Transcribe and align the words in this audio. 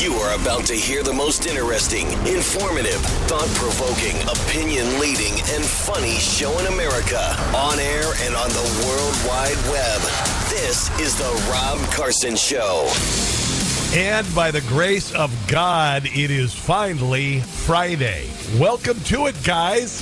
You 0.00 0.14
are 0.14 0.40
about 0.40 0.64
to 0.66 0.74
hear 0.74 1.02
the 1.02 1.12
most 1.12 1.46
interesting, 1.46 2.06
informative, 2.24 3.00
thought 3.26 3.48
provoking, 3.56 4.16
opinion 4.28 5.00
leading, 5.00 5.32
and 5.50 5.64
funny 5.64 6.14
show 6.14 6.56
in 6.60 6.66
America 6.66 7.18
on 7.52 7.80
air 7.80 8.04
and 8.20 8.36
on 8.36 8.48
the 8.50 8.84
World 8.86 9.16
Wide 9.26 9.58
Web. 9.72 10.00
This 10.50 10.88
is 11.00 11.18
The 11.18 11.50
Rob 11.50 11.80
Carson 11.90 12.36
Show. 12.36 12.88
And 13.92 14.24
by 14.36 14.52
the 14.52 14.60
grace 14.68 15.12
of 15.14 15.34
God, 15.48 16.06
it 16.06 16.30
is 16.30 16.54
finally 16.54 17.40
Friday. 17.40 18.30
Welcome 18.56 19.00
to 19.00 19.26
it, 19.26 19.34
guys. 19.42 20.00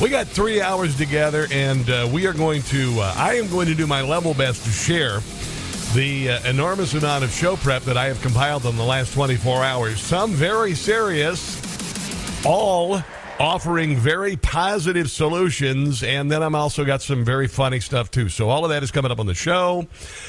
We 0.00 0.10
got 0.10 0.28
three 0.28 0.60
hours 0.60 0.96
together, 0.96 1.48
and 1.50 1.90
uh, 1.90 2.08
we 2.12 2.28
are 2.28 2.34
going 2.34 2.62
to, 2.62 3.00
uh, 3.00 3.14
I 3.16 3.34
am 3.34 3.48
going 3.48 3.66
to 3.66 3.74
do 3.74 3.88
my 3.88 4.00
level 4.00 4.32
best 4.32 4.64
to 4.64 4.70
share 4.70 5.18
the 5.94 6.28
uh, 6.28 6.48
enormous 6.48 6.92
amount 6.94 7.22
of 7.22 7.30
show 7.30 7.54
prep 7.54 7.82
that 7.84 7.96
I 7.96 8.06
have 8.06 8.20
compiled 8.20 8.66
in 8.66 8.76
the 8.76 8.82
last 8.82 9.12
24 9.14 9.62
hours. 9.62 10.00
Some 10.00 10.32
very 10.32 10.74
serious, 10.74 11.56
all 12.44 13.00
offering 13.40 13.96
very 13.96 14.36
positive 14.36 15.10
solutions. 15.10 16.02
And 16.02 16.30
then 16.30 16.42
I'm 16.42 16.54
also 16.54 16.84
got 16.84 17.02
some 17.02 17.24
very 17.24 17.48
funny 17.48 17.80
stuff, 17.80 18.10
too. 18.10 18.28
So 18.28 18.48
all 18.48 18.64
of 18.64 18.70
that 18.70 18.82
is 18.82 18.90
coming 18.90 19.10
up 19.10 19.18
on 19.18 19.26
the 19.26 19.34
show. 19.34 19.86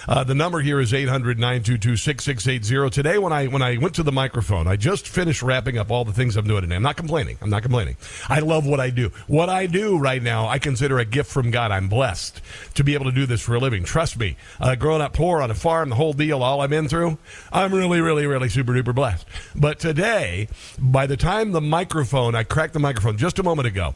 Uh, 0.08 0.24
the 0.24 0.34
number 0.34 0.60
here 0.60 0.80
is 0.80 0.94
800 0.94 1.38
922 1.38 1.98
6680. 1.98 2.90
Today, 2.90 3.18
when 3.18 3.32
I, 3.32 3.48
when 3.48 3.62
I 3.62 3.78
went 3.78 3.96
to 3.96 4.04
the 4.04 4.12
microphone, 4.12 4.68
I 4.68 4.76
just 4.76 5.08
finished 5.08 5.44
wrapping 5.44 5.78
up 5.78 5.92
all 5.92 6.04
the 6.04 6.14
things 6.14 6.36
I'm 6.36 6.48
doing 6.48 6.62
today. 6.62 6.76
I'm 6.76 6.82
not 6.82 6.98
complaining. 6.98 7.38
I'm 7.42 7.50
not 7.50 7.62
complaining. 7.62 7.98
I 8.28 8.40
love 8.40 8.66
what 8.66 8.80
I 8.80 8.90
do. 8.90 9.12
What 9.28 9.50
I 9.50 9.68
do 9.68 9.98
right 10.00 10.22
now, 10.22 10.48
I 10.48 10.58
consider 10.58 10.98
a 10.98 11.06
gift 11.06 11.32
from 11.32 11.52
God. 11.52 11.72
I'm 11.72 11.88
blessed 11.88 12.42
to 12.74 12.84
be 12.84 12.96
able 12.96 13.06
to 13.06 13.12
do 13.12 13.26
this 13.26 13.42
for 13.42 13.56
a 13.56 13.60
living. 13.60 13.84
Trust 13.84 14.18
me. 14.18 14.36
Uh, 14.60 14.76
growing 14.76 15.02
up 15.02 15.14
poor 15.14 15.42
on 15.42 15.52
a 15.52 15.56
farm, 15.56 15.90
the 15.90 15.96
whole 15.96 16.14
deal, 16.14 16.42
all 16.42 16.62
I've 16.62 16.70
been 16.70 16.88
through, 16.88 17.18
I'm 17.52 17.74
really, 17.74 18.02
really, 18.02 18.26
really 18.26 18.50
super 18.50 18.74
duper 18.74 18.96
blessed. 18.96 19.28
But 19.56 19.80
today, 19.80 20.48
by 20.80 21.06
the 21.06 21.18
time 21.18 21.52
the 21.52 21.62
microphone, 21.62 22.34
I 22.34 22.44
cracked 22.44 22.74
the 22.74 22.80
microphone 22.80 22.95
just 23.16 23.40
a 23.40 23.44
moment 23.44 23.68
ago, 23.68 23.96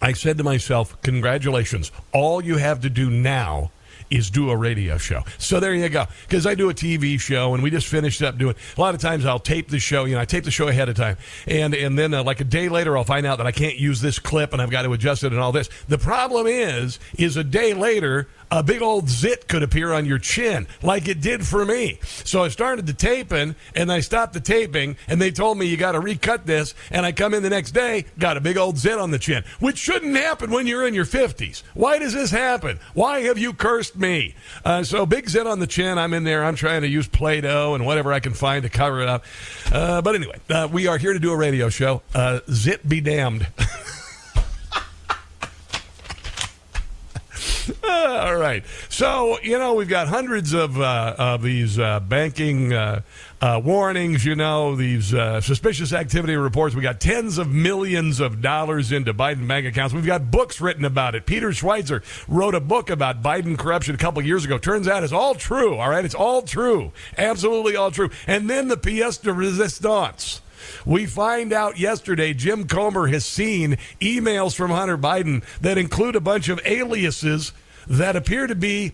I 0.00 0.12
said 0.12 0.38
to 0.38 0.44
myself, 0.44 1.00
Congratulations. 1.02 1.90
All 2.12 2.42
you 2.42 2.56
have 2.56 2.80
to 2.82 2.90
do 2.90 3.10
now 3.10 3.70
is 4.10 4.30
do 4.30 4.50
a 4.50 4.56
radio 4.56 4.98
show. 4.98 5.22
So 5.38 5.60
there 5.60 5.72
you 5.72 5.88
go. 5.88 6.06
Because 6.28 6.46
I 6.46 6.54
do 6.54 6.68
a 6.68 6.74
TV 6.74 7.18
show, 7.18 7.54
and 7.54 7.62
we 7.62 7.70
just 7.70 7.86
finished 7.86 8.22
up 8.22 8.36
doing. 8.38 8.56
A 8.76 8.80
lot 8.80 8.94
of 8.94 9.00
times, 9.00 9.24
I'll 9.24 9.38
tape 9.38 9.68
the 9.68 9.78
show. 9.78 10.04
You 10.04 10.16
know, 10.16 10.20
I 10.20 10.24
tape 10.24 10.44
the 10.44 10.50
show 10.50 10.68
ahead 10.68 10.88
of 10.88 10.96
time, 10.96 11.16
and 11.46 11.74
and 11.74 11.98
then 11.98 12.12
uh, 12.12 12.22
like 12.24 12.40
a 12.40 12.44
day 12.44 12.68
later, 12.68 12.96
I'll 12.96 13.04
find 13.04 13.26
out 13.26 13.38
that 13.38 13.46
I 13.46 13.52
can't 13.52 13.76
use 13.76 14.00
this 14.00 14.18
clip, 14.18 14.52
and 14.52 14.60
I've 14.60 14.70
got 14.70 14.82
to 14.82 14.92
adjust 14.92 15.24
it 15.24 15.32
and 15.32 15.40
all 15.40 15.52
this. 15.52 15.70
The 15.88 15.98
problem 15.98 16.46
is, 16.46 16.98
is 17.16 17.36
a 17.36 17.44
day 17.44 17.72
later. 17.72 18.28
A 18.52 18.64
big 18.64 18.82
old 18.82 19.08
zit 19.08 19.46
could 19.46 19.62
appear 19.62 19.92
on 19.92 20.06
your 20.06 20.18
chin, 20.18 20.66
like 20.82 21.06
it 21.06 21.20
did 21.20 21.46
for 21.46 21.64
me. 21.64 22.00
So 22.02 22.42
I 22.42 22.48
started 22.48 22.86
the 22.86 22.92
taping, 22.92 23.54
and 23.76 23.92
I 23.92 24.00
stopped 24.00 24.32
the 24.32 24.40
taping, 24.40 24.96
and 25.06 25.22
they 25.22 25.30
told 25.30 25.56
me 25.56 25.66
you 25.66 25.76
got 25.76 25.92
to 25.92 26.00
recut 26.00 26.46
this. 26.46 26.74
And 26.90 27.06
I 27.06 27.12
come 27.12 27.32
in 27.32 27.44
the 27.44 27.50
next 27.50 27.70
day, 27.70 28.06
got 28.18 28.36
a 28.36 28.40
big 28.40 28.56
old 28.56 28.76
zit 28.76 28.98
on 28.98 29.12
the 29.12 29.20
chin, 29.20 29.44
which 29.60 29.78
shouldn't 29.78 30.16
happen 30.16 30.50
when 30.50 30.66
you're 30.66 30.86
in 30.86 30.94
your 30.94 31.04
50s. 31.04 31.62
Why 31.74 32.00
does 32.00 32.12
this 32.12 32.32
happen? 32.32 32.80
Why 32.92 33.20
have 33.20 33.38
you 33.38 33.52
cursed 33.52 33.96
me? 33.96 34.34
Uh, 34.64 34.82
so 34.82 35.06
big 35.06 35.28
zit 35.28 35.46
on 35.46 35.60
the 35.60 35.68
chin. 35.68 35.96
I'm 35.96 36.12
in 36.12 36.24
there. 36.24 36.44
I'm 36.44 36.56
trying 36.56 36.82
to 36.82 36.88
use 36.88 37.06
Play 37.06 37.40
Doh 37.40 37.74
and 37.74 37.86
whatever 37.86 38.12
I 38.12 38.18
can 38.18 38.34
find 38.34 38.64
to 38.64 38.68
cover 38.68 39.00
it 39.00 39.08
up. 39.08 39.24
Uh, 39.70 40.02
but 40.02 40.16
anyway, 40.16 40.40
uh, 40.50 40.68
we 40.70 40.88
are 40.88 40.98
here 40.98 41.12
to 41.12 41.20
do 41.20 41.30
a 41.30 41.36
radio 41.36 41.68
show. 41.68 42.02
Uh, 42.14 42.40
zit 42.50 42.88
be 42.88 43.00
damned. 43.00 43.46
All 47.88 48.36
right. 48.36 48.64
So, 48.88 49.38
you 49.40 49.58
know, 49.58 49.74
we've 49.74 49.88
got 49.88 50.08
hundreds 50.08 50.52
of, 50.52 50.80
uh, 50.80 51.14
of 51.18 51.42
these 51.42 51.78
uh, 51.78 52.00
banking 52.00 52.72
uh, 52.72 53.02
uh, 53.40 53.60
warnings, 53.62 54.24
you 54.24 54.34
know, 54.34 54.76
these 54.76 55.14
uh, 55.14 55.40
suspicious 55.40 55.92
activity 55.92 56.36
reports. 56.36 56.74
We've 56.74 56.82
got 56.82 57.00
tens 57.00 57.38
of 57.38 57.48
millions 57.48 58.20
of 58.20 58.40
dollars 58.40 58.92
into 58.92 59.14
Biden 59.14 59.46
bank 59.46 59.66
accounts. 59.66 59.94
We've 59.94 60.06
got 60.06 60.30
books 60.30 60.60
written 60.60 60.84
about 60.84 61.14
it. 61.14 61.26
Peter 61.26 61.50
Schweizer 61.50 62.02
wrote 62.28 62.54
a 62.54 62.60
book 62.60 62.90
about 62.90 63.22
Biden 63.22 63.58
corruption 63.58 63.94
a 63.94 63.98
couple 63.98 64.22
years 64.22 64.44
ago. 64.44 64.58
Turns 64.58 64.88
out 64.88 65.04
it's 65.04 65.12
all 65.12 65.34
true, 65.34 65.76
all 65.76 65.90
right? 65.90 66.04
It's 66.04 66.14
all 66.14 66.42
true. 66.42 66.92
Absolutely 67.16 67.76
all 67.76 67.90
true. 67.90 68.10
And 68.26 68.48
then 68.48 68.68
the 68.68 68.76
pièce 68.76 69.20
de 69.20 69.30
résistance. 69.30 70.40
We 70.84 71.06
find 71.06 71.52
out 71.52 71.78
yesterday 71.78 72.34
Jim 72.34 72.66
Comer 72.66 73.08
has 73.08 73.24
seen 73.24 73.78
emails 74.00 74.54
from 74.54 74.70
Hunter 74.70 74.98
Biden 74.98 75.44
that 75.60 75.78
include 75.78 76.16
a 76.16 76.20
bunch 76.20 76.48
of 76.48 76.60
aliases 76.64 77.52
that 77.86 78.16
appear 78.16 78.46
to 78.46 78.54
be 78.54 78.92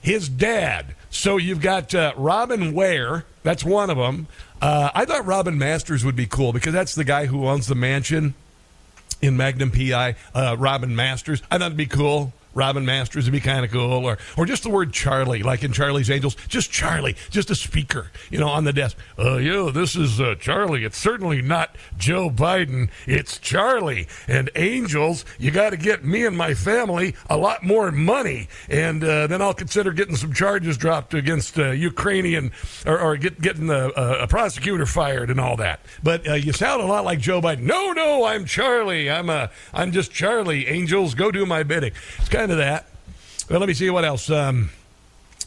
his 0.00 0.28
dad. 0.28 0.94
So 1.10 1.36
you've 1.36 1.60
got 1.60 1.94
uh, 1.94 2.12
Robin 2.16 2.74
Ware, 2.74 3.24
that's 3.42 3.64
one 3.64 3.90
of 3.90 3.96
them. 3.96 4.26
Uh, 4.60 4.90
I 4.94 5.04
thought 5.04 5.26
Robin 5.26 5.58
Masters 5.58 6.04
would 6.04 6.16
be 6.16 6.26
cool 6.26 6.52
because 6.52 6.72
that's 6.72 6.94
the 6.94 7.04
guy 7.04 7.26
who 7.26 7.46
owns 7.46 7.66
the 7.66 7.74
mansion 7.74 8.34
in 9.22 9.36
Magnum 9.36 9.70
PI, 9.70 10.16
uh, 10.34 10.56
Robin 10.58 10.94
Masters. 10.94 11.42
I 11.50 11.58
thought 11.58 11.66
it'd 11.66 11.76
be 11.76 11.86
cool. 11.86 12.32
Robin 12.54 12.84
Masters 12.84 13.24
would 13.24 13.32
be 13.32 13.40
kind 13.40 13.64
of 13.64 13.70
cool, 13.70 14.04
or 14.06 14.18
or 14.36 14.46
just 14.46 14.62
the 14.62 14.70
word 14.70 14.92
Charlie, 14.92 15.42
like 15.42 15.62
in 15.62 15.72
Charlie's 15.72 16.10
Angels, 16.10 16.36
just 16.48 16.70
Charlie, 16.70 17.16
just 17.30 17.50
a 17.50 17.54
speaker, 17.54 18.10
you 18.30 18.38
know, 18.38 18.48
on 18.48 18.64
the 18.64 18.72
desk. 18.72 18.96
Uh, 19.18 19.36
yo, 19.36 19.70
this 19.70 19.96
is 19.96 20.20
uh, 20.20 20.34
Charlie. 20.38 20.84
It's 20.84 20.98
certainly 20.98 21.42
not 21.42 21.76
Joe 21.98 22.30
Biden. 22.30 22.90
It's 23.06 23.38
Charlie. 23.38 24.06
And 24.28 24.50
Angels, 24.54 25.24
you 25.38 25.50
got 25.50 25.70
to 25.70 25.76
get 25.76 26.04
me 26.04 26.24
and 26.24 26.36
my 26.36 26.54
family 26.54 27.14
a 27.28 27.36
lot 27.36 27.62
more 27.62 27.90
money, 27.90 28.48
and 28.68 29.02
uh, 29.02 29.26
then 29.26 29.42
I'll 29.42 29.54
consider 29.54 29.92
getting 29.92 30.16
some 30.16 30.32
charges 30.32 30.76
dropped 30.76 31.14
against 31.14 31.58
uh, 31.58 31.70
Ukrainian, 31.70 32.52
or, 32.86 32.98
or 32.98 33.16
get, 33.16 33.40
getting 33.40 33.70
a, 33.70 33.88
a 33.88 34.26
prosecutor 34.26 34.86
fired 34.86 35.30
and 35.30 35.40
all 35.40 35.56
that. 35.56 35.80
But 36.02 36.28
uh, 36.28 36.34
you 36.34 36.52
sound 36.52 36.82
a 36.82 36.86
lot 36.86 37.04
like 37.04 37.18
Joe 37.18 37.40
Biden. 37.40 37.60
No, 37.60 37.92
no, 37.92 38.24
I'm 38.24 38.44
Charlie. 38.44 39.10
I'm 39.10 39.28
a, 39.28 39.50
I'm 39.72 39.92
just 39.92 40.12
Charlie. 40.12 40.66
Angels, 40.66 41.14
go 41.14 41.30
do 41.30 41.46
my 41.46 41.62
bidding. 41.62 41.92
It's 42.18 42.28
kind 42.28 42.43
of 42.50 42.58
that. 42.58 42.86
Well, 43.48 43.60
let 43.60 43.66
me 43.66 43.74
see 43.74 43.90
what 43.90 44.04
else. 44.04 44.30
Um, 44.30 44.70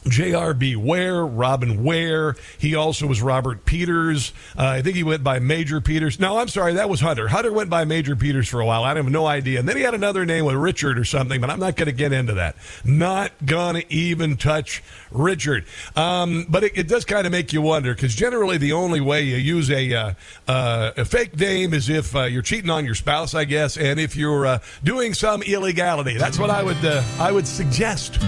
J.R.B. 0.06 0.76
Ware, 0.76 1.24
Robin 1.24 1.82
Ware. 1.82 2.36
He 2.58 2.74
also 2.74 3.06
was 3.06 3.20
Robert 3.22 3.64
Peters. 3.64 4.32
Uh, 4.56 4.66
I 4.66 4.82
think 4.82 4.96
he 4.96 5.02
went 5.02 5.24
by 5.24 5.38
Major 5.38 5.80
Peters. 5.80 6.20
No, 6.20 6.38
I'm 6.38 6.48
sorry, 6.48 6.74
that 6.74 6.88
was 6.88 7.00
Hunter. 7.00 7.28
Hunter 7.28 7.52
went 7.52 7.70
by 7.70 7.84
Major 7.84 8.16
Peters 8.16 8.48
for 8.48 8.60
a 8.60 8.66
while. 8.66 8.84
I 8.84 8.94
have 8.94 9.10
no 9.10 9.26
idea. 9.26 9.58
And 9.58 9.68
then 9.68 9.76
he 9.76 9.82
had 9.82 9.94
another 9.94 10.24
name 10.24 10.44
with 10.44 10.56
Richard 10.56 10.98
or 10.98 11.04
something, 11.04 11.40
but 11.40 11.50
I'm 11.50 11.60
not 11.60 11.76
going 11.76 11.86
to 11.86 11.92
get 11.92 12.12
into 12.12 12.34
that. 12.34 12.56
Not 12.84 13.32
going 13.44 13.76
to 13.76 13.92
even 13.92 14.36
touch 14.36 14.82
Richard. 15.10 15.64
Um, 15.96 16.46
but 16.48 16.64
it, 16.64 16.76
it, 16.76 16.88
does 16.88 17.04
kind 17.04 17.26
of 17.26 17.32
make 17.32 17.52
you 17.52 17.60
wonder 17.60 17.94
because 17.94 18.14
generally 18.14 18.56
the 18.56 18.72
only 18.72 19.00
way 19.00 19.22
you 19.22 19.36
use 19.36 19.70
a, 19.70 19.94
uh, 19.94 20.14
uh, 20.46 20.92
a 20.96 21.04
fake 21.04 21.38
name 21.38 21.74
is 21.74 21.88
if 21.88 22.16
uh, 22.16 22.24
you're 22.24 22.42
cheating 22.42 22.70
on 22.70 22.84
your 22.84 22.94
spouse, 22.94 23.34
I 23.34 23.44
guess, 23.44 23.76
and 23.76 24.00
if 24.00 24.16
you're 24.16 24.46
uh, 24.46 24.58
doing 24.82 25.12
some 25.12 25.42
illegality. 25.42 26.16
That's 26.16 26.38
what 26.38 26.50
I 26.50 26.62
would 26.62 26.84
uh, 26.84 27.02
I 27.18 27.32
would 27.32 27.46
suggest. 27.46 28.18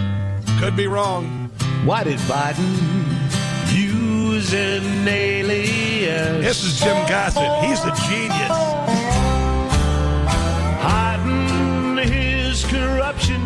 Could 0.58 0.76
be 0.76 0.86
wrong. 0.86 1.50
Why 1.84 2.04
did 2.04 2.18
Biden 2.20 2.76
use 3.72 4.52
an 4.52 5.08
alias? 5.08 6.44
This 6.44 6.62
is 6.62 6.78
Jim 6.78 6.94
Gossett. 7.08 7.50
He's 7.64 7.80
the 7.82 7.92
genius. 8.06 8.50
Hiding 10.82 11.96
his 12.06 12.64
corruption 12.66 13.40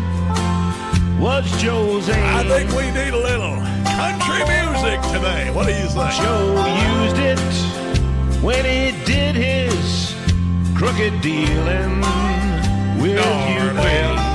was 1.17 1.49
Joe's 1.61 2.09
aim. 2.09 2.35
I 2.35 2.43
think 2.43 2.69
we 2.71 2.91
need 2.91 3.13
a 3.13 3.17
little 3.17 3.55
country 3.95 4.43
music 4.51 4.99
today. 5.13 5.49
What 5.51 5.67
do 5.67 5.73
you 5.73 5.87
think? 5.87 6.17
Joe 6.17 6.65
used 7.03 7.17
it 7.17 7.39
when 8.43 8.65
he 8.65 8.91
be 11.05 11.19
dealing 11.21 12.01
with 12.99 13.17
Ukraine. 13.17 14.34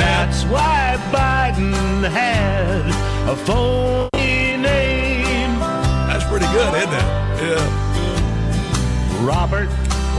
That's 0.00 0.44
why 0.44 0.96
Biden 1.12 2.08
had 2.10 2.86
a 3.28 3.36
phony 3.36 4.56
name. 4.56 5.58
That's 6.08 6.24
pretty 6.24 6.46
good, 6.46 6.74
isn't 6.74 6.92
it? 6.92 7.06
Yeah. 7.44 7.66
Robert 9.22 9.68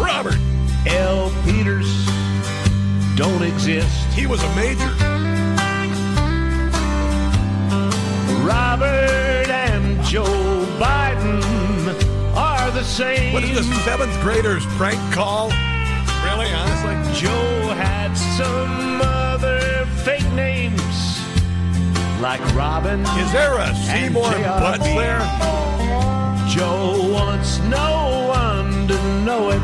Robert, 0.01 0.39
L. 0.87 1.31
Peters 1.45 2.05
don't 3.15 3.43
exist. 3.43 4.05
he 4.13 4.25
was 4.25 4.41
a 4.43 4.55
major. 4.55 4.89
Robert 8.43 9.47
and 9.49 10.03
Joe 10.03 10.23
Biden 10.79 11.43
are 12.35 12.71
the 12.71 12.83
same. 12.83 13.33
What 13.33 13.43
is 13.43 13.67
this, 13.67 13.83
seventh 13.83 14.19
graders 14.21 14.65
prank 14.77 14.99
call? 15.13 15.49
Really, 16.25 16.51
honestly? 16.51 16.95
Joe 17.19 17.73
had 17.73 18.13
some 18.15 19.01
uh, 19.01 19.20
like 22.21 22.41
Robin. 22.53 23.01
Is 23.01 23.31
there 23.31 23.57
a 23.57 23.73
Seymour 23.75 24.29
Butler? 24.29 25.17
Joe 26.47 27.11
wants 27.11 27.59
no 27.61 28.27
one 28.27 28.87
to 28.87 28.95
know 29.25 29.49
it. 29.49 29.59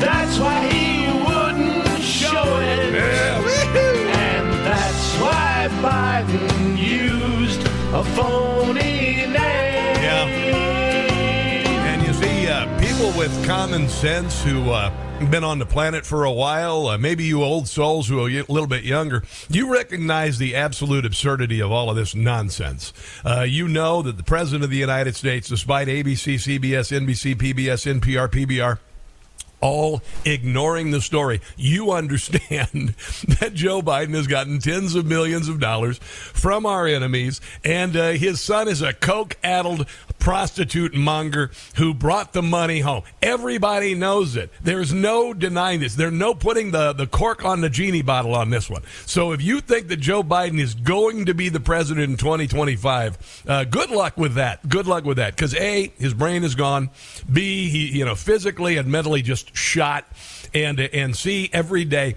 That's 0.00 0.38
why 0.38 0.66
he 0.68 1.06
wouldn't 1.24 2.02
show 2.02 2.58
it. 2.60 2.92
Yeah! 2.92 3.40
And 4.18 4.66
that's 4.66 5.16
why 5.16 5.68
Biden 5.80 6.76
used 6.76 7.62
a 7.94 8.04
phony 8.04 9.26
name. 9.26 9.96
Yeah. 10.04 10.26
And 11.88 12.06
you 12.06 12.12
see, 12.12 12.48
uh, 12.48 12.66
people 12.78 13.18
with 13.18 13.32
common 13.46 13.88
sense 13.88 14.42
who 14.42 14.70
uh, 14.70 14.90
been 15.20 15.44
on 15.44 15.58
the 15.58 15.66
planet 15.66 16.04
for 16.04 16.24
a 16.24 16.32
while, 16.32 16.88
uh, 16.88 16.98
maybe 16.98 17.24
you 17.24 17.42
old 17.42 17.68
souls 17.68 18.08
who 18.08 18.24
are 18.24 18.28
a 18.28 18.44
little 18.48 18.66
bit 18.66 18.84
younger, 18.84 19.22
you 19.48 19.72
recognize 19.72 20.38
the 20.38 20.54
absolute 20.54 21.06
absurdity 21.06 21.60
of 21.60 21.70
all 21.70 21.88
of 21.88 21.96
this 21.96 22.14
nonsense. 22.14 22.92
Uh, 23.24 23.42
you 23.42 23.68
know 23.68 24.02
that 24.02 24.16
the 24.16 24.22
President 24.22 24.64
of 24.64 24.70
the 24.70 24.76
United 24.76 25.16
States, 25.16 25.48
despite 25.48 25.88
ABC, 25.88 26.34
CBS, 26.34 26.92
NBC, 26.92 27.36
PBS, 27.36 28.00
NPR, 28.00 28.28
PBR, 28.28 28.78
all 29.64 30.02
ignoring 30.26 30.90
the 30.90 31.00
story. 31.00 31.40
You 31.56 31.90
understand 31.92 32.94
that 33.40 33.52
Joe 33.54 33.80
Biden 33.80 34.14
has 34.14 34.26
gotten 34.26 34.58
tens 34.58 34.94
of 34.94 35.06
millions 35.06 35.48
of 35.48 35.58
dollars 35.58 35.98
from 35.98 36.66
our 36.66 36.86
enemies, 36.86 37.40
and 37.64 37.96
uh, 37.96 38.10
his 38.10 38.40
son 38.40 38.68
is 38.68 38.82
a 38.82 38.92
coke 38.92 39.36
addled 39.42 39.86
prostitute 40.24 40.94
monger 40.94 41.50
who 41.76 41.92
brought 41.92 42.32
the 42.32 42.40
money 42.40 42.80
home. 42.80 43.02
Everybody 43.20 43.94
knows 43.94 44.36
it. 44.36 44.50
There's 44.62 44.90
no 44.90 45.34
denying 45.34 45.80
this. 45.80 45.96
There's 45.96 46.14
no 46.14 46.34
putting 46.34 46.70
the, 46.70 46.94
the 46.94 47.06
cork 47.06 47.44
on 47.44 47.60
the 47.60 47.68
genie 47.68 48.00
bottle 48.00 48.34
on 48.34 48.48
this 48.48 48.70
one. 48.70 48.80
So 49.04 49.32
if 49.32 49.42
you 49.42 49.60
think 49.60 49.88
that 49.88 49.98
Joe 49.98 50.22
Biden 50.22 50.58
is 50.58 50.72
going 50.72 51.26
to 51.26 51.34
be 51.34 51.50
the 51.50 51.60
president 51.60 52.08
in 52.10 52.16
2025, 52.16 53.44
uh, 53.46 53.64
good 53.64 53.90
luck 53.90 54.16
with 54.16 54.36
that. 54.36 54.66
Good 54.66 54.86
luck 54.86 55.04
with 55.04 55.18
that. 55.18 55.36
Because 55.36 55.54
A, 55.56 55.92
his 55.98 56.14
brain 56.14 56.42
is 56.42 56.54
gone. 56.54 56.88
B, 57.30 57.68
he, 57.68 57.98
you 57.98 58.06
know, 58.06 58.14
physically 58.14 58.78
and 58.78 58.90
mentally 58.90 59.20
just 59.20 59.54
shot. 59.54 60.06
And, 60.54 60.80
and 60.80 61.14
C, 61.14 61.50
every 61.52 61.84
day, 61.84 62.16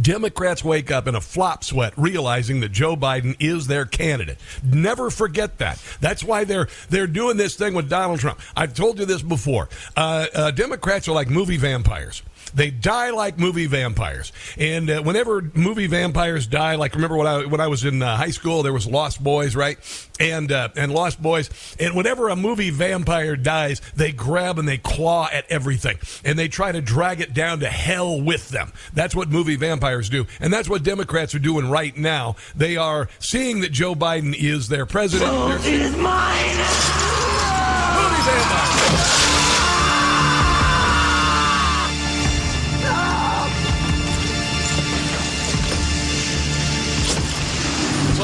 Democrats 0.00 0.64
wake 0.64 0.90
up 0.90 1.06
in 1.06 1.14
a 1.14 1.20
flop 1.20 1.64
sweat 1.64 1.92
realizing 1.96 2.60
that 2.60 2.70
Joe 2.70 2.96
Biden 2.96 3.36
is 3.40 3.66
their 3.66 3.84
candidate. 3.84 4.38
Never 4.62 5.10
forget 5.10 5.58
that. 5.58 5.82
That's 6.00 6.22
why 6.22 6.44
they're 6.44 6.68
they're 6.88 7.06
doing 7.06 7.36
this 7.36 7.56
thing 7.56 7.74
with 7.74 7.88
Donald 7.88 8.20
Trump. 8.20 8.40
I've 8.56 8.74
told 8.74 8.98
you 8.98 9.06
this 9.06 9.22
before. 9.22 9.68
Uh, 9.96 10.26
uh, 10.34 10.50
Democrats 10.50 11.08
are 11.08 11.12
like 11.12 11.28
movie 11.28 11.56
vampires. 11.56 12.22
They 12.56 12.70
die 12.70 13.10
like 13.10 13.38
movie 13.38 13.66
vampires, 13.66 14.32
and 14.56 14.88
uh, 14.88 15.02
whenever 15.02 15.42
movie 15.54 15.86
vampires 15.86 16.46
die, 16.46 16.74
like 16.76 16.94
remember 16.94 17.16
when 17.18 17.26
I 17.26 17.44
when 17.44 17.60
I 17.60 17.66
was 17.66 17.84
in 17.84 18.00
uh, 18.02 18.16
high 18.16 18.30
school, 18.30 18.62
there 18.62 18.72
was 18.72 18.86
Lost 18.86 19.22
Boys, 19.22 19.54
right? 19.54 19.78
And 20.18 20.50
uh, 20.50 20.70
and 20.74 20.90
Lost 20.90 21.20
Boys, 21.20 21.50
and 21.78 21.94
whenever 21.94 22.30
a 22.30 22.34
movie 22.36 22.70
vampire 22.70 23.36
dies, 23.36 23.82
they 23.94 24.10
grab 24.10 24.58
and 24.58 24.66
they 24.66 24.78
claw 24.78 25.28
at 25.30 25.44
everything, 25.50 25.98
and 26.24 26.38
they 26.38 26.48
try 26.48 26.72
to 26.72 26.80
drag 26.80 27.20
it 27.20 27.34
down 27.34 27.60
to 27.60 27.68
hell 27.68 28.18
with 28.22 28.48
them. 28.48 28.72
That's 28.94 29.14
what 29.14 29.28
movie 29.28 29.56
vampires 29.56 30.08
do, 30.08 30.26
and 30.40 30.50
that's 30.50 30.68
what 30.68 30.82
Democrats 30.82 31.34
are 31.34 31.38
doing 31.38 31.68
right 31.68 31.94
now. 31.94 32.36
They 32.54 32.78
are 32.78 33.08
seeing 33.18 33.60
that 33.60 33.72
Joe 33.72 33.94
Biden 33.94 34.34
is 34.34 34.68
their 34.68 34.86
president. 34.86 35.30
They're- 35.30 35.74
is 35.74 35.94
mine. 35.96 36.56
movie 37.96 38.22
vampires. 38.24 39.25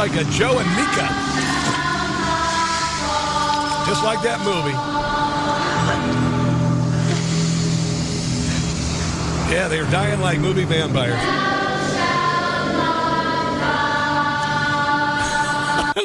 Like 0.03 0.17
a 0.17 0.25
Joe 0.33 0.59
and 0.59 0.69
Mika. 0.71 1.07
Just 3.87 4.03
like 4.03 4.21
that 4.23 4.41
movie. 4.43 4.73
Yeah, 9.55 9.69
they're 9.69 9.89
dying 9.93 10.21
like 10.21 10.41
movie 10.41 10.65
vampires. 10.65 11.52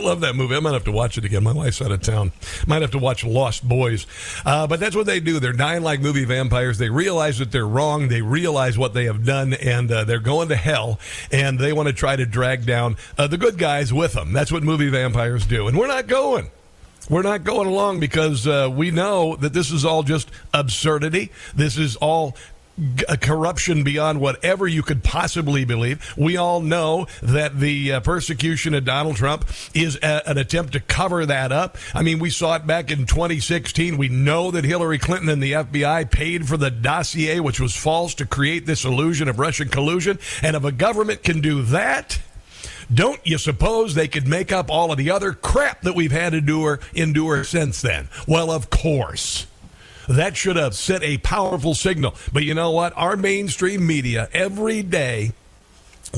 Love 0.07 0.21
that 0.21 0.37
movie. 0.37 0.55
I 0.55 0.61
might 0.61 0.73
have 0.73 0.85
to 0.85 0.91
watch 0.91 1.17
it 1.17 1.25
again. 1.25 1.43
My 1.43 1.51
wife's 1.51 1.81
out 1.81 1.91
of 1.91 2.01
town. 2.01 2.31
Might 2.65 2.81
have 2.81 2.91
to 2.91 2.97
watch 2.97 3.25
Lost 3.25 3.67
Boys. 3.67 4.07
Uh, 4.45 4.65
but 4.65 4.79
that's 4.79 4.95
what 4.95 5.05
they 5.05 5.19
do. 5.19 5.39
They're 5.39 5.51
dying 5.51 5.83
like 5.83 5.99
movie 5.99 6.23
vampires. 6.23 6.77
They 6.77 6.89
realize 6.89 7.39
that 7.39 7.51
they're 7.51 7.67
wrong. 7.67 8.07
They 8.07 8.21
realize 8.21 8.77
what 8.77 8.93
they 8.93 9.03
have 9.03 9.25
done, 9.25 9.53
and 9.53 9.91
uh, 9.91 10.05
they're 10.05 10.19
going 10.19 10.47
to 10.47 10.55
hell. 10.55 10.97
And 11.29 11.59
they 11.59 11.73
want 11.73 11.87
to 11.87 11.93
try 11.93 12.15
to 12.15 12.25
drag 12.25 12.65
down 12.65 12.95
uh, 13.17 13.27
the 13.27 13.37
good 13.37 13.57
guys 13.57 13.91
with 13.91 14.13
them. 14.13 14.31
That's 14.31 14.51
what 14.51 14.63
movie 14.63 14.89
vampires 14.89 15.45
do. 15.45 15.67
And 15.67 15.77
we're 15.77 15.87
not 15.87 16.07
going. 16.07 16.51
We're 17.09 17.21
not 17.21 17.43
going 17.43 17.67
along 17.67 17.99
because 17.99 18.47
uh, 18.47 18.69
we 18.73 18.91
know 18.91 19.35
that 19.37 19.51
this 19.51 19.71
is 19.71 19.83
all 19.83 20.03
just 20.03 20.29
absurdity. 20.53 21.31
This 21.53 21.77
is 21.77 21.97
all 21.97 22.35
uh, 23.07 23.15
corruption 23.15 23.83
beyond 23.83 24.21
whatever 24.21 24.67
you 24.67 24.83
could 24.83 25.03
possibly 25.03 25.65
believe. 25.65 26.13
We 26.17 26.37
all 26.37 26.61
know 26.61 27.07
that 27.21 27.59
the 27.59 27.93
uh, 27.93 27.99
persecution 28.01 28.73
of 28.73 28.85
Donald 28.85 29.15
Trump 29.15 29.45
is 29.73 29.97
a, 29.97 30.29
an 30.29 30.37
attempt 30.37 30.73
to 30.73 30.79
cover 30.79 31.25
that 31.25 31.51
up. 31.51 31.77
I 31.93 32.03
mean, 32.03 32.19
we 32.19 32.29
saw 32.29 32.55
it 32.55 32.67
back 32.67 32.91
in 32.91 33.05
2016. 33.05 33.97
We 33.97 34.09
know 34.09 34.51
that 34.51 34.63
Hillary 34.63 34.99
Clinton 34.99 35.29
and 35.29 35.41
the 35.41 35.53
FBI 35.53 36.11
paid 36.11 36.47
for 36.47 36.57
the 36.57 36.69
dossier, 36.69 37.39
which 37.39 37.59
was 37.59 37.75
false, 37.75 38.13
to 38.15 38.25
create 38.25 38.65
this 38.65 38.85
illusion 38.85 39.27
of 39.27 39.39
Russian 39.39 39.69
collusion. 39.69 40.19
And 40.41 40.55
if 40.55 40.63
a 40.63 40.71
government 40.71 41.23
can 41.23 41.41
do 41.41 41.63
that, 41.63 42.19
don't 42.93 43.19
you 43.25 43.37
suppose 43.37 43.95
they 43.95 44.07
could 44.07 44.27
make 44.27 44.51
up 44.51 44.69
all 44.69 44.91
of 44.91 44.97
the 44.97 45.11
other 45.11 45.33
crap 45.33 45.81
that 45.81 45.95
we've 45.95 46.11
had 46.11 46.31
to 46.31 46.37
endure, 46.37 46.79
endure 46.93 47.43
since 47.43 47.81
then? 47.81 48.07
Well, 48.27 48.51
of 48.51 48.69
course. 48.69 49.47
That 50.07 50.37
should 50.37 50.55
have 50.55 50.75
sent 50.75 51.03
a 51.03 51.17
powerful 51.17 51.73
signal. 51.73 52.15
But 52.31 52.43
you 52.43 52.53
know 52.53 52.71
what? 52.71 52.93
Our 52.95 53.17
mainstream 53.17 53.85
media 53.85 54.29
every 54.33 54.83
day 54.83 55.33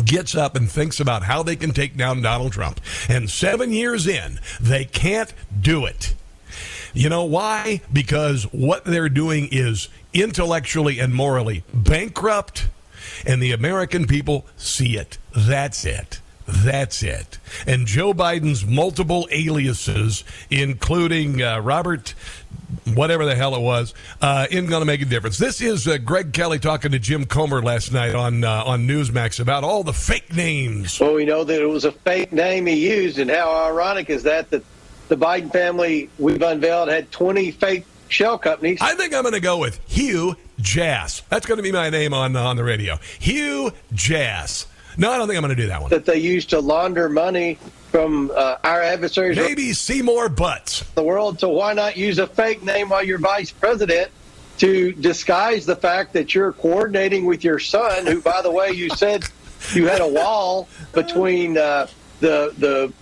gets 0.06 0.36
up 0.36 0.56
and 0.56 0.70
thinks 0.70 1.00
about 1.00 1.24
how 1.24 1.44
they 1.44 1.56
can 1.56 1.72
take 1.72 1.98
down 1.98 2.22
Donald 2.22 2.54
Trump. 2.54 2.80
And 3.08 3.30
seven 3.30 3.74
years 3.74 4.08
in, 4.08 4.40
they 4.60 4.86
can't 4.86 5.34
do 5.60 5.86
it. 5.86 6.14
You 6.94 7.10
know 7.10 7.24
why? 7.26 7.82
Because 7.92 8.44
what 8.46 8.86
they're 8.86 9.10
doing 9.10 9.50
is 9.52 9.90
intellectually 10.14 11.00
and 11.00 11.14
morally 11.14 11.64
bankrupt, 11.74 12.68
and 13.26 13.42
the 13.42 13.52
American 13.52 14.08
people 14.08 14.46
see 14.58 14.98
it. 14.98 15.18
That's 15.36 15.86
it. 15.86 16.20
That's 16.52 17.04
it. 17.04 17.38
And 17.68 17.86
Joe 17.86 18.14
Biden's 18.14 18.66
multiple 18.66 19.28
aliases, 19.32 20.24
including 20.50 21.42
uh, 21.42 21.60
Robert, 21.60 22.14
whatever 22.94 23.26
the 23.26 23.36
hell 23.36 23.56
it 23.56 23.62
was, 23.62 23.94
uh, 24.22 24.48
isn't 24.50 24.68
going 24.70 24.82
to 24.82 24.86
make 24.86 25.02
a 25.02 25.06
difference. 25.06 25.38
This 25.38 25.62
is 25.62 25.88
uh, 25.88 25.98
Greg 25.98 26.34
Kelly 26.34 26.60
talking 26.60 26.92
to 26.92 27.00
Jim 27.00 27.26
Comer 27.26 27.62
last 27.62 27.94
night 27.94 28.16
on 28.16 28.44
uh, 28.44 28.64
on 28.66 28.88
Newsmax 28.88 29.40
about 29.40 29.64
all 29.64 29.84
the 29.84 29.94
fake 29.94 30.34
names. 30.34 31.00
Well, 31.00 31.14
we 31.14 31.26
know 31.26 31.44
that 31.44 31.62
it 31.62 31.68
was 31.68 31.86
a 31.86 31.92
fake 31.92 32.32
name 32.32 32.66
he 32.66 32.90
used, 32.90 33.20
and 33.20 33.30
how 33.30 33.52
ironic 33.68 34.10
is 34.10 34.24
that 34.24 34.50
that 34.50 34.64
the 35.08 35.18
Biden 35.18 35.52
family 35.52 36.10
we've 36.18 36.42
unveiled 36.42 36.90
had 36.90 37.12
20 37.12 37.52
fake 37.52 37.86
shell 38.08 38.38
companies. 38.38 38.80
I 38.82 38.96
think 38.96 39.14
I'm 39.14 39.24
going 39.24 39.34
to 39.34 39.40
go 39.40 39.58
with 39.58 39.80
Hugh 39.88 40.36
Jass. 40.60 41.22
That's 41.30 41.46
going 41.46 41.58
to 41.58 41.64
be 41.64 41.72
my 41.72 41.90
name 41.90 42.14
on 42.14 42.36
on 42.36 42.56
the 42.56 42.64
radio. 42.64 42.98
Hugh 43.20 43.72
Jass. 43.94 44.66
No, 45.00 45.12
I 45.12 45.18
don't 45.18 45.28
think 45.28 45.38
I'm 45.38 45.44
going 45.44 45.56
to 45.56 45.62
do 45.62 45.70
that 45.70 45.82
one. 45.82 45.90
that 45.92 46.06
they 46.06 46.18
used 46.18 46.50
to 46.50 46.60
launder 46.60 47.08
money 47.08 47.58
from 47.90 48.32
uh, 48.36 48.58
our 48.64 48.82
adversaries 48.82 49.38
around 49.38 49.48
Maybe 49.48 49.72
Seymour 49.74 50.28
Butts. 50.30 50.82
the 50.94 51.02
world. 51.02 51.40
So 51.40 51.50
why 51.50 51.74
not 51.74 51.96
use 51.96 52.20
a 52.20 52.28
fake 52.28 52.62
name 52.64 52.90
while 52.90 53.04
you're 53.04 53.18
vice 53.18 53.50
president 53.50 54.12
to 54.58 54.92
disguise 54.92 55.66
the 55.66 55.78
fact 55.78 56.12
that 56.14 56.36
you're 56.36 56.52
coordinating 56.52 57.26
with 57.26 57.46
your 57.46 57.60
son, 57.60 58.06
who, 58.06 58.22
by 58.22 58.42
the 58.42 58.52
way, 58.52 58.72
you 58.72 58.90
said 58.90 59.24
you 59.74 59.88
had 59.88 60.02
a 60.02 60.08
wall 60.08 60.68
between 60.94 61.58
uh, 61.58 61.88
the 62.20 62.54
the 62.58 62.94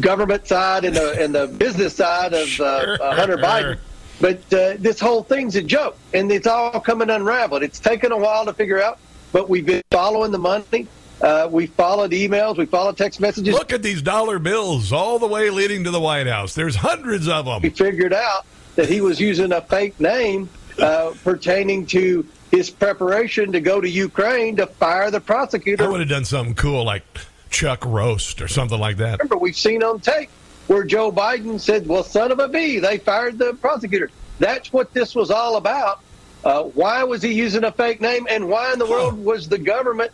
government 0.00 0.48
side 0.48 0.86
and 0.86 0.96
the 0.96 1.22
and 1.22 1.34
the 1.34 1.46
business 1.48 1.94
side 1.94 2.32
of 2.32 2.48
uh, 2.60 2.64
uh, 2.64 3.14
Hunter 3.14 3.36
Biden. 3.36 3.78
But 4.22 4.38
uh, 4.54 4.76
this 4.78 4.98
whole 4.98 5.22
thing's 5.22 5.54
a 5.56 5.62
joke, 5.62 5.98
and 6.14 6.32
it's 6.32 6.46
all 6.46 6.80
coming 6.80 7.10
unraveled. 7.10 7.62
It's 7.62 7.78
taken 7.78 8.10
a 8.10 8.16
while 8.16 8.46
to 8.46 8.54
figure 8.54 8.82
out, 8.82 8.98
but 9.32 9.50
we've 9.50 9.66
been 9.66 9.82
following 9.90 10.32
the 10.32 10.38
money. 10.38 10.86
Uh, 11.22 11.48
we 11.50 11.66
followed 11.66 12.10
emails, 12.10 12.56
we 12.56 12.66
followed 12.66 12.96
text 12.96 13.20
messages. 13.20 13.54
Look 13.54 13.72
at 13.72 13.82
these 13.82 14.02
dollar 14.02 14.40
bills 14.40 14.92
all 14.92 15.20
the 15.20 15.28
way 15.28 15.50
leading 15.50 15.84
to 15.84 15.92
the 15.92 16.00
White 16.00 16.26
House. 16.26 16.54
There's 16.54 16.74
hundreds 16.74 17.28
of 17.28 17.44
them. 17.44 17.62
We 17.62 17.70
figured 17.70 18.12
out 18.12 18.44
that 18.74 18.88
he 18.88 19.00
was 19.00 19.20
using 19.20 19.52
a 19.52 19.60
fake 19.60 19.98
name 20.00 20.48
uh, 20.80 21.12
pertaining 21.22 21.86
to 21.86 22.26
his 22.50 22.70
preparation 22.70 23.52
to 23.52 23.60
go 23.60 23.80
to 23.80 23.88
Ukraine 23.88 24.56
to 24.56 24.66
fire 24.66 25.10
the 25.12 25.20
prosecutor. 25.20 25.84
I 25.84 25.88
would 25.88 26.00
have 26.00 26.08
done 26.08 26.24
something 26.24 26.56
cool 26.56 26.84
like 26.84 27.04
Chuck 27.50 27.84
Roast 27.84 28.42
or 28.42 28.48
something 28.48 28.78
like 28.78 28.96
that. 28.96 29.20
Remember, 29.20 29.36
we've 29.36 29.56
seen 29.56 29.84
on 29.84 30.00
tape 30.00 30.28
where 30.66 30.82
Joe 30.82 31.12
Biden 31.12 31.60
said, 31.60 31.86
"Well, 31.86 32.02
son 32.02 32.32
of 32.32 32.40
a 32.40 32.48
b, 32.48 32.78
they 32.80 32.98
fired 32.98 33.38
the 33.38 33.54
prosecutor." 33.54 34.10
That's 34.40 34.72
what 34.72 34.92
this 34.92 35.14
was 35.14 35.30
all 35.30 35.56
about. 35.56 36.00
Uh, 36.44 36.64
why 36.64 37.04
was 37.04 37.22
he 37.22 37.32
using 37.32 37.62
a 37.62 37.70
fake 37.70 38.00
name, 38.00 38.26
and 38.28 38.48
why 38.48 38.72
in 38.72 38.80
the 38.80 38.86
world 38.86 39.24
was 39.24 39.48
the 39.48 39.58
government 39.58 40.10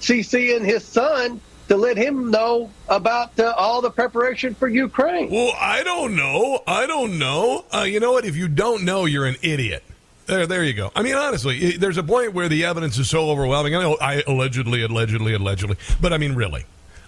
CCing 0.00 0.64
his 0.64 0.84
son 0.84 1.40
to 1.68 1.76
let 1.76 1.96
him 1.96 2.30
know 2.30 2.68
about 2.88 3.38
uh, 3.38 3.54
all 3.56 3.80
the 3.80 3.90
preparation 3.90 4.54
for 4.54 4.68
Ukraine? 4.68 5.30
Well, 5.30 5.52
I 5.58 5.84
don't 5.84 6.16
know. 6.16 6.62
I 6.66 6.86
don't 6.86 7.18
know. 7.18 7.64
Uh, 7.72 7.82
you 7.82 8.00
know 8.00 8.12
what? 8.12 8.24
If 8.24 8.36
you 8.36 8.48
don't 8.48 8.84
know, 8.84 9.04
you're 9.04 9.26
an 9.26 9.36
idiot. 9.42 9.84
There, 10.26 10.46
there 10.46 10.64
you 10.64 10.74
go. 10.74 10.90
I 10.96 11.02
mean, 11.02 11.14
honestly, 11.14 11.76
there's 11.76 11.96
a 11.96 12.02
point 12.02 12.34
where 12.34 12.48
the 12.48 12.64
evidence 12.64 12.98
is 12.98 13.08
so 13.08 13.30
overwhelming. 13.30 13.74
I 13.76 13.82
know 13.82 13.96
I 14.00 14.22
allegedly, 14.26 14.82
allegedly, 14.82 15.34
allegedly, 15.34 15.76
but 16.00 16.12
I 16.12 16.18
mean, 16.18 16.34
really. 16.34 16.64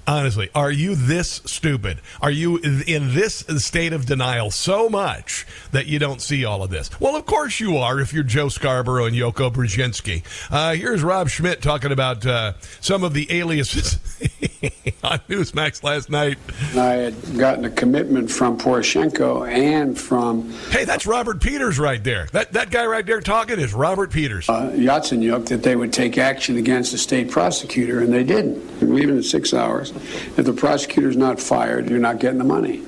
Honestly, 0.06 0.50
are 0.52 0.70
you 0.70 0.96
this 0.96 1.42
stupid? 1.44 2.00
Are 2.20 2.30
you 2.30 2.56
in 2.58 3.14
this 3.14 3.44
state 3.58 3.92
of 3.92 4.04
denial 4.04 4.50
so 4.50 4.88
much 4.88 5.46
that 5.70 5.86
you 5.86 6.00
don't 6.00 6.20
see 6.20 6.44
all 6.44 6.64
of 6.64 6.70
this? 6.70 6.90
Well, 7.00 7.14
of 7.14 7.24
course 7.24 7.60
you 7.60 7.76
are 7.76 8.00
if 8.00 8.12
you're 8.12 8.24
Joe 8.24 8.48
Scarborough 8.48 9.06
and 9.06 9.14
Yoko 9.14 9.52
Brzezinski. 9.52 10.24
Uh, 10.50 10.74
here's 10.74 11.04
Rob 11.04 11.28
Schmitt 11.28 11.62
talking 11.62 11.92
about 11.92 12.26
uh, 12.26 12.54
some 12.80 13.04
of 13.04 13.14
the 13.14 13.28
aliases 13.30 13.94
on 15.04 15.18
Newsmax 15.28 15.84
last 15.84 16.10
night. 16.10 16.36
I 16.74 16.94
had 16.94 17.38
gotten 17.38 17.64
a 17.64 17.70
commitment 17.70 18.28
from 18.28 18.58
Poroshenko 18.58 19.48
and 19.48 19.98
from. 19.98 20.50
Hey, 20.70 20.84
that's 20.84 21.06
Robert 21.06 21.40
Peters 21.40 21.78
right 21.78 22.02
there. 22.02 22.26
That, 22.32 22.52
that 22.54 22.70
guy 22.70 22.86
right 22.86 23.06
there 23.06 23.20
talking 23.20 23.60
is 23.60 23.72
Robert 23.72 24.10
Peters. 24.10 24.48
Uh, 24.48 24.72
Yatsenyuk 24.74 25.46
that 25.46 25.62
they 25.62 25.76
would 25.76 25.92
take 25.92 26.18
action 26.18 26.56
against 26.56 26.90
the 26.90 26.98
state 26.98 27.30
prosecutor, 27.30 28.00
and 28.00 28.12
they 28.12 28.24
didn't. 28.24 28.72
Leaving 28.82 29.16
in 29.16 29.22
six 29.22 29.54
hours. 29.54 29.91
If 30.36 30.44
the 30.44 30.52
prosecutor's 30.52 31.16
not 31.16 31.40
fired, 31.40 31.88
you're 31.88 31.98
not 31.98 32.18
getting 32.18 32.38
the 32.38 32.44
money. 32.44 32.84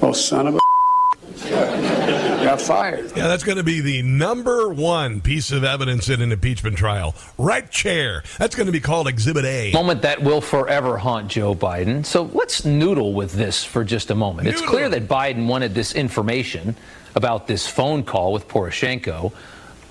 Oh, 0.00 0.12
son 0.12 0.46
of 0.46 0.54
a 0.56 0.58
got 2.44 2.60
fired. 2.60 3.12
Yeah, 3.16 3.26
that's 3.26 3.42
going 3.42 3.58
to 3.58 3.64
be 3.64 3.80
the 3.80 4.02
number 4.02 4.68
one 4.68 5.20
piece 5.20 5.50
of 5.50 5.64
evidence 5.64 6.08
in 6.08 6.22
an 6.22 6.32
impeachment 6.32 6.76
trial. 6.76 7.14
Right 7.38 7.68
chair. 7.70 8.22
That's 8.38 8.54
going 8.54 8.66
to 8.66 8.72
be 8.72 8.80
called 8.80 9.08
Exhibit 9.08 9.44
A. 9.44 9.72
Moment 9.72 10.02
that 10.02 10.22
will 10.22 10.40
forever 10.40 10.98
haunt 10.98 11.28
Joe 11.28 11.54
Biden. 11.54 12.04
So 12.04 12.24
let's 12.32 12.64
noodle 12.64 13.12
with 13.12 13.32
this 13.32 13.64
for 13.64 13.84
just 13.84 14.10
a 14.10 14.14
moment. 14.14 14.46
Noodle. 14.46 14.60
It's 14.60 14.68
clear 14.68 14.88
that 14.88 15.08
Biden 15.08 15.46
wanted 15.46 15.74
this 15.74 15.94
information 15.94 16.76
about 17.14 17.46
this 17.46 17.66
phone 17.66 18.04
call 18.04 18.32
with 18.32 18.48
Poroshenko 18.48 19.32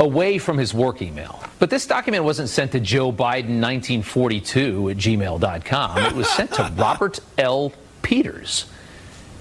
away 0.01 0.39
from 0.39 0.57
his 0.57 0.73
work 0.73 1.01
email. 1.01 1.41
But 1.59 1.69
this 1.69 1.85
document 1.85 2.23
wasn't 2.23 2.49
sent 2.49 2.71
to 2.73 2.79
Joe 2.79 3.11
Biden 3.11 3.61
1942 3.61 4.89
at 4.89 4.97
gmail.com. 4.97 5.97
It 5.99 6.13
was 6.13 6.27
sent 6.29 6.51
to 6.53 6.73
Robert 6.75 7.19
L. 7.37 7.71
Peters. 8.01 8.65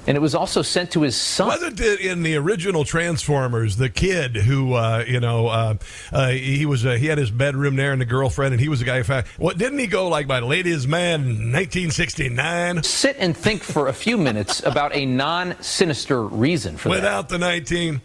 And 0.06 0.16
it 0.16 0.20
was 0.20 0.34
also 0.34 0.62
sent 0.62 0.92
to 0.92 1.02
his 1.02 1.14
son. 1.14 1.48
Wasn't 1.48 1.78
it 1.78 2.00
in 2.00 2.22
the 2.22 2.36
original 2.36 2.84
Transformers, 2.84 3.76
the 3.76 3.88
kid 3.88 4.34
who, 4.34 4.74
uh, 4.74 5.04
you 5.06 5.20
know, 5.20 5.48
uh, 5.48 5.74
uh, 6.10 6.28
he 6.30 6.64
was 6.64 6.84
uh, 6.86 6.92
he 6.92 7.06
had 7.06 7.18
his 7.18 7.30
bedroom 7.30 7.76
there 7.76 7.92
and 7.92 8.00
the 8.00 8.06
girlfriend, 8.06 8.52
and 8.52 8.60
he 8.60 8.68
was 8.68 8.80
the 8.80 8.86
guy 8.86 8.98
who 8.98 9.04
found. 9.04 9.26
What 9.36 9.58
didn't 9.58 9.78
he 9.78 9.86
go 9.86 10.08
like 10.08 10.26
by 10.26 10.40
Ladies 10.40 10.86
Man 10.86 11.20
1969? 11.20 12.82
Sit 12.82 13.16
and 13.18 13.36
think 13.36 13.62
for 13.62 13.88
a 13.88 13.92
few 13.92 14.16
minutes 14.16 14.62
about 14.64 14.94
a 14.96 15.04
non-sinister 15.04 16.22
reason 16.22 16.78
for 16.78 16.88
Without 16.88 17.28
that. 17.28 17.34
Without 17.34 17.38
the 17.38 17.38
19 17.38 18.00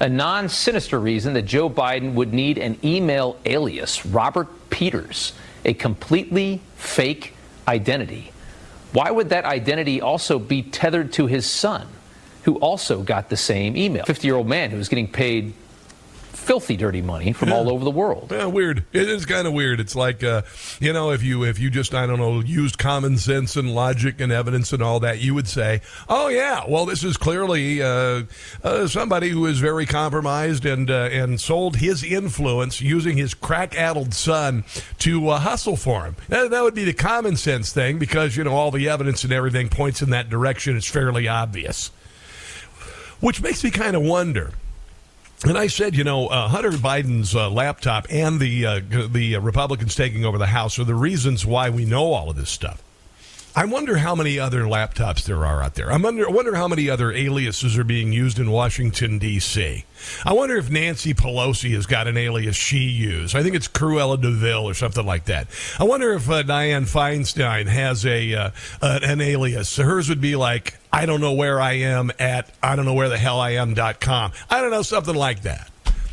a 0.00 0.08
non 0.08 0.48
sinister 0.48 0.98
reason 0.98 1.34
that 1.34 1.42
Joe 1.42 1.68
Biden 1.68 2.14
would 2.14 2.32
need 2.32 2.58
an 2.58 2.78
email 2.84 3.38
alias, 3.44 4.06
Robert 4.06 4.48
Peters, 4.70 5.32
a 5.64 5.74
completely 5.74 6.60
fake 6.76 7.34
identity. 7.66 8.32
Why 8.92 9.10
would 9.10 9.30
that 9.30 9.44
identity 9.44 10.00
also 10.00 10.38
be 10.38 10.62
tethered 10.62 11.12
to 11.14 11.26
his 11.26 11.46
son, 11.46 11.86
who 12.44 12.56
also 12.56 13.02
got 13.02 13.28
the 13.28 13.36
same 13.36 13.76
email? 13.76 14.04
50 14.04 14.26
year 14.26 14.36
old 14.36 14.48
man 14.48 14.70
who 14.70 14.76
was 14.76 14.88
getting 14.88 15.08
paid 15.08 15.52
filthy 16.48 16.78
dirty 16.78 17.02
money 17.02 17.34
from 17.34 17.50
yeah. 17.50 17.56
all 17.56 17.70
over 17.70 17.84
the 17.84 17.90
world. 17.90 18.28
Yeah, 18.30 18.46
weird. 18.46 18.82
It 18.94 19.06
is 19.06 19.26
kind 19.26 19.46
of 19.46 19.52
weird. 19.52 19.80
It's 19.80 19.94
like 19.94 20.24
uh, 20.24 20.42
you 20.80 20.94
know, 20.94 21.10
if 21.10 21.22
you 21.22 21.44
if 21.44 21.58
you 21.58 21.68
just 21.68 21.92
I 21.92 22.06
don't 22.06 22.18
know 22.18 22.40
used 22.40 22.78
common 22.78 23.18
sense 23.18 23.54
and 23.54 23.74
logic 23.74 24.18
and 24.18 24.32
evidence 24.32 24.72
and 24.72 24.82
all 24.82 24.98
that, 25.00 25.20
you 25.20 25.34
would 25.34 25.46
say, 25.46 25.82
oh 26.08 26.28
yeah, 26.28 26.64
well 26.66 26.86
this 26.86 27.04
is 27.04 27.18
clearly 27.18 27.82
uh, 27.82 28.22
uh, 28.64 28.86
somebody 28.86 29.28
who 29.28 29.44
is 29.44 29.58
very 29.58 29.84
compromised 29.84 30.64
and 30.64 30.90
uh, 30.90 31.10
and 31.12 31.38
sold 31.38 31.76
his 31.76 32.02
influence 32.02 32.80
using 32.80 33.18
his 33.18 33.34
crack-addled 33.34 34.14
son 34.14 34.64
to 35.00 35.28
uh, 35.28 35.38
hustle 35.40 35.76
for 35.76 36.06
him. 36.06 36.16
That, 36.30 36.50
that 36.50 36.62
would 36.62 36.74
be 36.74 36.84
the 36.84 36.94
common 36.94 37.36
sense 37.36 37.74
thing 37.74 37.98
because 37.98 38.38
you 38.38 38.44
know 38.44 38.54
all 38.54 38.70
the 38.70 38.88
evidence 38.88 39.22
and 39.22 39.34
everything 39.34 39.68
points 39.68 40.00
in 40.00 40.08
that 40.10 40.30
direction. 40.30 40.78
It's 40.78 40.88
fairly 40.88 41.28
obvious. 41.28 41.88
Which 43.20 43.42
makes 43.42 43.62
me 43.62 43.70
kind 43.70 43.94
of 43.94 44.02
wonder 44.02 44.52
and 45.44 45.56
I 45.56 45.68
said, 45.68 45.96
you 45.96 46.04
know, 46.04 46.26
uh, 46.26 46.48
Hunter 46.48 46.70
Biden's 46.70 47.34
uh, 47.34 47.48
laptop 47.50 48.06
and 48.10 48.40
the 48.40 48.66
uh, 48.66 48.80
the 49.08 49.36
Republicans 49.36 49.94
taking 49.94 50.24
over 50.24 50.38
the 50.38 50.46
House 50.46 50.78
are 50.78 50.84
the 50.84 50.94
reasons 50.94 51.46
why 51.46 51.70
we 51.70 51.84
know 51.84 52.12
all 52.12 52.30
of 52.30 52.36
this 52.36 52.50
stuff. 52.50 52.82
I 53.58 53.64
wonder 53.64 53.96
how 53.96 54.14
many 54.14 54.38
other 54.38 54.62
laptops 54.62 55.24
there 55.24 55.44
are 55.44 55.60
out 55.60 55.74
there. 55.74 55.90
I 55.90 55.96
wonder, 55.96 56.28
I 56.28 56.30
wonder 56.30 56.54
how 56.54 56.68
many 56.68 56.88
other 56.88 57.10
aliases 57.10 57.76
are 57.76 57.82
being 57.82 58.12
used 58.12 58.38
in 58.38 58.52
Washington, 58.52 59.18
D.C. 59.18 59.84
I 60.24 60.32
wonder 60.32 60.56
if 60.58 60.70
Nancy 60.70 61.12
Pelosi 61.12 61.74
has 61.74 61.84
got 61.84 62.06
an 62.06 62.16
alias 62.16 62.54
she 62.54 62.84
used. 62.84 63.34
I 63.34 63.42
think 63.42 63.56
it's 63.56 63.66
Cruella 63.66 64.16
de 64.22 64.30
Vil 64.30 64.62
or 64.62 64.74
something 64.74 65.04
like 65.04 65.24
that. 65.24 65.48
I 65.76 65.82
wonder 65.82 66.12
if 66.12 66.30
uh, 66.30 66.44
Dianne 66.44 66.88
Feinstein 66.88 67.66
has 67.66 68.06
a 68.06 68.32
uh, 68.32 68.50
uh, 68.80 69.00
an 69.02 69.20
alias. 69.20 69.68
So 69.68 69.82
hers 69.82 70.08
would 70.08 70.20
be 70.20 70.36
like, 70.36 70.74
I 70.92 71.04
don't 71.04 71.20
know 71.20 71.32
where 71.32 71.60
I 71.60 71.72
am 71.72 72.12
at, 72.20 72.48
I 72.62 72.76
don't 72.76 72.84
know 72.84 72.94
where 72.94 73.08
the 73.08 73.18
hell 73.18 73.40
I 73.40 73.54
am.com. 73.54 74.34
I 74.48 74.60
don't 74.60 74.70
know, 74.70 74.82
something 74.82 75.16
like 75.16 75.42
that 75.42 75.68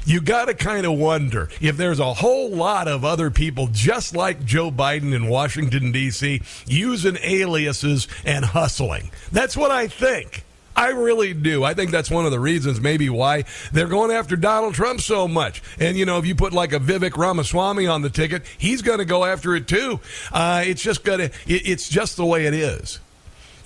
you 0.06 0.22
got 0.22 0.46
to 0.46 0.54
kind 0.54 0.86
of 0.86 0.94
wonder 0.98 1.50
if 1.62 1.78
there's 1.78 2.00
a 2.00 2.14
whole 2.14 2.50
lot 2.50 2.88
of 2.88 3.04
other 3.04 3.30
people 3.32 3.68
just 3.72 4.16
like 4.16 4.46
Joe 4.46 4.72
Biden 4.72 5.14
in 5.14 5.28
Washington, 5.28 5.92
D.C., 5.92 6.42
using 6.68 7.18
aliases 7.22 8.08
and 8.24 8.46
hustling. 8.46 9.12
That's 9.32 9.58
what 9.58 9.72
I 9.72 9.88
think. 9.88 10.44
I 10.76 10.90
really 10.90 11.34
do. 11.34 11.64
I 11.64 11.74
think 11.74 11.92
that's 11.92 12.12
one 12.12 12.26
of 12.26 12.32
the 12.32 12.40
reasons, 12.40 12.82
maybe, 12.82 13.10
why 13.10 13.46
they're 13.72 13.88
going 13.88 14.12
after 14.12 14.36
Donald 14.36 14.74
Trump 14.74 15.00
so 15.00 15.28
much. 15.28 15.64
And, 15.80 15.98
you 15.98 16.06
know, 16.06 16.18
if 16.18 16.26
you 16.26 16.36
put 16.36 16.52
like 16.52 16.74
a 16.74 16.80
Vivek 16.80 17.16
Ramaswamy 17.16 17.88
on 17.88 18.02
the 18.02 18.10
ticket, 18.10 18.44
he's 18.58 18.82
going 18.82 19.00
to 19.00 19.06
go 19.06 19.24
after 19.24 19.56
it 19.56 19.68
too. 19.68 20.02
Uh, 20.34 20.64
it's 20.66 20.82
just 20.82 21.06
going 21.06 21.20
to, 21.20 21.32
it's 21.48 21.88
just 21.88 22.18
the 22.18 22.26
way 22.26 22.46
it 22.46 22.54
is. 22.54 23.00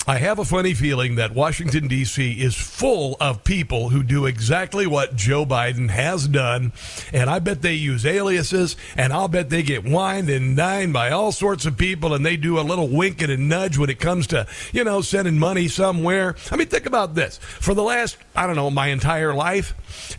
I 0.10 0.18
have 0.18 0.40
a 0.40 0.44
funny 0.44 0.74
feeling 0.74 1.18
that 1.18 1.36
Washington, 1.36 1.88
D.C. 1.88 2.32
is 2.42 2.56
full 2.56 3.16
of 3.20 3.44
people 3.44 3.90
who 3.90 4.02
do 4.02 4.26
exactly 4.26 4.88
what 4.88 5.16
Joe 5.16 5.46
Biden 5.46 5.92
has 5.92 6.28
done. 6.28 6.74
And 7.14 7.30
I 7.30 7.38
bet 7.38 7.62
they 7.62 7.76
use 7.76 8.08
aliases, 8.08 8.76
and 8.98 9.14
I'll 9.14 9.28
bet 9.28 9.52
they 9.52 9.62
get 9.62 9.84
wined 9.84 10.28
and 10.32 10.58
dined 10.58 10.94
by 10.94 11.12
all 11.12 11.32
sorts 11.32 11.68
of 11.68 11.78
people, 11.78 12.16
and 12.16 12.26
they 12.26 12.38
do 12.38 12.60
a 12.60 12.62
little 12.62 12.88
wink 12.88 13.22
and 13.22 13.32
a 13.32 13.38
nudge 13.38 13.78
when 13.78 13.92
it 13.92 14.00
comes 14.00 14.26
to, 14.28 14.48
you 14.74 14.84
know, 14.84 15.02
sending 15.02 15.38
money 15.38 15.68
somewhere. 15.68 16.36
I 16.50 16.56
mean, 16.56 16.70
think 16.70 16.88
about 16.88 17.14
this. 17.14 17.38
For 17.38 17.76
the 17.76 17.84
last, 17.84 18.18
I 18.36 18.48
don't 18.48 18.56
know, 18.56 18.72
my 18.72 18.88
entire 18.88 19.36
life, 19.36 19.76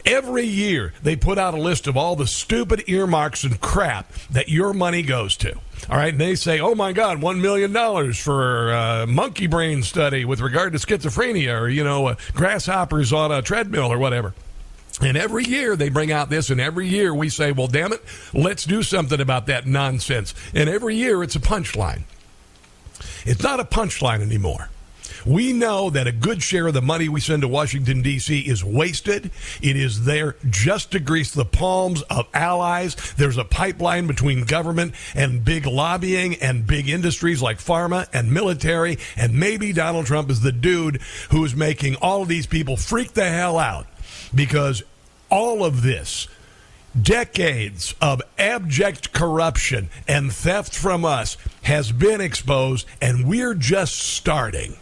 every 0.07 0.45
year 0.45 0.95
they 1.03 1.17
put 1.17 1.37
out 1.37 1.55
a 1.55 1.61
list 1.61 1.89
of 1.89 1.97
all 1.97 2.15
the 2.15 2.29
stupid 2.29 2.85
earmarks 2.87 3.43
and 3.43 3.61
crap 3.61 4.13
that 4.31 4.49
your 4.49 4.73
money 4.73 5.03
goes 5.03 5.37
to. 5.39 5.59
All 5.89 5.97
right, 5.97 6.13
and 6.13 6.21
they 6.21 6.35
say, 6.35 6.61
"Oh 6.61 6.75
my 6.75 6.93
God, 6.93 7.23
one 7.23 7.41
million 7.41 7.73
dollars 7.73 8.19
for 8.19 8.71
a 8.73 9.07
monkey 9.07 9.47
brain 9.47 9.83
study 9.83 10.25
with 10.25 10.41
regard 10.41 10.73
to 10.73 10.79
schizophrenia, 10.79 11.61
or 11.61 11.69
you 11.69 11.83
know, 11.85 12.09
uh, 12.09 12.15
grasshoppers 12.35 13.13
on 13.13 13.33
a 13.33 13.43
treadmill, 13.43 13.93
or 13.93 13.99
whatever." 13.99 14.35
And 15.01 15.17
every 15.17 15.45
year 15.45 15.77
they 15.77 15.89
bring 15.89 16.13
out 16.13 16.29
this, 16.29 16.51
and 16.51 16.61
every 16.61 16.87
year 16.87 17.15
we 17.15 17.29
say, 17.29 17.53
"Well, 17.53 17.67
damn 17.67 17.93
it, 17.93 18.05
let's 18.35 18.65
do 18.65 18.83
something 18.83 19.21
about 19.21 19.47
that 19.47 19.67
nonsense." 19.67 20.35
And 20.55 20.69
every 20.69 20.97
year 20.97 21.23
it's 21.23 21.37
a 21.37 21.41
punchline. 21.41 22.03
It's 23.25 23.43
not 23.43 23.61
a 23.61 23.65
punchline 23.65 24.21
anymore. 24.21 24.69
We 25.25 25.53
know 25.53 25.91
that 25.91 26.07
a 26.07 26.12
good 26.12 26.43
share 26.43 26.69
of 26.69 26.75
the 26.75 26.83
money 26.83 27.09
we 27.09 27.21
send 27.21 27.43
to 27.43 27.49
Washington, 27.49 28.03
D.C. 28.03 28.41
is 28.41 28.65
wasted. 28.65 29.31
It 29.61 29.77
is 29.77 30.05
there 30.05 30.37
just 30.49 30.93
to 30.93 31.00
grease 31.00 31.33
the 31.33 31.45
palms 31.45 32.03
of 32.03 32.29
allies. 32.33 32.97
There's 33.17 33.37
a 33.37 33.45
pipeline 33.45 34.07
between 34.07 34.45
government 34.45 34.95
and 35.15 35.45
big 35.45 35.67
lobbying 35.67 36.37
and 36.37 36.67
big 36.67 36.89
industries 36.89 37.43
like 37.43 37.59
pharma 37.59 38.09
and 38.12 38.33
military. 38.33 38.99
And 39.17 39.39
maybe 39.39 39.73
Donald 39.73 40.07
Trump 40.07 40.31
is 40.31 40.41
the 40.41 40.53
dude 40.53 41.03
who 41.31 41.45
is 41.45 41.55
making 41.55 41.97
all 41.97 42.23
of 42.23 42.29
these 42.29 42.47
people 42.47 42.77
freak 42.77 43.12
the 43.12 43.29
hell 43.29 43.59
out 43.59 43.87
because 44.35 44.83
all 45.31 45.65
of 45.65 45.83
this 45.83 46.29
decades 47.00 47.95
of 48.00 48.21
abject 48.39 49.12
corruption 49.12 49.89
and 50.09 50.33
theft 50.33 50.75
from 50.75 51.05
us 51.05 51.37
has 51.62 51.93
been 51.93 52.21
exposed, 52.21 52.87
and 53.00 53.27
we're 53.27 53.55
just 53.55 53.95
starting. 53.97 54.77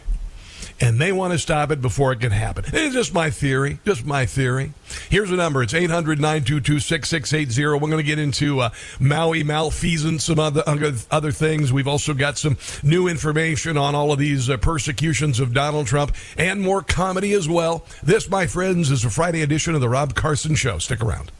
And 0.81 0.99
they 0.99 1.11
want 1.11 1.33
to 1.33 1.39
stop 1.39 1.71
it 1.71 1.81
before 1.81 2.13
it 2.13 2.21
can 2.21 2.31
happen. 2.31 2.63
It's 2.67 2.95
just 2.95 3.13
my 3.13 3.29
theory. 3.29 3.79
Just 3.85 4.05
my 4.05 4.25
theory. 4.25 4.73
Here's 5.09 5.29
a 5.29 5.35
number. 5.35 5.61
It's 5.61 5.73
800 5.73 6.19
922 6.19 6.79
6680. 6.79 7.65
We're 7.65 7.79
going 7.79 7.97
to 7.97 8.03
get 8.03 8.19
into 8.19 8.61
uh, 8.61 8.69
Maui 8.99 9.43
malfeasance, 9.43 10.23
some 10.25 10.39
other, 10.39 10.63
other 11.11 11.31
things. 11.31 11.73
We've 11.73 11.87
also 11.87 12.13
got 12.13 12.37
some 12.37 12.57
new 12.81 13.07
information 13.07 13.77
on 13.77 13.93
all 13.93 14.13
of 14.13 14.19
these 14.19 14.49
uh, 14.49 14.57
persecutions 14.57 15.39
of 15.39 15.53
Donald 15.53 15.87
Trump 15.87 16.15
and 16.37 16.61
more 16.61 16.81
comedy 16.81 17.33
as 17.33 17.49
well. 17.49 17.85
This, 18.01 18.29
my 18.29 18.47
friends, 18.47 18.89
is 18.89 19.03
a 19.03 19.09
Friday 19.09 19.41
edition 19.41 19.75
of 19.75 19.81
The 19.81 19.89
Rob 19.89 20.15
Carson 20.15 20.55
Show. 20.55 20.77
Stick 20.79 21.01
around. 21.01 21.31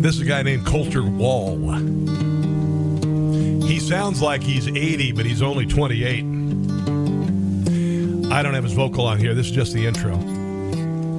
This 0.00 0.14
is 0.14 0.22
a 0.22 0.24
guy 0.24 0.42
named 0.42 0.64
Colter 0.64 1.02
Wall. 1.02 1.56
Sounds 3.88 4.20
like 4.20 4.42
he's 4.42 4.68
80, 4.68 5.12
but 5.12 5.24
he's 5.24 5.40
only 5.40 5.64
28. 5.64 6.18
I 8.30 8.42
don't 8.42 8.52
have 8.52 8.64
his 8.64 8.74
vocal 8.74 9.06
on 9.06 9.18
here. 9.18 9.32
This 9.32 9.46
is 9.46 9.52
just 9.52 9.72
the 9.72 9.86
intro. 9.86 10.12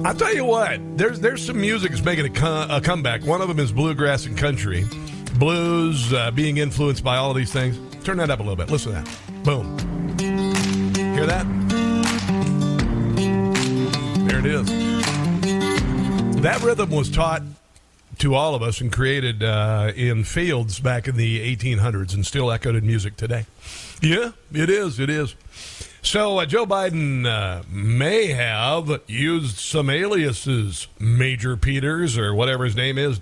I'll 0.04 0.14
tell 0.14 0.32
you 0.32 0.44
what, 0.44 0.78
there's 0.96 1.18
there's 1.18 1.44
some 1.44 1.60
music 1.60 1.90
that's 1.90 2.04
making 2.04 2.26
a, 2.26 2.66
a 2.70 2.80
comeback. 2.80 3.24
One 3.24 3.40
of 3.40 3.48
them 3.48 3.58
is 3.58 3.72
bluegrass 3.72 4.24
and 4.26 4.38
country. 4.38 4.84
Blues 5.34 6.12
uh, 6.12 6.30
being 6.30 6.58
influenced 6.58 7.02
by 7.02 7.16
all 7.16 7.32
of 7.32 7.36
these 7.36 7.52
things. 7.52 7.76
Turn 8.04 8.18
that 8.18 8.30
up 8.30 8.38
a 8.38 8.42
little 8.42 8.54
bit. 8.54 8.70
Listen 8.70 8.92
to 8.92 9.02
that. 9.02 9.44
Boom. 9.44 9.76
Hear 10.16 11.26
that? 11.26 11.44
There 14.28 14.38
it 14.38 14.46
is. 14.46 14.66
That 16.40 16.62
rhythm 16.62 16.90
was 16.90 17.10
taught 17.10 17.42
to 18.20 18.34
all 18.34 18.54
of 18.54 18.62
us 18.62 18.80
and 18.80 18.92
created 18.92 19.42
uh, 19.42 19.92
in 19.96 20.24
fields 20.24 20.78
back 20.78 21.08
in 21.08 21.16
the 21.16 21.56
1800s 21.56 22.14
and 22.14 22.24
still 22.24 22.50
echoed 22.50 22.76
in 22.76 22.86
music 22.86 23.16
today. 23.16 23.46
Yeah, 24.02 24.32
it 24.52 24.70
is. 24.70 25.00
It 25.00 25.10
is. 25.10 25.34
So 26.02 26.38
uh, 26.38 26.46
Joe 26.46 26.66
Biden 26.66 27.26
uh, 27.26 27.62
may 27.70 28.28
have 28.28 29.00
used 29.06 29.58
some 29.58 29.90
aliases, 29.90 30.86
Major 30.98 31.56
Peters 31.56 32.16
or 32.16 32.34
whatever 32.34 32.64
his 32.64 32.76
name 32.76 32.98
is. 32.98 33.20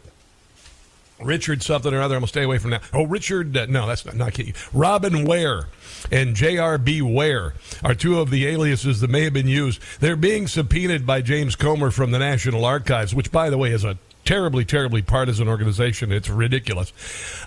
Richard 1.20 1.62
something 1.62 1.92
or 1.92 2.00
other. 2.00 2.14
I'm 2.14 2.20
gonna 2.20 2.28
stay 2.28 2.44
away 2.44 2.58
from 2.58 2.70
that. 2.70 2.82
Oh, 2.92 3.04
Richard. 3.04 3.56
Uh, 3.56 3.66
no, 3.66 3.86
that's 3.86 4.04
not, 4.04 4.14
not. 4.14 4.38
Robin 4.72 5.24
Ware 5.24 5.64
and 6.12 6.36
J.R.B. 6.36 7.02
Ware 7.02 7.54
are 7.82 7.94
two 7.94 8.20
of 8.20 8.30
the 8.30 8.46
aliases 8.46 9.00
that 9.00 9.10
may 9.10 9.24
have 9.24 9.32
been 9.32 9.48
used. 9.48 9.80
They're 9.98 10.14
being 10.14 10.46
subpoenaed 10.46 11.04
by 11.04 11.22
James 11.22 11.56
Comer 11.56 11.90
from 11.90 12.12
the 12.12 12.20
National 12.20 12.64
Archives, 12.64 13.16
which, 13.16 13.32
by 13.32 13.50
the 13.50 13.58
way, 13.58 13.72
is 13.72 13.84
a 13.84 13.98
terribly, 14.28 14.62
terribly 14.62 15.00
partisan 15.00 15.48
organization. 15.48 16.12
It's 16.12 16.28
ridiculous. 16.28 16.92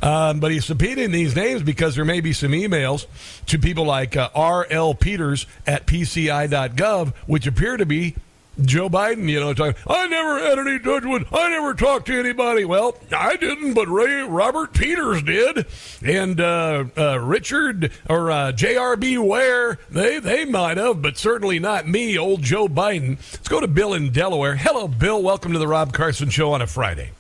Um, 0.02 0.40
but 0.40 0.52
he's 0.52 0.66
subpoenaing 0.66 1.12
these 1.12 1.36
names 1.36 1.62
because 1.62 1.96
there 1.96 2.04
may 2.04 2.22
be 2.22 2.34
some 2.34 2.54
emails 2.54 3.06
to 3.46 3.60
people 3.60 3.86
like 3.86 4.18
uh, 4.18 4.30
R.L. 4.34 4.96
Peters 4.96 5.46
at 5.68 5.86
PCI.gov, 5.86 7.14
which 7.28 7.46
appear 7.46 7.78
to 7.78 7.86
be 7.86 8.16
Joe 8.60 8.90
Biden, 8.90 9.30
you 9.30 9.40
know, 9.40 9.54
talking, 9.54 9.82
I 9.88 10.08
never 10.08 10.40
had 10.40 10.60
any 10.60 10.78
judgment. 10.80 11.28
I 11.32 11.50
never 11.50 11.74
talked 11.74 12.08
to 12.08 12.20
anybody. 12.20 12.66
Well, 12.66 12.98
I 13.12 13.38
didn't, 13.38 13.74
but 13.74 13.88
Ray 13.88 14.24
Robert 14.24 14.74
Peters 14.74 15.24
did, 15.24 15.66
and 16.04 16.40
uh, 16.40 16.86
uh, 16.98 17.20
Richard 17.20 17.92
or 18.10 18.30
uh, 18.30 18.52
J.R.B. 18.52 19.18
Ware, 19.20 19.80
they 19.90 20.20
they 20.20 20.44
might 20.44 20.78
have, 20.78 21.02
but 21.02 21.18
certainly 21.18 21.60
not 21.60 21.88
me, 21.88 22.18
old 22.18 22.42
Joe 22.42 22.68
Biden. 22.68 23.18
Let's 23.32 23.48
go 23.48 23.62
to 23.62 23.68
Bill 23.68 23.94
in 23.94 24.12
Delaware. 24.12 24.56
Hello, 24.58 24.88
Bill. 24.88 25.24
Welcome 25.24 25.54
to 25.54 25.60
the 25.60 25.68
Rob 25.68 25.94
Carson 25.94 26.30
Show 26.30 26.52
on 26.52 26.62
a 26.62 26.68
Friday. 26.68 27.12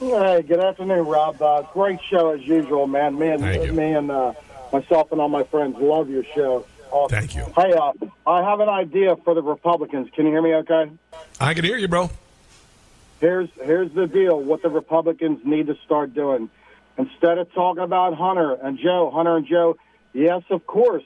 Hey, 0.00 0.42
good 0.42 0.60
afternoon, 0.60 1.06
Rob. 1.06 1.40
Uh, 1.40 1.62
great 1.72 2.00
show 2.08 2.30
as 2.30 2.40
usual, 2.42 2.86
man. 2.86 3.18
Me 3.18 3.28
and 3.28 3.42
me 3.76 3.92
and 3.92 4.10
uh, 4.10 4.32
myself 4.72 5.12
and 5.12 5.20
all 5.20 5.28
my 5.28 5.44
friends 5.44 5.76
love 5.78 6.08
your 6.08 6.24
show. 6.34 6.66
Awesome. 6.90 7.18
Thank 7.18 7.34
you. 7.34 7.44
Hey, 7.56 7.72
uh, 7.72 7.92
I 8.26 8.42
have 8.42 8.60
an 8.60 8.68
idea 8.68 9.16
for 9.16 9.34
the 9.34 9.42
Republicans. 9.42 10.08
Can 10.14 10.26
you 10.26 10.32
hear 10.32 10.42
me 10.42 10.54
okay? 10.54 10.90
I 11.40 11.54
can 11.54 11.64
hear 11.64 11.76
you, 11.76 11.88
bro. 11.88 12.10
Here's 13.20 13.48
here's 13.62 13.92
the 13.92 14.06
deal. 14.06 14.40
What 14.40 14.62
the 14.62 14.68
Republicans 14.68 15.40
need 15.44 15.66
to 15.68 15.76
start 15.84 16.14
doing. 16.14 16.50
Instead 16.98 17.38
of 17.38 17.52
talking 17.52 17.82
about 17.82 18.14
Hunter 18.14 18.54
and 18.54 18.78
Joe, 18.78 19.10
Hunter 19.12 19.36
and 19.36 19.46
Joe, 19.46 19.76
yes, 20.12 20.42
of 20.50 20.66
course, 20.66 21.02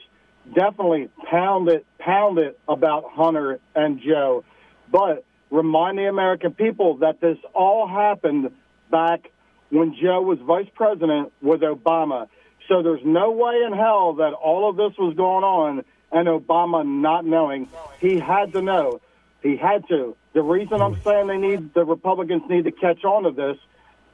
definitely 0.53 1.09
pound 1.29 1.67
it, 1.67 1.85
pound 1.99 2.37
it 2.39 2.57
about 2.67 3.11
Hunter 3.11 3.59
and 3.75 4.01
Joe. 4.01 4.43
But 4.89 5.25
remind 5.49 5.97
the 5.97 6.07
American 6.07 6.53
people 6.53 6.97
that 6.97 7.19
this 7.19 7.37
all 7.53 7.87
happened 7.87 8.51
back 8.89 9.31
when 9.69 9.95
Joe 10.01 10.21
was 10.21 10.39
vice 10.39 10.69
president 10.73 11.31
with 11.41 11.61
Obama. 11.61 12.27
So 12.71 12.81
there's 12.81 13.03
no 13.03 13.31
way 13.31 13.63
in 13.67 13.73
hell 13.73 14.13
that 14.13 14.31
all 14.31 14.69
of 14.69 14.77
this 14.77 14.97
was 14.97 15.13
going 15.17 15.43
on 15.43 15.83
and 16.09 16.27
Obama 16.29 16.87
not 16.87 17.25
knowing. 17.25 17.67
He 17.99 18.17
had 18.17 18.53
to 18.53 18.61
know. 18.61 19.01
He 19.43 19.57
had 19.57 19.85
to. 19.89 20.15
The 20.31 20.41
reason 20.41 20.81
I'm 20.81 20.95
saying 21.03 21.27
they 21.27 21.35
need 21.35 21.73
the 21.73 21.83
Republicans 21.83 22.43
need 22.49 22.63
to 22.63 22.71
catch 22.71 23.03
on 23.03 23.23
to 23.23 23.31
this 23.31 23.57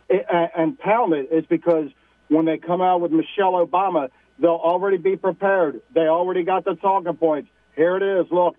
and 0.10 0.80
pound 0.80 1.14
it 1.14 1.30
is 1.32 1.46
because 1.46 1.92
when 2.30 2.46
they 2.46 2.58
come 2.58 2.82
out 2.82 3.00
with 3.00 3.12
Michelle 3.12 3.64
Obama, 3.64 4.10
they'll 4.40 4.50
already 4.54 4.98
be 4.98 5.18
prepared. 5.18 5.82
They 5.94 6.08
already 6.08 6.42
got 6.42 6.66
the 6.66 6.74
talking 6.74 7.16
points. 7.16 7.52
Here 7.76 7.96
it 7.96 8.22
is. 8.22 8.26
Look, 8.32 8.56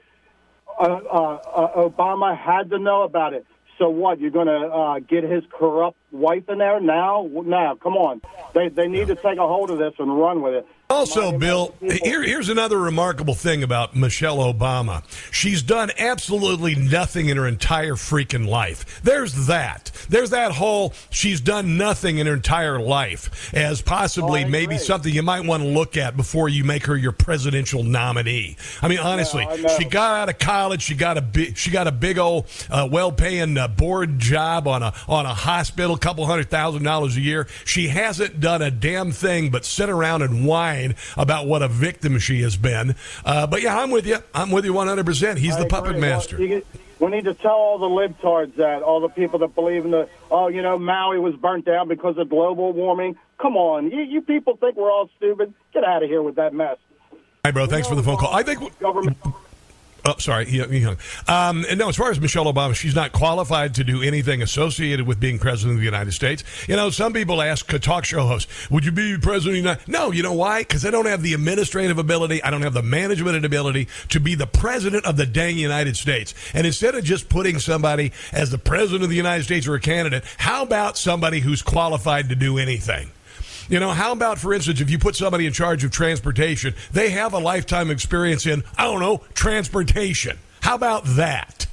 uh, 0.78 0.84
uh, 0.84 1.34
uh, 1.34 1.88
Obama 1.88 2.38
had 2.38 2.70
to 2.70 2.78
know 2.78 3.02
about 3.02 3.34
it. 3.34 3.44
So 3.78 3.88
what? 3.88 4.20
You're 4.20 4.30
going 4.30 4.46
to 4.46 4.68
uh, 4.68 4.98
get 5.00 5.24
his 5.24 5.42
corrupt 5.50 5.97
wife 6.11 6.49
in 6.49 6.59
there 6.59 6.81
now? 6.81 7.29
Now, 7.44 7.75
come 7.75 7.97
on. 7.97 8.21
They 8.55 8.68
they 8.68 8.88
need 8.88 9.09
to 9.09 9.14
take 9.14 9.38
a 9.38 9.47
hold 9.47 9.71
of 9.71 9.79
this 9.79 9.94
and 9.99 10.18
run 10.18 10.42
with 10.42 10.55
it. 10.55 10.66
Also, 10.90 11.33
Bill, 11.37 11.74
here, 11.83 12.22
here's 12.22 12.48
another 12.48 12.79
remarkable 12.79 13.35
thing 13.35 13.62
about 13.62 13.94
Michelle 13.94 14.38
Obama. 14.38 15.05
She's 15.31 15.62
done 15.62 15.90
absolutely 15.98 16.77
nothing 16.77 17.29
in 17.29 17.37
her 17.37 17.46
entire 17.46 17.92
freaking 17.92 18.48
life. 18.48 19.03
There's 19.03 19.48
that. 19.48 19.90
There's 20.09 20.31
that 20.31 20.53
whole 20.53 20.94
she's 21.11 21.42
done 21.42 21.77
nothing 21.77 22.16
in 22.16 22.27
her 22.27 22.33
entire 22.33 22.81
life 22.81 23.53
as 23.55 23.83
possibly 23.83 24.44
oh, 24.44 24.48
maybe 24.48 24.79
something 24.79 25.12
you 25.12 25.22
might 25.22 25.44
want 25.44 25.62
to 25.62 25.68
look 25.68 25.98
at 25.98 26.16
before 26.16 26.48
you 26.48 26.64
make 26.64 26.87
her 26.87 26.96
your 26.96 27.12
presidential 27.12 27.83
nominee. 27.83 28.57
I 28.81 28.88
mean, 28.88 28.98
honestly, 28.98 29.42
yeah, 29.42 29.68
I 29.68 29.77
she 29.77 29.85
got 29.85 30.16
out 30.16 30.29
of 30.31 30.38
college. 30.38 30.81
She 30.81 30.94
got 30.94 31.18
a 31.18 31.22
big, 31.22 31.59
she 31.59 31.70
got 31.70 31.87
a 31.87 31.92
big 31.92 32.16
old, 32.16 32.46
uh, 32.70 32.88
well-paying 32.90 33.59
uh, 33.59 33.68
board 33.68 34.18
job 34.18 34.66
on 34.66 34.83
a 34.83 34.94
on 35.07 35.27
a 35.27 35.35
hospital, 35.35 35.96
a 35.96 35.98
couple 35.98 36.24
hundred 36.24 36.48
thousand 36.48 36.85
dollars 36.85 37.14
a 37.18 37.20
year. 37.20 37.46
She 37.66 37.88
hasn't 37.88 38.40
done 38.40 38.62
a 38.62 38.70
damn 38.70 39.12
thing 39.12 39.51
but 39.51 39.66
sit 39.66 39.90
around 39.90 40.22
and 40.22 40.46
whine 40.46 40.77
about 41.16 41.46
what 41.46 41.62
a 41.62 41.68
victim 41.68 42.18
she 42.18 42.42
has 42.42 42.56
been. 42.56 42.94
Uh, 43.24 43.46
but 43.46 43.62
yeah, 43.62 43.78
I'm 43.78 43.90
with 43.90 44.06
you. 44.06 44.18
I'm 44.34 44.50
with 44.50 44.64
you 44.64 44.72
100%. 44.72 45.38
He's 45.38 45.54
I 45.54 45.58
the 45.58 45.66
agree. 45.66 45.68
puppet 45.68 45.98
master. 45.98 46.38
Well, 46.38 46.62
we 47.00 47.16
need 47.16 47.24
to 47.24 47.34
tell 47.34 47.52
all 47.52 47.78
the 47.78 47.86
libtards 47.86 48.56
that, 48.56 48.82
all 48.82 49.00
the 49.00 49.08
people 49.08 49.38
that 49.40 49.54
believe 49.54 49.84
in 49.84 49.92
the, 49.92 50.08
oh, 50.30 50.48
you 50.48 50.62
know, 50.62 50.78
Maui 50.78 51.20
was 51.20 51.34
burnt 51.36 51.64
down 51.64 51.86
because 51.88 52.18
of 52.18 52.28
global 52.28 52.72
warming. 52.72 53.16
Come 53.40 53.56
on. 53.56 53.90
You, 53.90 54.02
you 54.02 54.20
people 54.20 54.56
think 54.56 54.76
we're 54.76 54.90
all 54.90 55.08
stupid? 55.16 55.54
Get 55.72 55.84
out 55.84 56.02
of 56.02 56.08
here 56.08 56.22
with 56.22 56.36
that 56.36 56.52
mess. 56.52 56.76
Hi, 57.44 57.52
bro. 57.52 57.66
Thanks 57.66 57.88
for 57.88 57.94
the 57.94 58.02
phone 58.02 58.16
call. 58.16 58.34
I 58.34 58.42
think 58.42 58.78
government. 58.80 59.16
Oh, 60.09 60.14
sorry. 60.18 60.47
Um, 61.29 61.66
and 61.68 61.79
no, 61.79 61.90
as 61.90 61.97
far 61.97 62.11
as 62.11 62.18
Michelle 62.18 62.47
Obama, 62.47 62.75
she's 62.75 62.94
not 62.94 63.12
qualified 63.12 63.75
to 63.75 63.85
do 63.85 64.03
anything 64.03 64.40
associated 64.40 65.07
with 65.07 65.21
being 65.21 65.38
president 65.38 65.75
of 65.75 65.81
the 65.81 65.85
United 65.85 66.12
States. 66.12 66.42
You 66.66 66.77
know, 66.77 66.88
some 66.88 67.12
people 67.12 67.42
ask 67.42 67.71
a 67.75 67.79
talk 67.79 68.07
show 68.07 68.27
host, 68.27 68.49
"Would 68.71 68.87
you 68.87 68.92
be 68.92 69.18
president?" 69.18 69.66
of 69.66 69.85
the 69.87 69.92
No, 69.92 70.11
you 70.11 70.23
know 70.23 70.33
why? 70.33 70.61
Because 70.61 70.87
I 70.87 70.90
don't 70.90 71.05
have 71.05 71.23
the 71.23 71.35
administrative 71.35 71.99
ability. 71.99 72.42
I 72.42 72.51
don't 72.51 72.62
have 72.62 72.73
the 72.73 72.83
management 72.83 73.44
ability 73.44 73.87
to 74.09 74.18
be 74.18 74.35
the 74.35 74.47
president 74.47 75.05
of 75.05 75.18
the 75.18 75.27
dang 75.27 75.59
United 75.59 75.99
States. 75.99 76.33
And 76.55 76.66
instead 76.66 76.94
of 76.94 77.05
just 77.05 77.29
putting 77.29 77.59
somebody 77.59 78.12
as 78.33 78.51
the 78.51 78.57
president 78.57 79.03
of 79.03 79.11
the 79.11 79.16
United 79.16 79.44
States 79.44 79.66
or 79.66 79.75
a 79.75 79.81
candidate, 79.81 80.25
how 80.38 80.62
about 80.62 80.97
somebody 80.97 81.40
who's 81.40 81.61
qualified 81.61 82.31
to 82.31 82.35
do 82.35 82.57
anything? 82.57 83.11
You 83.68 83.81
know, 83.81 83.90
how 83.90 84.12
about, 84.12 84.38
for 84.38 84.54
instance, 84.54 84.81
if 84.81 84.90
you 84.90 84.98
put 84.98 85.16
somebody 85.16 85.46
in 85.46 85.52
charge 85.52 85.85
of 85.85 85.90
transportation, 85.90 86.74
they 86.90 87.11
have 87.11 87.33
a 87.33 87.38
lifetime 87.38 87.90
experience 87.90 88.46
in, 88.46 88.64
I 88.76 88.85
don't 88.85 89.00
know, 89.00 89.22
transportation. 89.35 90.38
How 90.61 90.74
about 90.74 91.04
that? 91.04 91.66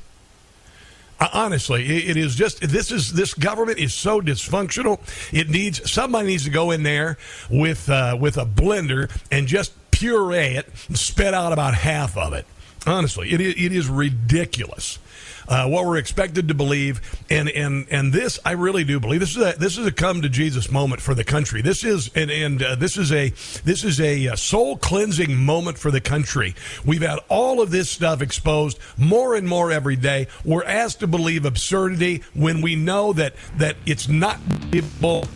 Uh, 1.17 1.29
honestly, 1.31 1.85
it, 1.85 2.17
is 2.17 2.35
just 2.35 2.59
this 2.59 2.91
is 2.91 3.13
this 3.13 3.33
government 3.33 3.79
is 3.79 3.93
so 3.93 4.19
dysfunctional. 4.19 4.99
It 5.33 5.49
needs 5.49 5.89
somebody 5.89 6.27
needs 6.27 6.43
to 6.43 6.49
go 6.49 6.71
in 6.71 6.83
there 6.83 7.17
with 7.49 7.89
uh, 7.89 8.17
with 8.19 8.37
a 8.37 8.45
blender 8.45 9.09
and 9.31 9.47
just 9.47 9.73
puree 9.91 10.57
it 10.57 10.67
and 10.89 10.99
spit 10.99 11.33
out 11.33 11.53
about 11.53 11.73
half 11.73 12.17
of 12.17 12.33
it 12.33 12.45
Honestly, 12.87 13.31
it 13.31 13.41
is, 13.41 13.55
it 13.57 13.71
is 13.71 13.87
ridiculous. 13.87 14.99
Uh, 15.47 15.67
what 15.67 15.85
we're 15.85 15.97
expected 15.97 16.47
to 16.47 16.53
believe, 16.53 17.01
and 17.29 17.49
and 17.49 17.87
and 17.91 18.11
this 18.11 18.39
I 18.43 18.51
really 18.51 18.83
do 18.83 18.99
believe. 18.99 19.19
This 19.19 19.35
is 19.35 19.43
a 19.43 19.53
this 19.57 19.77
is 19.77 19.85
a 19.85 19.91
come 19.91 20.21
to 20.21 20.29
Jesus 20.29 20.71
moment 20.71 21.01
for 21.01 21.13
the 21.13 21.23
country. 21.23 21.61
This 21.61 21.83
is 21.83 22.09
and 22.15 22.31
and 22.31 22.61
uh, 22.61 22.75
this 22.75 22.97
is 22.97 23.11
a 23.11 23.29
this 23.63 23.83
is 23.83 23.99
a 24.01 24.29
uh, 24.29 24.35
soul 24.35 24.77
cleansing 24.77 25.35
moment 25.35 25.77
for 25.77 25.91
the 25.91 26.01
country. 26.01 26.55
We've 26.83 27.01
had 27.01 27.19
all 27.29 27.61
of 27.61 27.71
this 27.71 27.89
stuff 27.89 28.21
exposed 28.21 28.79
more 28.97 29.35
and 29.35 29.47
more 29.47 29.71
every 29.71 29.95
day. 29.95 30.27
We're 30.43 30.65
asked 30.65 31.01
to 31.01 31.07
believe 31.07 31.45
absurdity 31.45 32.23
when 32.33 32.61
we 32.61 32.75
know 32.75 33.13
that 33.13 33.35
that 33.57 33.75
it's 33.85 34.07
not 34.07 34.39
believable 34.49 35.27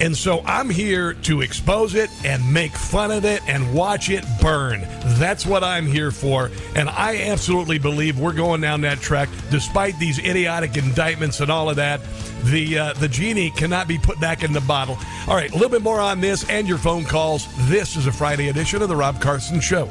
and 0.00 0.16
so 0.16 0.42
I'm 0.44 0.70
here 0.70 1.14
to 1.14 1.40
expose 1.40 1.94
it 1.94 2.10
and 2.24 2.52
make 2.52 2.72
fun 2.72 3.10
of 3.10 3.24
it 3.24 3.42
and 3.48 3.74
watch 3.74 4.10
it 4.10 4.24
burn. 4.40 4.80
That's 5.18 5.44
what 5.44 5.64
I'm 5.64 5.86
here 5.86 6.10
for. 6.10 6.50
And 6.74 6.88
I 6.88 7.28
absolutely 7.28 7.78
believe 7.78 8.18
we're 8.18 8.32
going 8.32 8.60
down 8.60 8.82
that 8.82 8.98
track 9.00 9.28
despite 9.50 9.98
these 9.98 10.18
idiotic 10.18 10.76
indictments 10.76 11.40
and 11.40 11.50
all 11.50 11.68
of 11.68 11.76
that. 11.76 12.00
The 12.44 12.78
uh, 12.78 12.92
the 12.94 13.08
genie 13.08 13.50
cannot 13.50 13.88
be 13.88 13.98
put 13.98 14.20
back 14.20 14.44
in 14.44 14.52
the 14.52 14.60
bottle. 14.60 14.96
All 15.26 15.34
right, 15.34 15.50
a 15.50 15.54
little 15.54 15.68
bit 15.68 15.82
more 15.82 16.00
on 16.00 16.20
this 16.20 16.48
and 16.48 16.68
your 16.68 16.78
phone 16.78 17.04
calls. 17.04 17.48
This 17.68 17.96
is 17.96 18.06
a 18.06 18.12
Friday 18.12 18.48
edition 18.48 18.80
of 18.82 18.88
the 18.88 18.96
Rob 18.96 19.20
Carson 19.20 19.60
Show. 19.60 19.90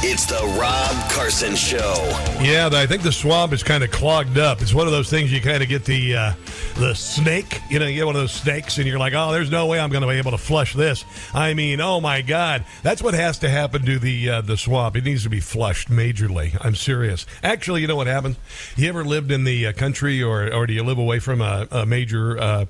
It's 0.00 0.26
the 0.26 0.40
Rob 0.56 1.10
Carson 1.10 1.56
Show. 1.56 1.92
Yeah, 2.40 2.70
I 2.72 2.86
think 2.86 3.02
the 3.02 3.10
swamp 3.10 3.52
is 3.52 3.64
kind 3.64 3.82
of 3.82 3.90
clogged 3.90 4.38
up. 4.38 4.62
It's 4.62 4.72
one 4.72 4.86
of 4.86 4.92
those 4.92 5.10
things 5.10 5.32
you 5.32 5.40
kind 5.40 5.60
of 5.60 5.68
get 5.68 5.84
the 5.84 6.14
uh, 6.14 6.32
the 6.76 6.94
snake. 6.94 7.60
You 7.68 7.80
know, 7.80 7.86
you 7.86 7.96
get 7.96 8.06
one 8.06 8.14
of 8.14 8.20
those 8.20 8.32
snakes, 8.32 8.78
and 8.78 8.86
you're 8.86 9.00
like, 9.00 9.12
oh, 9.16 9.32
there's 9.32 9.50
no 9.50 9.66
way 9.66 9.80
I'm 9.80 9.90
going 9.90 10.02
to 10.02 10.08
be 10.08 10.14
able 10.14 10.30
to 10.30 10.38
flush 10.38 10.72
this. 10.72 11.04
I 11.34 11.52
mean, 11.52 11.80
oh 11.80 12.00
my 12.00 12.22
God, 12.22 12.64
that's 12.84 13.02
what 13.02 13.14
has 13.14 13.38
to 13.40 13.48
happen 13.48 13.84
to 13.86 13.98
the 13.98 14.30
uh, 14.30 14.40
the 14.40 14.56
swamp. 14.56 14.94
It 14.94 15.02
needs 15.02 15.24
to 15.24 15.30
be 15.30 15.40
flushed 15.40 15.90
majorly. 15.90 16.56
I'm 16.60 16.76
serious. 16.76 17.26
Actually, 17.42 17.80
you 17.80 17.88
know 17.88 17.96
what 17.96 18.06
happens? 18.06 18.36
You 18.76 18.88
ever 18.90 19.04
lived 19.04 19.32
in 19.32 19.42
the 19.42 19.66
uh, 19.66 19.72
country, 19.72 20.22
or 20.22 20.52
or 20.54 20.68
do 20.68 20.74
you 20.74 20.84
live 20.84 20.98
away 20.98 21.18
from 21.18 21.40
a, 21.40 21.66
a 21.72 21.86
major 21.86 22.38
uh, 22.38 22.66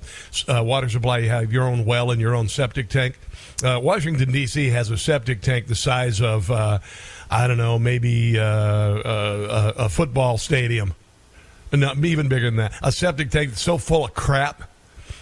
uh, 0.47 0.63
water 0.63 0.89
supply? 0.89 1.19
You 1.19 1.29
have 1.29 1.53
your 1.53 1.65
own 1.65 1.85
well 1.85 2.09
and 2.09 2.19
your 2.19 2.33
own 2.33 2.47
septic 2.47 2.89
tank. 2.89 3.19
Uh, 3.63 3.79
Washington 3.81 4.31
D.C. 4.31 4.69
has 4.69 4.89
a 4.89 4.97
septic 4.97 5.41
tank 5.41 5.67
the 5.67 5.75
size 5.75 6.21
of 6.21 6.49
I 7.29 7.47
don't 7.47 7.57
know, 7.57 7.77
maybe 7.77 8.39
uh, 8.39 8.43
uh, 8.43 9.73
a, 9.77 9.83
a, 9.85 9.89
football 9.89 10.37
stadium. 10.37 10.95
Not 11.71 12.03
even 12.03 12.27
bigger 12.27 12.47
than 12.47 12.55
that. 12.55 12.73
A 12.81 12.91
septic 12.91 13.29
tank 13.29 13.51
that's 13.51 13.61
so 13.61 13.77
full 13.77 14.05
of 14.05 14.15
crap 14.15 14.63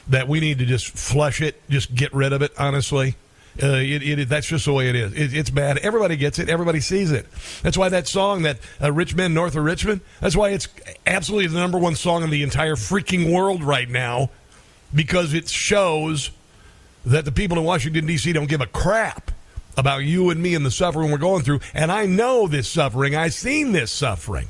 that 0.08 0.30
we 0.30 0.40
need 0.40 0.60
to 0.60 0.66
just 0.66 0.88
flush 0.88 1.42
it, 1.42 1.62
just 1.70 1.94
get 1.94 2.14
rid 2.14 2.32
of 2.32 2.42
it. 2.42 2.54
Honestly, 2.58 3.16
uh, 3.62 3.68
it, 3.76 4.04
it, 4.04 4.30
that's 4.30 4.48
just 4.48 4.66
the 4.66 4.72
way 4.72 4.88
it 4.88 4.96
is. 4.96 5.12
It, 5.14 5.34
it's 5.34 5.50
bad. 5.50 5.80
Everybody 5.80 6.16
gets 6.16 6.40
it. 6.40 6.48
Everybody 6.48 6.80
sees 6.80 7.12
it. 7.12 7.26
That's 7.64 7.78
why 7.78 7.90
that 7.90 8.08
song, 8.08 8.44
that 8.44 8.60
uh, 8.82 8.92
"Rich 8.94 9.16
Men 9.16 9.34
North 9.34 9.58
of 9.58 9.64
Richmond," 9.64 10.00
that's 10.22 10.36
why 10.36 10.52
it's 10.52 10.68
absolutely 11.06 11.48
the 11.48 11.60
number 11.60 11.78
one 11.78 11.96
song 11.96 12.24
in 12.24 12.30
the 12.30 12.44
entire 12.44 12.76
freaking 12.76 13.34
world 13.34 13.64
right 13.64 13.90
now, 13.90 14.30
because 14.96 15.34
it 15.34 15.50
shows 15.50 16.32
that 17.06 17.26
the 17.26 17.32
people 17.32 17.58
in 17.58 17.66
Washington 17.66 18.06
D.C. 18.06 18.32
don't 18.32 18.48
give 18.48 18.62
a 18.62 18.68
crap 18.68 19.32
about 19.78 20.04
you 20.04 20.30
and 20.32 20.42
me 20.42 20.56
and 20.56 20.66
the 20.66 20.72
suffering 20.72 21.12
we're 21.12 21.18
going 21.18 21.44
through. 21.44 21.62
And 21.74 21.92
I 21.92 22.06
know 22.06 22.48
this 22.48 22.68
suffering. 22.68 23.16
I've 23.16 23.34
seen 23.34 23.72
this 23.72 23.92
suffering. 23.92 24.50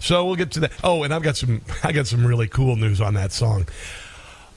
So 0.00 0.24
we'll 0.26 0.36
get 0.36 0.50
to 0.52 0.60
that. 0.60 0.72
Oh, 0.82 1.04
and 1.04 1.14
I've 1.14 1.22
got 1.22 1.36
some 1.36 1.62
I 1.84 1.92
got 1.92 2.06
some 2.06 2.26
really 2.26 2.48
cool 2.48 2.76
news 2.76 3.00
on 3.00 3.14
that 3.14 3.32
song. 3.32 3.66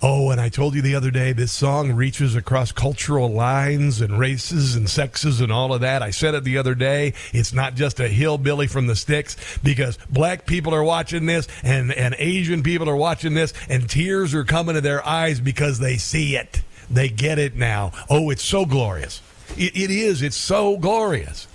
Oh, 0.06 0.32
and 0.32 0.42
I 0.42 0.50
told 0.50 0.76
you 0.76 0.82
the 0.82 0.96
other 0.96 1.12
day 1.12 1.32
this 1.32 1.54
song 1.54 1.94
reaches 1.94 2.36
across 2.36 2.74
cultural 2.74 3.30
lines 3.30 4.02
and 4.02 4.20
races 4.20 4.76
and 4.76 4.90
sexes 4.90 5.40
and 5.40 5.50
all 5.50 5.74
of 5.74 5.80
that. 5.80 6.02
I 6.02 6.10
said 6.10 6.34
it 6.34 6.44
the 6.44 6.58
other 6.58 6.76
day. 6.76 7.14
It's 7.32 7.54
not 7.54 7.76
just 7.76 8.02
a 8.02 8.10
hillbilly 8.10 8.68
from 8.68 8.88
the 8.88 8.98
sticks 8.98 9.38
because 9.64 9.98
black 10.10 10.46
people 10.46 10.76
are 10.76 10.84
watching 10.84 11.26
this 11.26 11.48
and, 11.64 11.94
and 11.94 12.18
Asian 12.20 12.64
people 12.64 12.90
are 12.90 12.98
watching 12.98 13.34
this 13.34 13.54
and 13.70 13.90
tears 13.90 14.34
are 14.34 14.44
coming 14.44 14.76
to 14.76 14.82
their 14.82 15.08
eyes 15.08 15.40
because 15.40 15.80
they 15.80 15.96
see 15.96 16.36
it. 16.36 16.64
They 16.92 17.08
get 17.08 17.40
it 17.40 17.56
now. 17.56 17.94
Oh, 18.10 18.30
it's 18.30 18.44
so 18.44 18.66
glorious. 18.66 19.22
It, 19.58 19.76
it 19.76 19.92
is. 19.92 20.22
It's 20.22 20.36
so 20.36 20.78
glorious. 20.78 21.48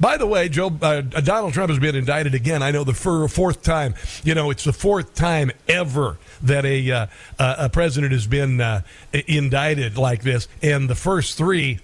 By 0.00 0.16
the 0.16 0.26
way, 0.26 0.48
Joe 0.48 0.76
uh, 0.82 1.00
Donald 1.00 1.52
Trump 1.52 1.70
has 1.70 1.78
been 1.78 1.94
indicted 1.94 2.34
again. 2.34 2.62
I 2.62 2.70
know 2.70 2.84
the 2.84 2.92
fourth 2.92 3.62
time. 3.62 3.94
You 4.24 4.34
know, 4.34 4.50
it's 4.50 4.64
the 4.64 4.72
fourth 4.72 5.14
time 5.14 5.52
ever 5.68 6.18
that 6.42 6.64
a 6.64 6.90
uh, 6.90 7.06
a 7.38 7.68
president 7.68 8.12
has 8.12 8.26
been 8.26 8.60
uh, 8.60 8.82
indicted 9.12 9.96
like 9.96 10.22
this, 10.22 10.48
and 10.62 10.90
the 10.90 10.94
first 10.94 11.38
three 11.38 11.78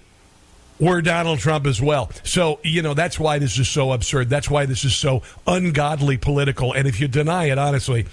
were 0.81 1.01
Donald 1.01 1.39
Trump 1.39 1.67
as 1.67 1.79
well. 1.79 2.11
So, 2.23 2.59
you 2.63 2.81
know, 2.81 2.95
that's 2.95 3.19
why 3.19 3.37
this 3.37 3.57
is 3.59 3.69
so 3.69 3.93
absurd. 3.93 4.29
That's 4.29 4.49
why 4.49 4.65
this 4.65 4.83
is 4.83 4.95
so 4.95 5.21
ungodly 5.45 6.17
political. 6.17 6.73
And 6.73 6.87
if 6.87 6.99
you 6.99 7.07
deny 7.07 7.45
it, 7.45 7.59
honestly, 7.59 8.07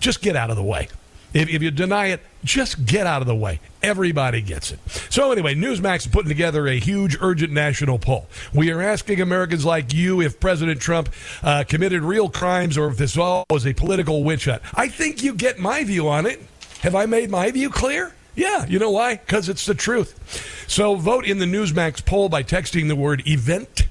just 0.00 0.20
get 0.20 0.34
out 0.34 0.50
of 0.50 0.56
the 0.56 0.62
way. 0.62 0.88
If, 1.32 1.48
if 1.48 1.62
you 1.62 1.70
deny 1.70 2.06
it, 2.06 2.20
just 2.44 2.86
get 2.86 3.06
out 3.06 3.22
of 3.22 3.28
the 3.28 3.34
way. 3.34 3.60
Everybody 3.82 4.40
gets 4.40 4.72
it. 4.72 4.78
So, 5.10 5.32
anyway, 5.32 5.54
Newsmax 5.54 6.00
is 6.00 6.06
putting 6.08 6.28
together 6.28 6.66
a 6.66 6.78
huge, 6.78 7.16
urgent 7.20 7.52
national 7.52 7.98
poll. 7.98 8.26
We 8.52 8.70
are 8.70 8.80
asking 8.80 9.20
Americans 9.20 9.64
like 9.64 9.92
you 9.92 10.20
if 10.20 10.40
President 10.40 10.80
Trump 10.80 11.10
uh, 11.42 11.64
committed 11.68 12.02
real 12.02 12.28
crimes 12.28 12.76
or 12.76 12.88
if 12.88 12.96
this 12.96 13.16
all 13.16 13.44
was 13.50 13.66
a 13.66 13.74
political 13.74 14.24
witch 14.24 14.46
hunt. 14.46 14.62
I 14.74 14.88
think 14.88 15.22
you 15.22 15.34
get 15.34 15.58
my 15.58 15.84
view 15.84 16.08
on 16.08 16.26
it. 16.26 16.40
Have 16.80 16.94
I 16.94 17.06
made 17.06 17.30
my 17.30 17.50
view 17.50 17.70
clear? 17.70 18.14
Yeah, 18.34 18.64
you 18.66 18.78
know 18.78 18.90
why? 18.90 19.16
Because 19.16 19.48
it's 19.48 19.66
the 19.66 19.74
truth. 19.74 20.64
So, 20.66 20.94
vote 20.94 21.26
in 21.26 21.38
the 21.38 21.46
Newsmax 21.46 22.04
poll 22.04 22.28
by 22.28 22.42
texting 22.42 22.88
the 22.88 22.96
word 22.96 23.26
event 23.26 23.88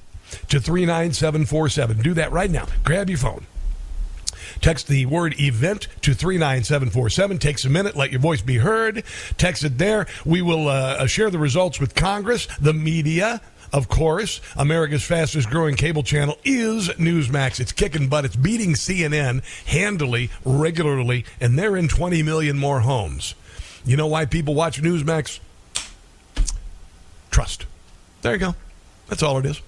to 0.48 0.60
39747. 0.60 2.02
Do 2.02 2.14
that 2.14 2.32
right 2.32 2.50
now. 2.50 2.66
Grab 2.84 3.08
your 3.08 3.18
phone. 3.18 3.46
Text 4.60 4.88
the 4.88 5.06
word 5.06 5.38
event 5.40 5.88
to 6.02 6.14
39747. 6.14 7.38
Takes 7.38 7.64
a 7.64 7.70
minute. 7.70 7.96
Let 7.96 8.10
your 8.10 8.20
voice 8.20 8.42
be 8.42 8.58
heard. 8.58 9.04
Text 9.38 9.64
it 9.64 9.78
there. 9.78 10.06
We 10.24 10.42
will 10.42 10.68
uh, 10.68 11.06
share 11.06 11.30
the 11.30 11.38
results 11.38 11.80
with 11.80 11.94
Congress, 11.94 12.46
the 12.60 12.74
media, 12.74 13.40
of 13.72 13.88
course, 13.88 14.40
America's 14.56 15.04
fastest 15.04 15.48
growing 15.48 15.76
cable 15.76 16.02
channel 16.02 16.36
is 16.44 16.88
Newsmax. 16.90 17.60
It's 17.60 17.72
kicking 17.72 18.08
butt. 18.08 18.24
It's 18.24 18.36
beating 18.36 18.74
CNN 18.74 19.44
handily, 19.66 20.30
regularly, 20.44 21.24
and 21.40 21.58
they're 21.58 21.76
in 21.76 21.86
20 21.86 22.22
million 22.22 22.58
more 22.58 22.80
homes. 22.80 23.34
You 23.84 23.96
know 23.96 24.08
why 24.08 24.24
people 24.24 24.54
watch 24.54 24.82
Newsmax? 24.82 25.38
Trust. 27.30 27.66
There 28.22 28.32
you 28.32 28.38
go. 28.38 28.54
That's 29.08 29.22
all 29.22 29.38
it 29.38 29.46
is. 29.46 29.60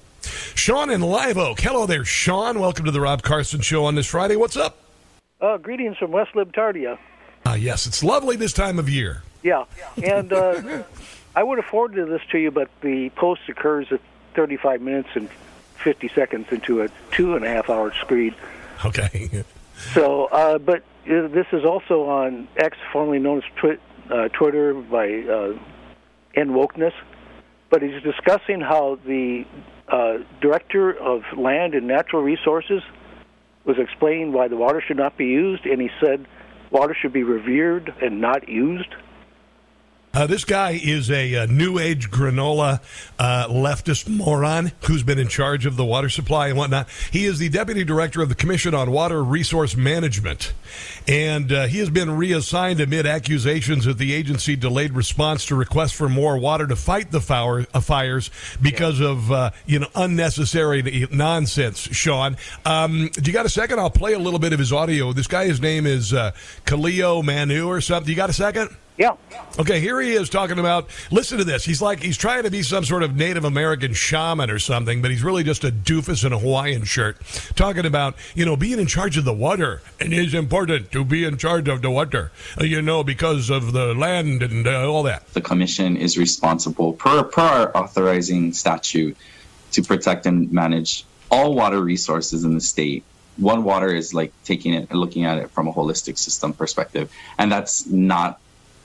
Sean 0.55 0.90
in 0.90 1.00
Live 1.00 1.38
Oak. 1.38 1.61
Hello 1.61 1.87
there, 1.87 2.05
Sean. 2.05 2.59
Welcome 2.59 2.85
to 2.85 2.90
the 2.90 3.00
Rob 3.00 3.22
Carson 3.22 3.61
Show 3.61 3.85
on 3.85 3.94
this 3.94 4.07
Friday. 4.07 4.37
What's 4.37 4.57
up? 4.57 4.82
Uh, 5.42 5.57
greetings 5.57 5.98
from 5.98 6.12
West 6.12 6.33
Libtardia. 6.35 6.98
Ah, 7.44 7.55
yes, 7.55 7.88
it's 7.88 8.05
lovely 8.05 8.37
this 8.37 8.52
time 8.52 8.78
of 8.78 8.88
year. 8.88 9.24
Yeah, 9.42 9.64
and 10.00 10.33
uh, 10.33 10.85
I 11.35 11.42
would 11.42 11.59
have 11.59 11.66
forwarded 11.66 12.09
this 12.09 12.22
to 12.31 12.38
you, 12.38 12.52
but 12.52 12.70
the 12.81 13.11
post 13.16 13.40
occurs 13.48 13.88
at 13.90 14.00
35 14.35 14.81
minutes 14.81 15.09
and 15.14 15.28
50 15.83 16.09
seconds 16.14 16.46
into 16.52 16.83
a 16.83 16.88
two 17.11 17.35
and 17.35 17.44
a 17.44 17.48
half 17.48 17.68
hour 17.68 17.92
screed. 17.92 18.37
Okay. 18.85 19.44
so, 19.94 20.26
uh, 20.26 20.59
but 20.59 20.85
uh, 21.11 21.26
this 21.26 21.46
is 21.50 21.64
also 21.64 22.05
on 22.05 22.46
X, 22.57 22.78
formerly 22.92 23.18
known 23.18 23.38
as 23.38 23.44
twi- 23.57 23.78
uh, 24.11 24.28
Twitter 24.28 24.74
by 24.74 25.09
uh, 25.09 25.59
End 26.37 26.50
Wokeness. 26.50 26.94
But 27.68 27.83
he's 27.83 28.00
discussing 28.05 28.61
how 28.61 29.00
the 29.05 29.44
uh, 29.88 30.18
director 30.40 30.92
of 30.92 31.24
land 31.37 31.74
and 31.74 31.88
natural 31.88 32.22
resources 32.22 32.83
was 33.64 33.77
explaining 33.79 34.33
why 34.33 34.48
the 34.48 34.57
water 34.57 34.83
should 34.87 34.96
not 34.96 35.16
be 35.16 35.27
used, 35.27 35.66
and 35.66 35.81
he 35.81 35.90
said 36.01 36.27
water 36.70 36.96
should 37.01 37.12
be 37.12 37.22
revered 37.22 37.94
and 38.03 38.20
not 38.20 38.48
used. 38.48 38.94
Uh, 40.14 40.27
this 40.27 40.44
guy 40.44 40.72
is 40.83 41.11
a, 41.11 41.37
uh 41.37 41.46
new 41.46 41.79
age 41.79 42.11
granola 42.11 42.81
uh, 43.18 43.46
leftist 43.48 44.09
moron 44.09 44.72
who's 44.85 45.03
been 45.03 45.18
in 45.18 45.29
charge 45.29 45.64
of 45.64 45.77
the 45.77 45.85
water 45.85 46.09
supply 46.09 46.48
and 46.48 46.59
whatnot. 46.59 46.88
He 47.11 47.25
is 47.25 47.38
the 47.38 47.48
deputy 47.48 47.85
director 47.85 48.20
of 48.20 48.29
the 48.29 48.35
Commission 48.35 48.75
on 48.75 48.90
Water 48.90 49.25
Resource 49.25 49.77
Management, 49.77 50.53
and 51.09 51.51
uh, 51.51 51.66
he 51.66 51.79
has 51.79 51.88
been 51.88 52.11
reassigned 52.16 52.81
amid 52.81 53.07
accusations 53.07 53.87
that 53.87 53.96
the 53.96 54.12
agency 54.12 54.55
delayed 54.55 54.92
response 54.92 55.46
to 55.46 55.55
requests 55.55 55.92
for 55.92 56.09
more 56.09 56.37
water 56.37 56.66
to 56.66 56.77
fight 56.77 57.11
the 57.11 57.20
fire, 57.20 57.66
uh, 57.72 57.81
fires 57.81 58.31
because 58.61 59.01
yeah. 59.01 59.09
of 59.09 59.33
uh, 59.33 59.51
you 59.66 59.79
know 59.79 59.88
unnecessary 59.94 61.09
nonsense. 61.11 61.79
Sean, 61.79 62.37
um, 62.66 63.09
do 63.14 63.31
you 63.31 63.33
got 63.33 63.46
a 63.46 63.51
second? 63.51 63.79
I'll 63.79 63.90
play 63.90 64.12
a 64.12 64.18
little 64.18 64.40
bit 64.40 64.53
of 64.53 64.59
his 64.59 64.72
audio. 64.72 65.12
This 65.12 65.27
guy, 65.27 65.46
his 65.46 65.61
name 65.61 65.87
is 65.87 66.12
uh, 66.12 66.33
Khalil 66.66 67.22
Manu 67.22 67.66
or 67.66 67.81
something. 67.81 68.11
You 68.11 68.16
got 68.16 68.31
a 68.31 68.35
second? 68.35 68.77
Yeah. 68.98 69.16
Okay, 69.59 69.81
here 69.81 70.00
he 70.00 70.12
is 70.12 70.28
talking 70.28 70.59
about. 70.59 70.88
Listen 71.11 71.38
to 71.38 71.44
this. 71.44 71.64
He's 71.64 71.81
like 71.81 72.00
he's 72.00 72.18
trying 72.18 72.42
to 72.42 72.50
be 72.50 72.62
some 72.62 72.85
sort 72.85 73.02
of 73.02 73.16
Native 73.16 73.44
American 73.44 73.94
shaman 73.94 74.50
or 74.50 74.59
something, 74.59 75.00
but 75.00 75.11
he's 75.11 75.22
really 75.22 75.42
just 75.42 75.64
a 75.64 75.70
doofus 75.70 76.24
in 76.24 76.33
a 76.33 76.38
Hawaiian 76.38 76.85
shirt, 76.85 77.18
talking 77.57 77.87
about 77.87 78.14
you 78.35 78.44
know 78.44 78.55
being 78.55 78.78
in 78.78 78.87
charge 78.87 79.16
of 79.16 79.24
the 79.24 79.33
water, 79.33 79.81
and 79.98 80.12
it's 80.12 80.35
important 80.35 80.92
to 80.92 81.05
be 81.05 81.24
in 81.24 81.38
charge 81.38 81.68
of 81.68 81.81
the 81.81 81.90
water, 81.90 82.33
uh, 82.61 82.64
you 82.64 82.83
know, 82.83 83.02
because 83.02 83.48
of 83.48 83.72
the 83.72 83.94
land 83.94 84.42
and 84.42 84.66
uh, 84.66 84.90
all 84.90 85.02
that. 85.05 85.26
The 85.33 85.40
commission 85.40 85.96
is 85.96 86.18
responsible 86.18 86.92
per 86.92 87.22
per 87.22 87.42
our 87.42 87.76
authorizing 87.76 88.52
statute 88.52 89.16
to 89.72 89.83
protect 89.83 90.26
and 90.26 90.52
manage 90.52 91.07
all 91.31 91.55
water 91.55 91.81
resources 91.81 92.44
in 92.44 92.55
the 92.55 92.61
state 92.61 93.05
one 93.38 93.64
water 93.64 93.88
is 93.88 94.12
like 94.12 94.33
taking 94.44 94.74
it 94.74 94.90
and 94.90 95.00
looking 95.00 95.24
at 95.24 95.38
it 95.38 95.50
from 95.50 95.66
a 95.66 95.72
holistic 95.72 96.18
system 96.18 96.52
perspective 96.52 97.11
and 97.38 97.50
that's 97.50 97.87
not 97.87 98.38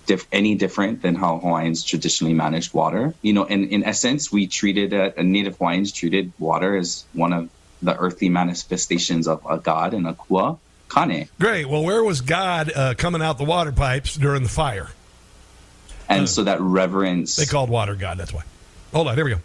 diff- 0.07 0.27
any 0.31 0.55
different 0.55 1.03
than 1.03 1.13
how 1.13 1.37
Hawaiians 1.37 1.83
traditionally 1.83 2.33
managed 2.33 2.73
water. 2.73 3.13
You 3.21 3.33
know, 3.33 3.43
in, 3.43 3.69
in 3.69 3.83
essence, 3.83 4.31
we 4.31 4.47
treated 4.47 4.93
uh, 4.93 5.11
Native 5.21 5.57
Hawaiians 5.57 5.91
treated 5.91 6.33
water 6.39 6.75
as 6.75 7.05
one 7.13 7.33
of 7.33 7.49
the 7.83 7.95
earthly 7.95 8.29
manifestations 8.29 9.27
of 9.27 9.45
a 9.47 9.59
god 9.59 9.93
and 9.93 10.07
a 10.07 10.15
kua 10.15 10.57
kane. 10.89 11.29
Great. 11.39 11.69
Well, 11.69 11.83
where 11.83 12.03
was 12.03 12.21
God 12.21 12.71
uh, 12.75 12.95
coming 12.95 13.21
out 13.21 13.37
the 13.37 13.43
water 13.43 13.71
pipes 13.71 14.15
during 14.15 14.41
the 14.41 14.49
fire? 14.49 14.89
And 16.09 16.23
uh, 16.23 16.27
so 16.27 16.45
that 16.45 16.59
reverence. 16.59 17.35
They 17.35 17.45
called 17.45 17.69
water 17.69 17.93
God. 17.93 18.17
That's 18.17 18.33
why. 18.33 18.43
Hold 18.93 19.09
on. 19.09 19.15
Here 19.15 19.25
we 19.25 19.31
go. 19.31 19.39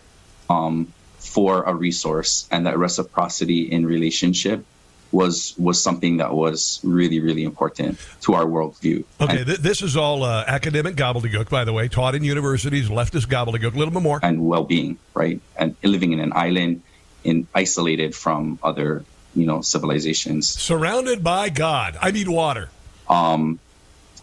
Um, 0.49 0.93
for 1.19 1.63
a 1.65 1.75
resource 1.75 2.47
and 2.51 2.67
that 2.67 2.79
reciprocity 2.79 3.63
in 3.63 3.85
relationship 3.87 4.65
was 5.13 5.55
was 5.59 5.83
something 5.83 6.17
that 6.17 6.35
was 6.35 6.81
really 6.83 7.21
really 7.21 7.45
important 7.45 7.99
to 8.23 8.35
our 8.35 8.45
worldview. 8.45 9.05
Okay, 9.21 9.45
th- 9.45 9.59
this 9.59 9.83
is 9.83 9.97
all 9.97 10.25
uh, 10.25 10.45
academic 10.47 10.97
gobbledygook, 10.97 11.49
by 11.49 11.65
the 11.65 11.73
way, 11.73 11.89
taught 11.89 12.15
in 12.15 12.25
universities, 12.25 12.89
leftist 12.89 13.27
gobbledygook, 13.27 13.75
a 13.75 13.79
little 13.79 13.93
bit 13.93 14.03
more, 14.03 14.21
and 14.23 14.47
well-being, 14.47 14.99
right, 15.15 15.41
and 15.57 15.77
living 15.83 16.13
in 16.13 16.21
an 16.21 16.33
island, 16.35 16.83
in 17.25 17.47
isolated 17.55 18.15
from 18.15 18.59
other 18.63 19.05
you 19.35 19.47
know 19.47 19.61
civilizations, 19.61 20.49
surrounded 20.49 21.23
by 21.23 21.49
God. 21.49 21.97
I 22.01 22.11
mean 22.13 22.33
water. 22.33 22.69
Um, 23.09 23.59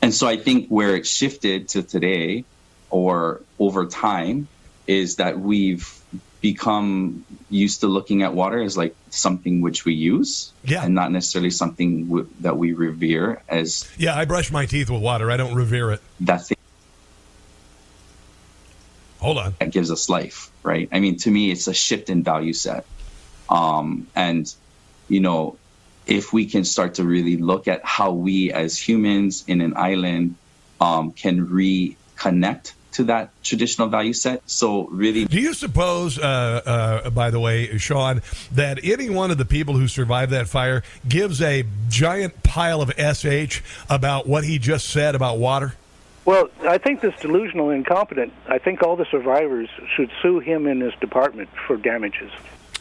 and 0.01 0.13
so 0.13 0.27
I 0.27 0.37
think 0.37 0.69
where 0.69 0.95
it 0.95 1.05
shifted 1.05 1.69
to 1.69 1.83
today, 1.83 2.45
or 2.89 3.41
over 3.59 3.85
time, 3.85 4.47
is 4.87 5.17
that 5.17 5.39
we've 5.39 5.98
become 6.41 7.25
used 7.49 7.81
to 7.81 7.87
looking 7.87 8.23
at 8.23 8.33
water 8.33 8.61
as 8.61 8.77
like 8.77 8.95
something 9.09 9.61
which 9.61 9.83
we 9.85 9.93
use 9.93 10.53
yeah. 10.63 10.83
and 10.83 10.95
not 10.95 11.11
necessarily 11.11 11.49
something 11.49 12.05
w- 12.05 12.29
that 12.39 12.57
we 12.57 12.73
revere 12.73 13.41
as 13.49 13.89
yeah 13.97 14.15
i 14.15 14.23
brush 14.25 14.51
my 14.51 14.65
teeth 14.65 14.89
with 14.89 15.01
water. 15.01 15.29
I 15.29 15.37
don't 15.37 15.55
revere 15.55 15.91
it. 15.91 16.01
That's 16.19 16.51
it 16.51 16.59
hold 19.19 19.37
on. 19.37 19.55
that 19.59 19.71
gives 19.71 19.91
us 19.91 20.09
life 20.09 20.49
right? 20.63 20.89
I 20.91 20.99
mean 20.99 21.17
to 21.17 21.31
me 21.31 21.51
it's 21.51 21.67
a 21.67 21.73
shift 21.73 22.09
in 22.09 22.23
value 22.23 22.53
set. 22.53 22.85
Um, 23.49 24.07
and 24.15 24.53
you 25.07 25.19
know 25.19 25.57
if 26.05 26.33
we 26.33 26.45
can 26.45 26.63
start 26.63 26.95
to 26.95 27.03
really 27.03 27.37
look 27.37 27.67
at 27.67 27.83
how 27.83 28.11
we 28.11 28.51
as 28.51 28.77
humans 28.77 29.43
in 29.47 29.61
an 29.61 29.75
island 29.75 30.35
um, 30.81 31.11
can 31.11 31.47
reconnect 31.47 32.73
to 32.93 33.03
that 33.05 33.29
traditional 33.43 33.87
value 33.87 34.13
set. 34.13 34.41
So, 34.49 34.87
really. 34.87 35.25
Do 35.25 35.39
you 35.39 35.53
suppose, 35.53 36.17
uh, 36.17 36.21
uh, 37.03 37.09
by 37.09 37.29
the 37.29 37.39
way, 37.39 37.77
Sean, 37.77 38.21
that 38.51 38.79
any 38.83 39.09
one 39.09 39.31
of 39.31 39.37
the 39.37 39.45
people 39.45 39.75
who 39.75 39.87
survived 39.87 40.31
that 40.31 40.47
fire 40.47 40.83
gives 41.07 41.41
a 41.41 41.65
giant 41.89 42.43
pile 42.43 42.81
of 42.81 42.91
SH 42.97 43.61
about 43.89 44.27
what 44.27 44.43
he 44.43 44.59
just 44.59 44.89
said 44.89 45.15
about 45.15 45.37
water? 45.37 45.75
Well, 46.25 46.49
I 46.61 46.77
think 46.77 47.01
this 47.01 47.15
delusional 47.19 47.71
incompetent, 47.71 48.33
I 48.47 48.59
think 48.59 48.83
all 48.83 48.95
the 48.95 49.05
survivors 49.05 49.69
should 49.95 50.11
sue 50.21 50.39
him 50.39 50.67
and 50.67 50.81
his 50.81 50.93
department 50.95 51.49
for 51.65 51.75
damages. 51.77 52.31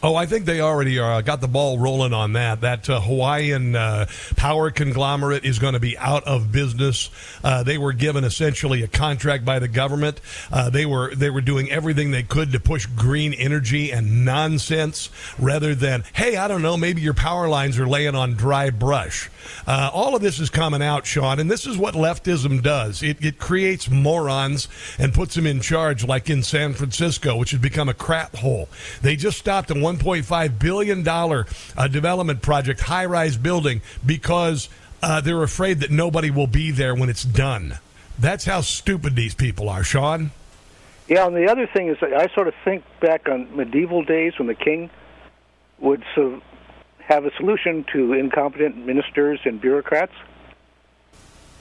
Oh, 0.01 0.15
I 0.15 0.27
think 0.27 0.45
they 0.45 0.61
already 0.61 0.97
uh, 0.97 1.19
got 1.21 1.41
the 1.41 1.47
ball 1.49 1.77
rolling 1.77 2.13
on 2.13 2.33
that. 2.33 2.61
That 2.61 2.89
uh, 2.89 3.01
Hawaiian 3.01 3.75
uh, 3.75 4.05
power 4.37 4.71
conglomerate 4.71 5.43
is 5.43 5.59
going 5.59 5.73
to 5.73 5.79
be 5.79 5.97
out 5.97 6.23
of 6.23 6.53
business. 6.53 7.09
Uh, 7.43 7.63
they 7.63 7.77
were 7.77 7.91
given 7.91 8.23
essentially 8.23 8.81
a 8.81 8.87
contract 8.87 9.43
by 9.43 9.59
the 9.59 9.67
government. 9.67 10.21
Uh, 10.51 10.69
they 10.69 10.85
were 10.85 11.13
they 11.13 11.29
were 11.29 11.41
doing 11.41 11.69
everything 11.69 12.11
they 12.11 12.23
could 12.23 12.53
to 12.53 12.61
push 12.61 12.85
green 12.85 13.33
energy 13.33 13.91
and 13.91 14.23
nonsense 14.23 15.09
rather 15.37 15.75
than 15.75 16.05
hey, 16.13 16.37
I 16.37 16.47
don't 16.47 16.61
know, 16.61 16.77
maybe 16.77 17.01
your 17.01 17.13
power 17.13 17.49
lines 17.49 17.77
are 17.77 17.87
laying 17.87 18.15
on 18.15 18.35
dry 18.35 18.69
brush. 18.69 19.29
All 19.67 20.15
of 20.15 20.21
this 20.21 20.39
is 20.39 20.49
coming 20.49 20.81
out, 20.81 21.05
Sean, 21.05 21.39
and 21.39 21.51
this 21.51 21.65
is 21.67 21.77
what 21.77 21.93
leftism 21.93 22.61
does. 22.61 23.03
It, 23.03 23.23
it 23.23 23.37
creates 23.37 23.89
morons 23.89 24.67
and 24.97 25.13
puts 25.13 25.35
them 25.35 25.45
in 25.45 25.59
charge, 25.59 26.05
like 26.05 26.29
in 26.29 26.43
San 26.43 26.73
Francisco, 26.73 27.35
which 27.35 27.51
has 27.51 27.59
become 27.59 27.89
a 27.89 27.93
crap 27.93 28.35
hole. 28.37 28.69
They 29.01 29.15
just 29.15 29.37
stopped 29.37 29.71
a 29.71 29.75
$1.5 29.97 30.59
billion 30.59 31.07
uh, 31.07 31.87
development 31.87 32.41
project, 32.41 32.81
high 32.81 33.05
rise 33.05 33.37
building, 33.37 33.81
because 34.05 34.69
uh, 35.01 35.21
they're 35.21 35.43
afraid 35.43 35.79
that 35.79 35.91
nobody 35.91 36.29
will 36.29 36.47
be 36.47 36.71
there 36.71 36.95
when 36.95 37.09
it's 37.09 37.23
done. 37.23 37.77
That's 38.17 38.45
how 38.45 38.61
stupid 38.61 39.15
these 39.15 39.33
people 39.33 39.69
are, 39.69 39.83
Sean. 39.83 40.31
Yeah, 41.07 41.25
and 41.25 41.35
the 41.35 41.49
other 41.49 41.65
thing 41.65 41.87
is, 41.87 41.97
I 42.01 42.27
sort 42.35 42.47
of 42.47 42.53
think 42.63 42.83
back 42.99 43.27
on 43.27 43.55
medieval 43.55 44.03
days 44.03 44.33
when 44.37 44.47
the 44.47 44.55
king 44.55 44.89
would 45.79 46.03
so 46.13 46.41
have 46.99 47.25
a 47.25 47.35
solution 47.37 47.85
to 47.93 48.13
incompetent 48.13 48.85
ministers 48.85 49.39
and 49.45 49.59
bureaucrats. 49.59 50.13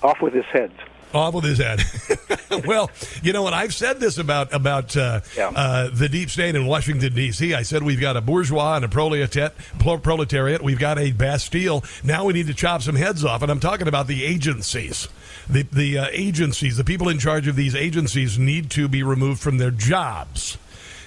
Off 0.02 0.20
with 0.20 0.34
his 0.34 0.44
heads. 0.44 0.74
Off 1.14 1.34
with 1.34 1.44
his 1.44 1.58
head. 1.58 1.82
well, 2.66 2.90
you 3.22 3.32
know 3.32 3.42
what? 3.42 3.54
I've 3.54 3.74
said 3.74 4.00
this 4.00 4.18
about 4.18 4.52
about 4.52 4.96
uh, 4.96 5.20
yeah. 5.36 5.48
uh, 5.54 5.90
the 5.92 6.08
deep 6.08 6.30
state 6.30 6.54
in 6.54 6.66
Washington 6.66 7.14
D.C. 7.14 7.54
I 7.54 7.62
said 7.62 7.82
we've 7.82 8.00
got 8.00 8.16
a 8.16 8.20
bourgeois 8.20 8.76
and 8.76 8.84
a 8.84 8.88
proletariat. 8.88 9.54
Proletariat. 9.78 10.62
We've 10.62 10.78
got 10.78 10.98
a 10.98 11.12
Bastille. 11.12 11.84
Now 12.04 12.24
we 12.24 12.32
need 12.32 12.46
to 12.48 12.54
chop 12.54 12.82
some 12.82 12.96
heads 12.96 13.24
off, 13.24 13.42
and 13.42 13.50
I'm 13.50 13.60
talking 13.60 13.88
about 13.88 14.06
the 14.06 14.24
agencies. 14.24 15.08
The 15.48 15.62
the 15.62 15.98
uh, 15.98 16.06
agencies, 16.12 16.76
the 16.76 16.84
people 16.84 17.08
in 17.08 17.18
charge 17.18 17.48
of 17.48 17.56
these 17.56 17.74
agencies, 17.74 18.38
need 18.38 18.70
to 18.72 18.88
be 18.88 19.02
removed 19.02 19.40
from 19.40 19.58
their 19.58 19.70
jobs 19.70 20.58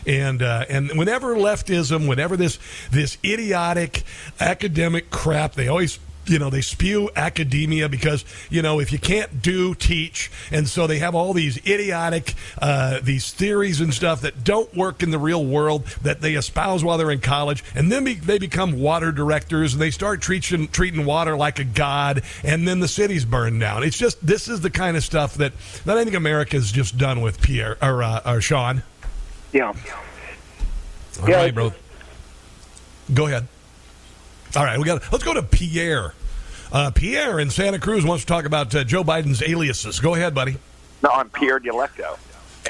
and 0.08 0.42
uh, 0.42 0.66
and 0.70 0.98
whenever 0.98 1.36
leftism, 1.36 2.08
whenever 2.08 2.36
this 2.38 2.60
this 2.90 3.18
idiotic 3.24 4.04
academic 4.40 5.10
crap, 5.10 5.54
they 5.54 5.68
always 5.68 6.00
you 6.32 6.40
know 6.40 6.50
they 6.50 6.62
spew 6.62 7.10
academia 7.16 7.90
because 7.90 8.26
you 8.50 8.62
know 8.62 8.80
if 8.80 8.92
you 8.92 9.00
can't 9.00 9.42
do 9.42 9.76
teach 9.76 10.32
and 10.52 10.68
so 10.68 10.88
they 10.88 11.00
have 11.00 11.14
all 11.14 11.34
these 11.34 11.58
idiotic 11.68 12.34
uh, 12.62 13.00
these 13.04 13.32
theories 13.32 13.82
and 13.82 13.94
stuff 13.94 14.22
that 14.22 14.44
don't 14.44 14.76
work 14.76 15.04
in 15.04 15.12
the 15.12 15.20
real 15.20 15.46
world 15.46 15.86
that 16.02 16.22
they 16.22 16.36
espouse 16.36 16.84
while 16.84 16.98
they're 16.98 17.12
in 17.12 17.20
college 17.20 17.64
and 17.76 17.92
then 17.92 18.04
be, 18.04 18.14
they 18.16 18.40
become 18.40 18.80
water 18.80 19.12
directors 19.12 19.74
and 19.74 19.82
they 19.82 19.92
start 19.92 20.22
treating 20.22 20.68
treating 20.70 21.06
water 21.06 21.36
like 21.36 21.60
a 21.60 21.64
god 21.64 22.24
and 22.44 22.68
then 22.68 22.80
the 22.80 22.88
cities 22.88 23.26
burn 23.26 23.60
down 23.60 23.84
it's 23.84 23.98
just 23.98 24.26
this 24.26 24.48
is 24.48 24.62
the 24.62 24.70
kind 24.70 24.96
of 24.98 25.04
stuff 25.04 25.36
that 25.36 25.54
that 25.86 25.98
I 25.98 26.04
think 26.04 26.16
America's 26.16 26.72
just 26.72 26.98
done 26.98 27.22
with 27.22 27.42
Pierre 27.42 27.78
or, 27.82 28.02
uh, 28.02 28.22
or 28.26 28.42
Sean 28.42 28.84
yeah. 29.52 29.74
All 31.22 31.30
yeah, 31.30 31.36
right, 31.36 31.54
bro. 31.54 31.74
Go 33.14 33.28
ahead. 33.28 33.48
All 34.56 34.64
right, 34.64 34.78
we 34.78 34.86
got. 34.86 35.12
Let's 35.12 35.24
go 35.24 35.34
to 35.34 35.44
Pierre. 35.44 36.14
Uh, 36.72 36.90
Pierre 36.90 37.40
in 37.40 37.50
Santa 37.50 37.80
Cruz 37.80 38.06
wants 38.06 38.24
to 38.24 38.28
talk 38.28 38.46
about 38.46 38.74
uh, 38.74 38.86
Joe 38.86 39.04
Biden's 39.04 39.44
aliases. 39.44 40.00
Go 40.00 40.16
ahead, 40.16 40.34
buddy. 40.34 40.56
No, 41.04 41.10
I'm 41.10 41.30
Pierre 41.30 41.60
Delecto. 41.60 42.18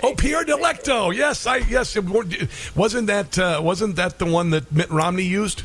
Oh, 0.01 0.15
Pierre 0.15 0.43
Delecto. 0.43 1.15
Yes, 1.15 1.45
I 1.45 1.57
yes. 1.57 1.95
Wasn't 2.75 3.07
that 3.07 3.37
uh, 3.37 3.59
wasn't 3.61 3.97
that 3.97 4.17
the 4.17 4.25
one 4.25 4.49
that 4.51 4.71
Mitt 4.71 4.89
Romney 4.89 5.23
used? 5.23 5.63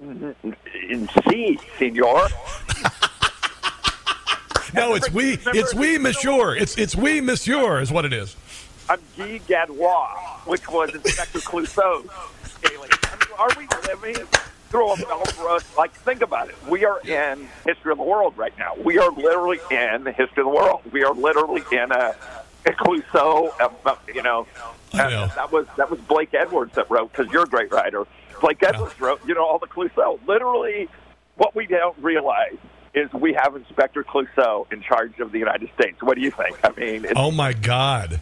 Si, 0.00 1.60
senor. 1.78 2.28
no, 4.74 4.94
it's 4.94 5.12
we. 5.12 5.38
It's 5.46 5.74
we, 5.74 5.98
monsieur. 5.98 6.56
It's 6.56 6.76
it's 6.78 6.96
we, 6.96 7.20
monsieur, 7.20 7.80
is 7.80 7.92
what 7.92 8.04
it 8.04 8.12
is. 8.12 8.34
I'm 8.88 8.98
Guy 9.16 9.40
Gadbois, 9.46 10.46
which 10.46 10.66
was 10.68 10.94
Inspector 10.94 11.38
Clouseau. 11.40 12.08
I 12.64 12.70
mean, 12.70 12.80
are 13.38 13.50
we 13.56 13.68
living 13.86 14.26
through 14.70 14.92
a 14.92 14.96
Belfast? 14.96 15.76
Like, 15.76 15.92
think 15.92 16.22
about 16.22 16.48
it. 16.48 16.56
We 16.68 16.84
are 16.84 17.00
in 17.00 17.48
history 17.64 17.92
of 17.92 17.98
the 17.98 18.04
world 18.04 18.36
right 18.36 18.56
now. 18.58 18.74
We 18.82 18.98
are 18.98 19.10
literally 19.10 19.60
in 19.70 20.04
the 20.04 20.12
history 20.12 20.42
of 20.42 20.46
the 20.46 20.56
world. 20.56 20.82
We 20.92 21.04
are 21.04 21.14
literally 21.14 21.62
in 21.72 21.90
a 21.92 22.14
Clouseau, 22.66 23.52
uh, 23.60 23.94
you 24.14 24.22
know, 24.22 24.46
know. 24.94 25.26
that 25.34 25.50
was 25.50 25.66
that 25.76 25.90
was 25.90 26.00
Blake 26.00 26.34
Edwards 26.34 26.74
that 26.74 26.90
wrote 26.90 27.12
because 27.12 27.32
you're 27.32 27.44
a 27.44 27.48
great 27.48 27.72
writer. 27.72 28.06
Blake 28.40 28.62
Edwards 28.62 29.00
wrote, 29.00 29.20
you 29.26 29.34
know, 29.34 29.44
all 29.44 29.58
the 29.58 29.66
Clouseau. 29.66 30.18
Literally, 30.26 30.88
what 31.36 31.54
we 31.54 31.66
don't 31.66 31.96
realize 31.98 32.58
is 32.94 33.12
we 33.12 33.32
have 33.34 33.56
Inspector 33.56 34.02
Clouseau 34.04 34.70
in 34.72 34.82
charge 34.82 35.18
of 35.20 35.32
the 35.32 35.38
United 35.38 35.70
States. 35.74 36.02
What 36.02 36.16
do 36.16 36.20
you 36.22 36.30
think? 36.30 36.58
I 36.64 36.70
mean, 36.78 37.04
it's, 37.04 37.14
Oh 37.16 37.30
my 37.30 37.52
God. 37.52 38.20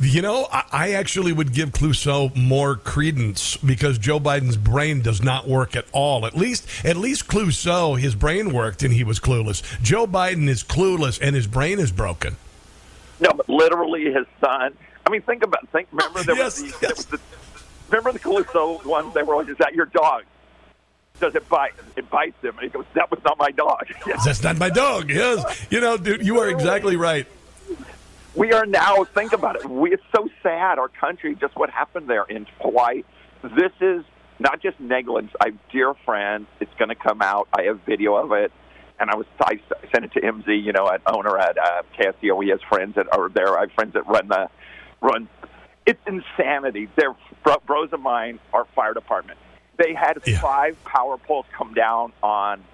You 0.00 0.22
know, 0.22 0.48
I, 0.52 0.64
I 0.72 0.92
actually 0.92 1.32
would 1.32 1.52
give 1.52 1.70
Clouseau 1.70 2.34
more 2.34 2.74
credence 2.76 3.56
because 3.56 3.96
Joe 3.96 4.18
Biden's 4.18 4.56
brain 4.56 5.02
does 5.02 5.22
not 5.22 5.46
work 5.46 5.76
at 5.76 5.84
all. 5.92 6.26
At 6.26 6.36
least, 6.36 6.66
at 6.84 6.96
least 6.96 7.28
Clouseau, 7.28 7.98
his 7.98 8.14
brain 8.16 8.52
worked 8.52 8.82
and 8.82 8.92
he 8.92 9.04
was 9.04 9.20
clueless. 9.20 9.62
Joe 9.82 10.06
Biden 10.06 10.48
is 10.48 10.64
clueless 10.64 11.20
and 11.22 11.36
his 11.36 11.46
brain 11.46 11.78
is 11.78 11.92
broken. 11.92 12.36
no, 13.20 13.30
but 13.36 13.48
literally 13.48 14.12
his 14.12 14.26
son. 14.40 14.74
I 15.06 15.10
mean, 15.10 15.22
think 15.22 15.44
about 15.44 15.68
think. 15.68 15.86
Remember 15.92 16.22
there 16.24 16.34
Yes, 16.36 16.60
was 16.60 16.72
the, 16.72 16.78
there 16.80 16.94
was 16.96 17.06
the 17.06 17.20
remember 17.88 18.12
the 18.12 18.18
Clouseau 18.18 18.84
ones. 18.84 19.14
They 19.14 19.22
were 19.22 19.36
like, 19.36 19.48
"Is 19.48 19.58
that 19.58 19.74
your 19.74 19.86
dog? 19.86 20.24
Does 21.20 21.34
it 21.36 21.48
bite? 21.48 21.74
It 21.94 22.10
bites 22.10 22.42
him." 22.42 22.54
And 22.58 22.62
he 22.62 22.68
goes, 22.68 22.86
"That 22.94 23.10
was 23.10 23.20
not 23.22 23.38
my 23.38 23.50
dog." 23.52 23.86
That's 24.24 24.42
not 24.42 24.56
my 24.58 24.70
dog. 24.70 25.10
Yes, 25.10 25.66
you 25.70 25.80
know, 25.80 25.96
dude, 25.98 26.24
you 26.26 26.40
are 26.40 26.48
exactly 26.48 26.96
right. 26.96 27.26
We 28.34 28.52
are 28.52 28.66
now 28.66 29.04
think 29.04 29.32
about 29.32 29.56
it 29.56 29.68
we, 29.68 29.92
it's 29.92 30.02
so 30.14 30.28
sad 30.42 30.78
our 30.78 30.88
country 30.88 31.34
just 31.34 31.56
what 31.56 31.70
happened 31.70 32.08
there 32.08 32.24
in 32.24 32.46
hawaii. 32.60 33.02
This 33.42 33.72
is 33.80 34.04
not 34.38 34.60
just 34.60 34.78
negligence 34.80 35.32
i 35.40 35.46
have 35.46 35.58
dear 35.70 35.94
friends 36.04 36.46
it's 36.60 36.74
going 36.78 36.88
to 36.88 36.94
come 36.94 37.22
out 37.22 37.48
i 37.52 37.62
have 37.62 37.80
video 37.86 38.16
of 38.16 38.32
it 38.32 38.50
and 38.98 39.10
i 39.10 39.14
was 39.14 39.26
i 39.40 39.60
sent 39.92 40.04
it 40.04 40.12
to 40.12 40.20
mz 40.20 40.46
you 40.46 40.72
know 40.72 40.88
at 40.88 41.00
owner 41.06 41.38
at 41.38 41.56
uh, 41.56 41.82
casio 41.96 42.42
he 42.42 42.50
has 42.50 42.60
friends 42.68 42.96
that 42.96 43.06
are 43.12 43.28
there 43.28 43.56
i 43.56 43.62
have 43.62 43.72
friends 43.72 43.92
that 43.94 44.06
run 44.06 44.26
the 44.28 44.48
run 45.00 45.28
it's 45.86 46.00
insanity 46.06 46.88
they're 46.96 47.14
bro- 47.42 47.62
bros 47.66 47.92
of 47.92 48.00
mine 48.00 48.40
are 48.52 48.64
fire 48.74 48.94
department. 48.94 49.38
They 49.76 49.94
had 49.94 50.22
five 50.40 50.82
power 50.84 51.18
poles 51.18 51.46
come 51.56 51.74
down 51.74 52.12
on 52.22 52.64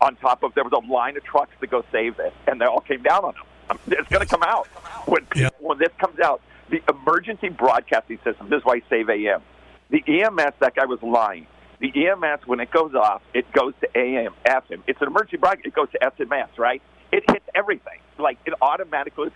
on 0.00 0.16
top 0.16 0.42
of 0.42 0.52
there 0.54 0.64
was 0.64 0.72
a 0.72 0.92
line 0.92 1.16
of 1.16 1.24
trucks 1.24 1.52
to 1.60 1.66
go 1.66 1.84
save 1.92 2.16
this 2.16 2.32
and 2.46 2.60
they 2.60 2.66
all 2.66 2.80
came 2.80 3.02
down 3.02 3.24
on 3.24 3.34
them 3.34 3.44
Um, 3.70 3.78
it's 3.86 4.08
going 4.08 4.20
to 4.20 4.28
come 4.28 4.42
out 4.42 4.66
when 5.06 5.26
when 5.60 5.78
this 5.78 5.90
comes 5.98 6.18
out. 6.20 6.40
The 6.70 6.82
emergency 6.88 7.48
broadcasting 7.50 8.18
system. 8.24 8.48
This 8.48 8.60
is 8.60 8.64
why 8.64 8.74
I 8.74 8.82
save 8.88 9.10
AM. 9.10 9.42
The 9.90 10.02
EMS. 10.06 10.54
That 10.60 10.74
guy 10.74 10.86
was 10.86 11.02
lying. 11.02 11.46
The 11.80 11.92
EMS 12.08 12.46
when 12.46 12.60
it 12.60 12.70
goes 12.70 12.94
off, 12.94 13.22
it 13.34 13.50
goes 13.52 13.74
to 13.80 13.88
AM, 13.98 14.32
FM. 14.46 14.80
It's 14.86 15.00
an 15.02 15.08
emergency 15.08 15.36
broadcast. 15.36 15.66
It 15.66 15.74
goes 15.74 15.90
to 15.90 15.98
SMS, 15.98 16.56
right? 16.56 16.80
It 17.10 17.24
hits 17.30 17.44
everything. 17.54 17.98
Like 18.18 18.38
it 18.46 18.54
automatically. 18.62 19.30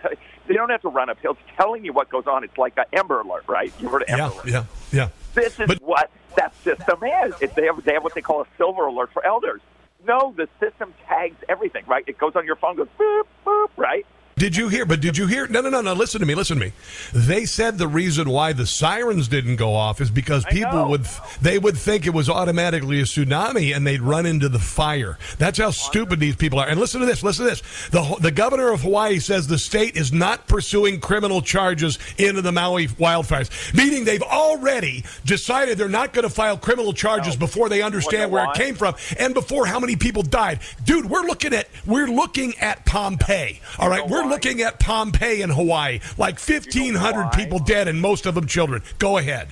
They 0.47 0.53
don't 0.53 0.69
have 0.69 0.81
to 0.81 0.89
run 0.89 1.09
uphill. 1.09 1.31
It's 1.33 1.41
telling 1.57 1.83
you 1.83 1.93
what 1.93 2.09
goes 2.09 2.25
on. 2.25 2.43
It's 2.43 2.57
like 2.57 2.77
an 2.77 2.85
Amber 2.93 3.19
Alert, 3.19 3.43
right? 3.47 3.71
You 3.79 3.89
heard 3.89 4.03
of 4.03 4.09
Amber 4.09 4.23
Yeah, 4.23 4.33
Alert? 4.33 4.47
yeah, 4.47 4.63
yeah. 4.93 5.09
This 5.35 5.59
is 5.59 5.69
what 5.81 6.09
that 6.37 6.55
system 6.63 7.03
is. 7.03 7.35
It, 7.41 7.53
they, 7.55 7.65
have, 7.65 7.83
they 7.83 7.93
have 7.93 8.03
what 8.03 8.15
they 8.15 8.21
call 8.21 8.41
a 8.41 8.45
silver 8.57 8.85
alert 8.87 9.11
for 9.13 9.23
elders. 9.25 9.61
No, 10.07 10.33
the 10.37 10.47
system 10.59 10.93
tags 11.07 11.35
everything, 11.49 11.83
right? 11.85 12.03
It 12.07 12.17
goes 12.17 12.35
on 12.35 12.45
your 12.45 12.55
phone, 12.55 12.77
goes 12.77 12.87
boop, 12.97 13.23
boop, 13.45 13.69
right? 13.75 14.05
Did 14.37 14.55
you 14.55 14.67
hear? 14.69 14.85
But 14.85 15.01
did 15.01 15.17
you 15.17 15.25
hear? 15.25 15.47
No, 15.47 15.61
no, 15.61 15.69
no, 15.69 15.81
no. 15.81 15.93
Listen 15.93 16.19
to 16.19 16.27
me. 16.27 16.35
Listen 16.35 16.59
to 16.59 16.65
me. 16.65 16.73
They 17.11 17.45
said 17.45 17.79
the 17.79 17.87
reason 17.87 18.29
why 18.29 18.53
the 18.53 18.67
sirens 18.67 19.27
didn't 19.27 19.55
go 19.55 19.73
off 19.73 19.99
is 19.99 20.11
because 20.11 20.45
people 20.45 20.89
would 20.89 21.07
they 21.41 21.57
would 21.57 21.75
think 21.75 22.05
it 22.05 22.13
was 22.13 22.29
automatically 22.29 22.99
a 22.99 23.03
tsunami 23.03 23.75
and 23.75 23.85
they'd 23.85 24.01
run 24.01 24.27
into 24.27 24.47
the 24.47 24.59
fire. 24.59 25.17
That's 25.39 25.57
how 25.57 25.71
stupid 25.71 26.19
these 26.19 26.35
people 26.35 26.59
are. 26.59 26.67
And 26.67 26.79
listen 26.79 26.99
to 26.99 27.07
this. 27.07 27.23
Listen 27.23 27.45
to 27.45 27.49
this. 27.49 27.89
The 27.89 28.17
the 28.21 28.31
governor 28.31 28.71
of 28.71 28.81
Hawaii 28.81 29.17
says 29.17 29.47
the 29.47 29.57
state 29.57 29.97
is 29.97 30.13
not 30.13 30.47
pursuing 30.47 30.99
criminal 30.99 31.41
charges 31.41 31.97
into 32.19 32.43
the 32.43 32.51
Maui 32.51 32.87
wildfires, 32.89 33.73
meaning 33.73 34.05
they've 34.05 34.21
already 34.21 35.03
decided 35.25 35.79
they're 35.79 35.89
not 35.89 36.13
going 36.13 36.23
to 36.23 36.33
file 36.33 36.57
criminal 36.57 36.93
charges 36.93 37.35
before 37.35 37.69
they 37.69 37.81
understand 37.81 38.31
where 38.31 38.45
it 38.45 38.53
came 38.53 38.75
from 38.75 38.93
and 39.17 39.33
before 39.33 39.65
how 39.65 39.79
many 39.79 39.95
people 39.95 40.21
died. 40.21 40.59
Dude, 40.83 41.09
we're 41.09 41.25
looking 41.25 41.53
at 41.53 41.67
we're 41.87 42.07
looking 42.07 42.55
at 42.59 42.85
Pompeii. 42.85 43.59
All 43.79 43.89
right, 43.89 44.07
we're 44.07 44.26
looking 44.29 44.61
at 44.61 44.79
Pompeii 44.79 45.41
in 45.41 45.49
Hawaii. 45.49 45.99
Like 46.17 46.39
1500 46.39 47.31
people 47.33 47.59
dead 47.59 47.87
and 47.87 47.99
most 48.01 48.25
of 48.25 48.35
them 48.35 48.47
children. 48.47 48.81
Go 48.99 49.17
ahead. 49.17 49.49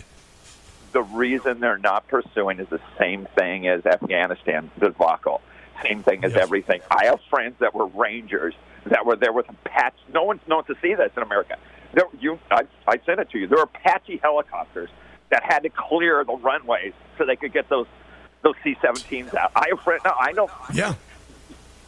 the 0.91 1.03
reason 1.03 1.59
they're 1.59 1.77
not 1.77 2.07
pursuing 2.07 2.59
is 2.59 2.67
the 2.69 2.79
same 2.97 3.27
thing 3.37 3.67
as 3.67 3.85
Afghanistan 3.85 4.71
debacle. 4.79 5.41
Same 5.83 6.01
thing 6.03 6.23
as 6.23 6.35
everything. 6.35 6.79
I 6.89 7.05
have 7.07 7.19
friends 7.29 7.55
that 7.59 7.75
were 7.75 7.87
rangers 7.87 8.53
that 8.85 9.05
were 9.05 9.17
there 9.17 9.33
with 9.33 9.49
Apache. 9.49 9.97
No 10.13 10.23
one's 10.23 10.39
known 10.47 10.63
to 10.65 10.75
see 10.81 10.95
this 10.95 11.11
in 11.17 11.23
America. 11.23 11.57
There, 11.93 12.05
you, 12.19 12.39
I, 12.49 12.61
I 12.87 12.97
sent 13.05 13.19
it 13.19 13.29
to 13.31 13.37
you. 13.39 13.47
There 13.47 13.57
were 13.57 13.63
Apache 13.63 14.17
helicopters 14.23 14.89
that 15.31 15.43
had 15.43 15.63
to 15.63 15.69
clear 15.69 16.23
the 16.23 16.33
runways 16.33 16.93
so 17.17 17.25
they 17.25 17.35
could 17.35 17.51
get 17.51 17.67
those 17.67 17.87
those 18.41 18.55
C-17s 18.63 19.33
out. 19.33 19.51
I 19.55 19.65
have 19.69 19.79
friends. 19.81 20.03
No, 20.05 20.13
I 20.17 20.31
know. 20.31 20.49
Yeah. 20.73 20.93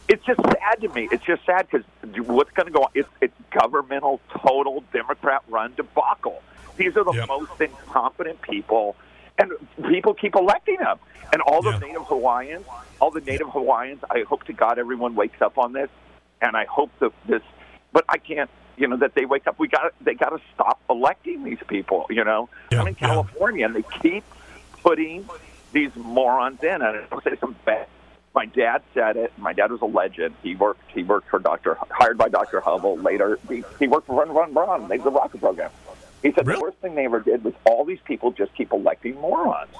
It's 0.08 0.24
just 0.24 0.40
sad 0.42 0.80
to 0.80 0.88
me. 0.88 1.08
It's 1.12 1.24
just 1.24 1.44
sad 1.44 1.68
because 1.70 1.86
what's 2.26 2.50
going 2.52 2.66
to 2.66 2.72
go 2.72 2.84
on? 2.84 2.90
It's, 2.94 3.08
it's 3.20 3.34
governmental, 3.50 4.20
total 4.30 4.82
Democrat-run 4.92 5.74
debacle. 5.76 6.42
These 6.76 6.96
are 6.96 7.04
the 7.04 7.26
most 7.26 7.60
incompetent 7.60 8.40
people, 8.40 8.96
and 9.36 9.52
people 9.88 10.14
keep 10.14 10.34
electing 10.34 10.76
them. 10.76 10.98
And 11.30 11.42
all 11.42 11.60
the 11.60 11.76
Native 11.78 12.06
Hawaiians, 12.06 12.64
all 13.00 13.10
the 13.10 13.20
Native 13.20 13.50
Hawaiians. 13.50 14.02
I 14.10 14.22
hope 14.22 14.44
to 14.44 14.54
God 14.54 14.78
everyone 14.78 15.14
wakes 15.14 15.42
up 15.42 15.58
on 15.58 15.74
this, 15.74 15.90
and 16.40 16.56
I 16.56 16.64
hope 16.64 16.90
that 17.00 17.12
this. 17.26 17.42
But 17.92 18.06
I 18.08 18.16
can't. 18.16 18.48
You 18.78 18.86
know 18.86 18.96
that 18.98 19.14
they 19.14 19.26
wake 19.26 19.46
up. 19.46 19.58
We 19.58 19.68
got. 19.68 19.92
They 20.00 20.14
got 20.14 20.30
to 20.30 20.40
stop 20.54 20.80
electing 20.88 21.44
these 21.44 21.58
people. 21.66 22.06
You 22.08 22.24
know, 22.24 22.48
I'm 22.72 22.86
in 22.86 22.94
California, 22.94 23.66
and 23.66 23.74
they 23.74 23.84
keep 24.00 24.24
putting 24.82 25.28
these 25.72 25.94
morons 25.96 26.62
in. 26.62 26.80
And 26.80 27.04
I'll 27.12 27.20
say 27.20 27.36
some 27.40 27.56
bad. 27.66 27.88
My 28.38 28.46
dad 28.46 28.82
said 28.94 29.16
it. 29.16 29.32
My 29.36 29.52
dad 29.52 29.72
was 29.72 29.80
a 29.80 29.86
legend. 29.86 30.32
He 30.44 30.54
worked. 30.54 30.88
He 30.94 31.02
worked 31.02 31.28
for 31.28 31.40
Doctor, 31.40 31.76
hired 31.90 32.16
by 32.16 32.28
Doctor 32.28 32.60
Hubble. 32.60 32.96
Later, 32.96 33.36
he, 33.48 33.64
he 33.80 33.88
worked 33.88 34.06
for 34.06 34.14
Run 34.14 34.32
Run 34.32 34.54
Run. 34.54 34.86
They 34.86 34.98
did 34.98 35.06
the 35.06 35.10
rocket 35.10 35.40
program. 35.40 35.72
He 36.22 36.30
said 36.30 36.46
the 36.46 36.60
worst 36.60 36.78
thing 36.78 36.94
they 36.94 37.04
ever 37.04 37.18
did 37.18 37.42
was 37.42 37.54
all 37.64 37.84
these 37.84 37.98
people 38.04 38.30
just 38.30 38.54
keep 38.54 38.72
electing 38.72 39.16
morons. 39.20 39.72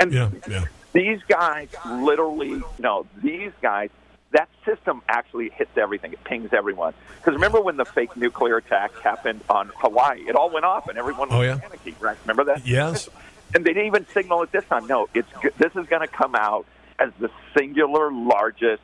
And 0.00 0.14
yeah, 0.14 0.30
yeah. 0.48 0.64
these 0.94 1.20
guys 1.28 1.68
literally 1.84 2.62
no. 2.78 3.06
These 3.22 3.52
guys. 3.60 3.90
That 4.30 4.48
system 4.64 5.02
actually 5.10 5.50
hits 5.50 5.76
everything. 5.76 6.14
It 6.14 6.24
pings 6.24 6.54
everyone. 6.54 6.94
Because 7.18 7.34
remember 7.34 7.60
when 7.60 7.76
the 7.76 7.84
fake 7.84 8.16
nuclear 8.16 8.56
attack 8.56 8.98
happened 9.00 9.42
on 9.50 9.70
Hawaii? 9.76 10.22
It 10.26 10.36
all 10.36 10.48
went 10.48 10.64
off, 10.64 10.88
and 10.88 10.96
everyone 10.96 11.28
oh, 11.30 11.40
was 11.40 11.48
Oh, 11.48 11.52
yeah. 11.52 11.58
panicking. 11.58 12.00
Right? 12.00 12.16
Remember 12.24 12.44
that? 12.44 12.66
Yes. 12.66 13.10
And 13.54 13.62
they 13.62 13.74
didn't 13.74 13.88
even 13.88 14.06
signal 14.14 14.42
it 14.42 14.52
this 14.52 14.64
time. 14.64 14.86
No, 14.86 15.06
it's 15.12 15.28
this 15.58 15.76
is 15.76 15.86
going 15.86 16.00
to 16.00 16.08
come 16.08 16.34
out 16.34 16.64
as 16.98 17.10
the 17.18 17.30
singular 17.56 18.10
largest 18.12 18.82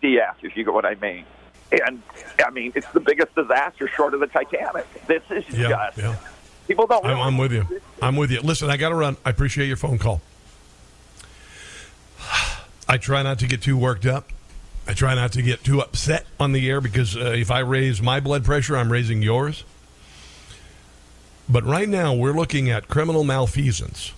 CS, 0.00 0.34
if 0.42 0.56
you 0.56 0.64
get 0.64 0.72
what 0.72 0.84
I 0.84 0.94
mean. 0.96 1.24
And 1.70 2.02
I 2.44 2.50
mean, 2.50 2.72
it's 2.74 2.86
the 2.92 3.00
biggest 3.00 3.34
disaster 3.34 3.88
short 3.88 4.14
of 4.14 4.20
the 4.20 4.26
Titanic. 4.26 4.86
This 5.06 5.22
is 5.30 5.44
Yeah, 5.50 5.68
just 5.68 5.98
yeah. 5.98 6.16
people 6.66 6.86
don't. 6.86 7.04
I'm, 7.04 7.18
I'm 7.18 7.38
with 7.38 7.52
you. 7.52 7.66
I'm 8.00 8.16
with 8.16 8.30
you. 8.30 8.40
Listen, 8.40 8.70
I 8.70 8.76
got 8.76 8.88
to 8.90 8.94
run. 8.94 9.16
I 9.24 9.30
appreciate 9.30 9.66
your 9.66 9.76
phone 9.76 9.98
call. 9.98 10.20
I 12.88 12.96
try 12.96 13.22
not 13.22 13.38
to 13.40 13.46
get 13.46 13.60
too 13.60 13.76
worked 13.76 14.06
up. 14.06 14.28
I 14.86 14.94
try 14.94 15.14
not 15.14 15.32
to 15.32 15.42
get 15.42 15.62
too 15.62 15.80
upset 15.82 16.24
on 16.40 16.52
the 16.52 16.70
air 16.70 16.80
because 16.80 17.14
uh, 17.14 17.34
if 17.36 17.50
I 17.50 17.58
raise 17.58 18.00
my 18.00 18.20
blood 18.20 18.44
pressure, 18.44 18.74
I'm 18.76 18.90
raising 18.90 19.20
yours. 19.20 19.64
But 21.50 21.64
right 21.64 21.88
now, 21.88 22.14
we're 22.14 22.32
looking 22.32 22.70
at 22.70 22.88
criminal 22.88 23.24
malfeasance 23.24 24.12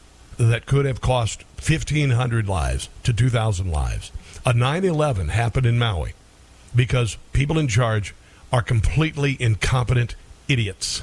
that 0.49 0.65
could 0.65 0.87
have 0.87 1.03
cost 1.03 1.43
1,500 1.57 2.49
lives 2.49 2.89
to 3.05 3.13
2,000 3.13 3.71
lives. 3.71 4.11
A 4.47 4.55
9 4.55 4.85
11 4.85 5.29
happened 5.29 5.67
in 5.67 5.79
Maui 5.79 6.15
because 6.75 7.19
people 7.33 7.59
in 7.59 7.69
charge 7.69 8.15
are 8.51 8.63
completely 8.63 9.37
incompetent 9.39 10.17
idiots. 10.49 11.03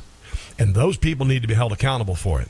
And 0.58 0.74
those 0.74 0.98
people 0.98 1.28
need 1.28 1.44
to 1.44 1.48
be 1.48 1.54
held 1.54 1.72
accountable 1.72 2.16
for 2.16 2.42
it. 2.42 2.50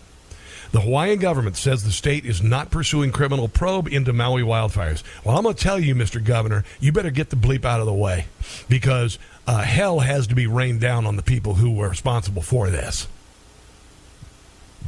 The 0.72 0.82
Hawaiian 0.82 1.20
government 1.20 1.58
says 1.58 1.84
the 1.84 1.92
state 1.92 2.26
is 2.26 2.42
not 2.42 2.72
pursuing 2.72 3.12
criminal 3.12 3.48
probe 3.48 3.88
into 3.88 4.14
Maui 4.14 4.42
wildfires. 4.42 5.04
Well, 5.24 5.38
I'm 5.38 5.44
going 5.44 5.56
to 5.56 5.64
tell 5.64 5.80
you, 5.80 5.94
Mr. 5.96 6.24
Governor, 6.24 6.64
you 6.80 6.92
better 6.92 7.10
get 7.10 7.30
the 7.30 7.36
bleep 7.36 7.66
out 7.66 7.80
of 7.80 7.86
the 7.86 7.94
way 7.94 8.28
because 8.70 9.18
uh, 9.46 9.62
hell 9.62 10.00
has 10.00 10.28
to 10.28 10.36
be 10.36 10.48
rained 10.48 10.82
down 10.82 11.06
on 11.06 11.16
the 11.16 11.24
people 11.24 11.56
who 11.56 11.72
were 11.72 11.90
responsible 11.90 12.42
for 12.42 12.70
this. 12.70 13.08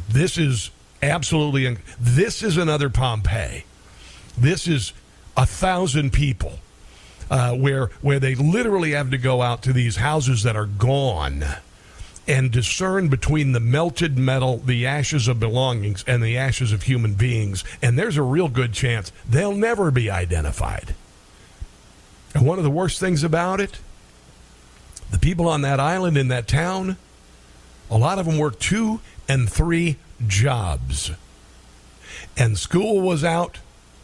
This 0.10 0.38
is 0.38 0.72
absolutely, 1.02 1.68
un- 1.68 1.78
this 2.00 2.44
is 2.44 2.58
another 2.58 2.90
Pompeii. 2.90 3.66
This 4.38 4.68
is 4.68 4.94
a 5.36 5.46
thousand 5.46 6.12
people 6.14 6.60
uh, 7.30 7.54
where 7.56 7.88
where 8.02 8.20
they 8.20 8.36
literally 8.36 8.92
have 8.92 9.12
to 9.12 9.18
go 9.18 9.42
out 9.42 9.62
to 9.64 9.74
these 9.74 9.98
houses 9.98 10.44
that 10.44 10.56
are 10.56 10.66
gone 10.66 11.44
and 12.28 12.52
discern 12.52 13.08
between 13.08 13.54
the 13.54 13.60
melted 13.60 14.18
metal, 14.18 14.58
the 14.58 14.86
ashes 14.86 15.28
of 15.28 15.40
belongings, 15.40 16.04
and 16.08 16.22
the 16.22 16.38
ashes 16.38 16.72
of 16.72 16.84
human 16.84 17.16
beings. 17.16 17.64
And 17.82 17.98
there's 17.98 18.18
a 18.18 18.24
real 18.24 18.50
good 18.50 18.72
chance 18.72 19.12
they'll 19.28 19.56
never 19.56 19.90
be 19.90 20.12
identified. 20.12 20.94
And 22.36 22.46
one 22.46 22.60
of 22.60 22.64
the 22.64 22.70
worst 22.70 23.00
things 23.00 23.24
about 23.24 23.60
it, 23.60 23.80
the 25.10 25.18
people 25.18 25.48
on 25.48 25.62
that 25.62 25.80
island 25.80 26.18
in 26.18 26.28
that 26.28 26.48
town, 26.48 26.98
a 27.90 27.98
lot 27.98 28.20
of 28.20 28.28
them 28.28 28.38
work 28.38 28.60
two 28.60 29.00
and 29.28 29.50
three 29.50 29.98
jobs. 30.28 31.12
And 32.38 32.58
school 32.58 33.02
was 33.02 33.24
out 33.24 33.60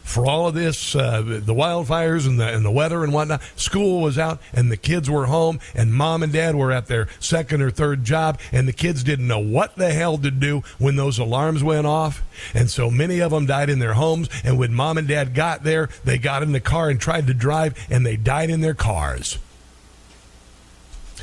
for 0.06 0.24
all 0.24 0.46
of 0.46 0.54
this, 0.54 0.94
uh, 0.94 1.20
the 1.20 1.52
wildfires 1.52 2.28
and 2.28 2.38
the, 2.38 2.46
and 2.46 2.64
the 2.64 2.70
weather 2.70 3.02
and 3.02 3.12
whatnot. 3.12 3.42
School 3.56 4.00
was 4.00 4.16
out 4.16 4.40
and 4.52 4.70
the 4.70 4.76
kids 4.76 5.10
were 5.10 5.26
home 5.26 5.58
and 5.74 5.92
mom 5.92 6.22
and 6.22 6.32
dad 6.32 6.54
were 6.54 6.70
at 6.70 6.86
their 6.86 7.08
second 7.18 7.60
or 7.60 7.70
third 7.70 8.04
job 8.04 8.38
and 8.52 8.68
the 8.68 8.72
kids 8.72 9.02
didn't 9.02 9.26
know 9.26 9.40
what 9.40 9.74
the 9.74 9.92
hell 9.92 10.16
to 10.18 10.30
do 10.30 10.62
when 10.78 10.94
those 10.94 11.18
alarms 11.18 11.64
went 11.64 11.88
off. 11.88 12.22
And 12.54 12.70
so 12.70 12.88
many 12.88 13.18
of 13.18 13.32
them 13.32 13.46
died 13.46 13.68
in 13.68 13.80
their 13.80 13.94
homes. 13.94 14.28
And 14.44 14.58
when 14.58 14.72
mom 14.72 14.96
and 14.96 15.08
dad 15.08 15.34
got 15.34 15.64
there, 15.64 15.88
they 16.04 16.18
got 16.18 16.44
in 16.44 16.52
the 16.52 16.60
car 16.60 16.88
and 16.88 17.00
tried 17.00 17.26
to 17.26 17.34
drive 17.34 17.74
and 17.90 18.06
they 18.06 18.16
died 18.16 18.48
in 18.48 18.60
their 18.60 18.74
cars. 18.74 19.38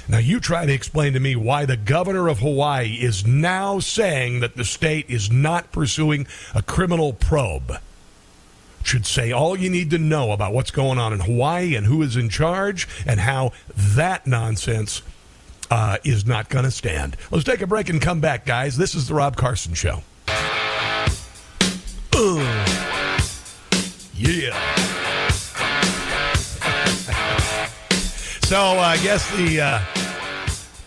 Now, 0.08 0.18
you 0.18 0.40
try 0.40 0.66
to 0.66 0.74
explain 0.74 1.14
to 1.14 1.20
me 1.20 1.36
why 1.36 1.66
the 1.66 1.78
governor 1.78 2.28
of 2.28 2.40
Hawaii 2.40 2.98
is 3.02 3.26
now 3.26 3.80
saying 3.80 4.42
that 4.42 4.56
the 4.56 4.66
state 4.66 5.10
is 5.10 5.32
not 5.32 5.72
pursuing 5.72 6.28
a 6.54 6.62
criminal 6.62 7.14
probe. 7.14 7.80
Should 8.84 9.06
say 9.06 9.32
all 9.32 9.58
you 9.58 9.70
need 9.70 9.90
to 9.92 9.98
know 9.98 10.32
about 10.32 10.54
what's 10.54 10.72
going 10.72 11.00
on 11.00 11.14
in 11.14 11.22
Hawaii 11.22 11.74
and 11.76 11.86
who 11.86 12.02
is 12.02 12.18
in 12.18 12.28
charge 12.28 12.88
and 13.06 13.22
how 13.22 13.54
that 13.76 14.28
nonsense 14.28 15.02
uh, 15.72 15.98
is 16.04 16.26
not 16.26 16.50
going 16.50 16.66
to 16.66 16.72
stand. 16.72 17.16
Let's 17.32 17.46
take 17.46 17.62
a 17.62 17.68
break 17.68 17.88
and 17.88 18.02
come 18.02 18.20
back, 18.20 18.46
guys. 18.46 18.76
This 18.76 18.94
is 18.96 19.08
the 19.08 19.14
Rob 19.14 19.38
Carson 19.38 19.74
Show. 19.74 20.04
Yeah. 24.16 24.83
So 28.54 28.60
uh, 28.60 28.82
I 28.82 28.98
guess 28.98 29.28
the 29.36 29.62
uh, 29.62 29.80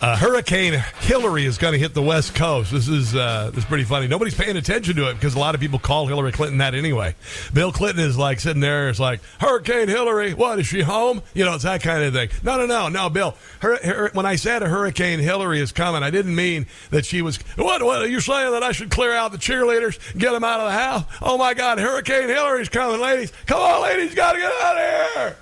uh, 0.00 0.16
Hurricane 0.16 0.74
Hillary 1.00 1.46
is 1.46 1.58
going 1.58 1.72
to 1.72 1.80
hit 1.80 1.94
the 1.94 2.02
West 2.02 2.32
Coast. 2.32 2.70
This 2.70 2.86
is 2.86 3.12
uh, 3.12 3.50
this 3.52 3.64
is 3.64 3.64
pretty 3.64 3.82
funny. 3.82 4.06
Nobody's 4.06 4.36
paying 4.36 4.56
attention 4.56 4.94
to 4.94 5.10
it 5.10 5.14
because 5.14 5.34
a 5.34 5.40
lot 5.40 5.56
of 5.56 5.60
people 5.60 5.80
call 5.80 6.06
Hillary 6.06 6.30
Clinton 6.30 6.58
that 6.58 6.76
anyway. 6.76 7.16
Bill 7.52 7.72
Clinton 7.72 8.04
is 8.04 8.16
like 8.16 8.38
sitting 8.38 8.60
there. 8.60 8.88
It's 8.88 9.00
like 9.00 9.20
Hurricane 9.40 9.88
Hillary. 9.88 10.32
What 10.32 10.60
is 10.60 10.68
she 10.68 10.82
home? 10.82 11.22
You 11.34 11.44
know, 11.44 11.56
it's 11.56 11.64
that 11.64 11.82
kind 11.82 12.04
of 12.04 12.14
thing. 12.14 12.28
No, 12.44 12.56
no, 12.56 12.66
no, 12.66 12.88
no, 12.88 13.10
Bill. 13.10 13.34
Her, 13.58 13.84
her, 13.84 14.10
when 14.12 14.26
I 14.26 14.36
said 14.36 14.62
a 14.62 14.68
Hurricane 14.68 15.18
Hillary 15.18 15.58
is 15.60 15.72
coming, 15.72 16.04
I 16.04 16.10
didn't 16.10 16.36
mean 16.36 16.66
that 16.90 17.04
she 17.04 17.20
was. 17.20 17.38
What? 17.56 17.82
What 17.82 18.00
are 18.00 18.06
you 18.06 18.20
saying 18.20 18.52
that 18.52 18.62
I 18.62 18.70
should 18.70 18.90
clear 18.90 19.10
out 19.10 19.32
the 19.32 19.38
cheerleaders, 19.38 19.98
get 20.16 20.30
them 20.30 20.44
out 20.44 20.60
of 20.60 20.66
the 20.66 20.78
house? 20.78 21.04
Oh 21.20 21.36
my 21.36 21.52
God, 21.52 21.80
Hurricane 21.80 22.28
Hillary's 22.28 22.68
coming, 22.68 23.00
ladies! 23.00 23.32
Come 23.46 23.60
on, 23.60 23.82
ladies, 23.82 24.14
got 24.14 24.34
to 24.34 24.38
get 24.38 24.52
out 24.52 24.76
of 24.76 25.14
here. 25.14 25.36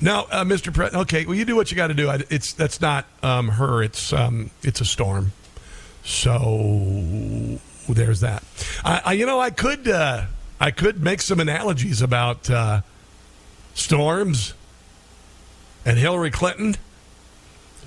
No, 0.00 0.26
uh, 0.30 0.44
Mr. 0.44 0.72
President. 0.72 1.02
Okay, 1.02 1.26
well, 1.26 1.34
you 1.34 1.44
do 1.44 1.56
what 1.56 1.70
you 1.70 1.76
got 1.76 1.88
to 1.88 1.94
do. 1.94 2.08
I, 2.08 2.20
it's 2.30 2.52
that's 2.52 2.80
not 2.80 3.06
um, 3.22 3.48
her. 3.48 3.82
It's 3.82 4.12
um, 4.12 4.50
it's 4.62 4.80
a 4.80 4.84
storm. 4.84 5.32
So 6.04 7.58
there's 7.88 8.20
that. 8.20 8.42
I, 8.84 9.02
I 9.04 9.12
you 9.12 9.26
know, 9.26 9.40
I 9.40 9.50
could 9.50 9.86
uh, 9.88 10.24
I 10.58 10.70
could 10.70 11.02
make 11.02 11.20
some 11.20 11.38
analogies 11.38 12.00
about 12.00 12.48
uh, 12.48 12.80
storms 13.74 14.54
and 15.84 15.98
Hillary 15.98 16.30
Clinton, 16.30 16.76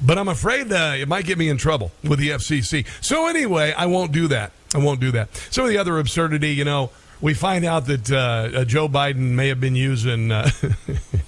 but 0.01 0.17
I'm 0.17 0.27
afraid 0.27 0.71
uh, 0.71 0.93
it 0.97 1.07
might 1.07 1.25
get 1.25 1.37
me 1.37 1.49
in 1.49 1.57
trouble 1.57 1.91
with 2.03 2.19
the 2.19 2.29
FCC. 2.29 2.85
So 3.01 3.27
anyway, 3.27 3.73
I 3.73 3.87
won't 3.87 4.11
do 4.11 4.27
that. 4.27 4.51
I 4.75 4.79
won't 4.79 4.99
do 4.99 5.11
that. 5.11 5.35
Some 5.51 5.65
of 5.65 5.69
the 5.69 5.77
other 5.77 5.99
absurdity, 5.99 6.49
you 6.49 6.65
know, 6.65 6.89
we 7.23 7.33
find 7.33 7.63
out 7.63 7.85
that 7.85 8.11
uh, 8.11 8.49
uh, 8.59 8.65
Joe 8.65 8.89
Biden 8.89 9.31
may 9.31 9.47
have 9.47 9.61
been 9.61 9.77
using 9.77 10.29
uh, 10.29 10.49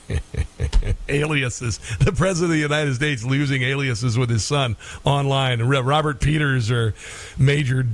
aliases. 1.10 1.80
The 2.00 2.12
president 2.12 2.52
of 2.52 2.58
the 2.58 2.58
United 2.58 2.96
States 2.96 3.24
using 3.24 3.62
aliases 3.62 4.18
with 4.18 4.30
his 4.30 4.44
son 4.44 4.76
online. 5.06 5.62
Robert 5.64 6.20
Peters 6.20 6.70
or 6.70 6.94
Major 7.38 7.88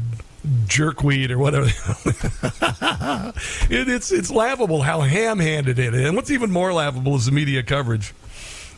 jerkweed 0.66 1.30
or 1.30 1.38
whatever. 1.38 1.68
it, 3.70 3.88
it's 3.88 4.12
it's 4.12 4.32
laughable 4.32 4.82
how 4.82 5.02
ham-handed 5.02 5.78
it 5.78 5.94
is. 5.94 6.08
And 6.08 6.16
what's 6.16 6.32
even 6.32 6.50
more 6.50 6.74
laughable 6.74 7.16
is 7.18 7.28
the 7.28 7.32
media 7.32 7.62
coverage. 7.62 8.16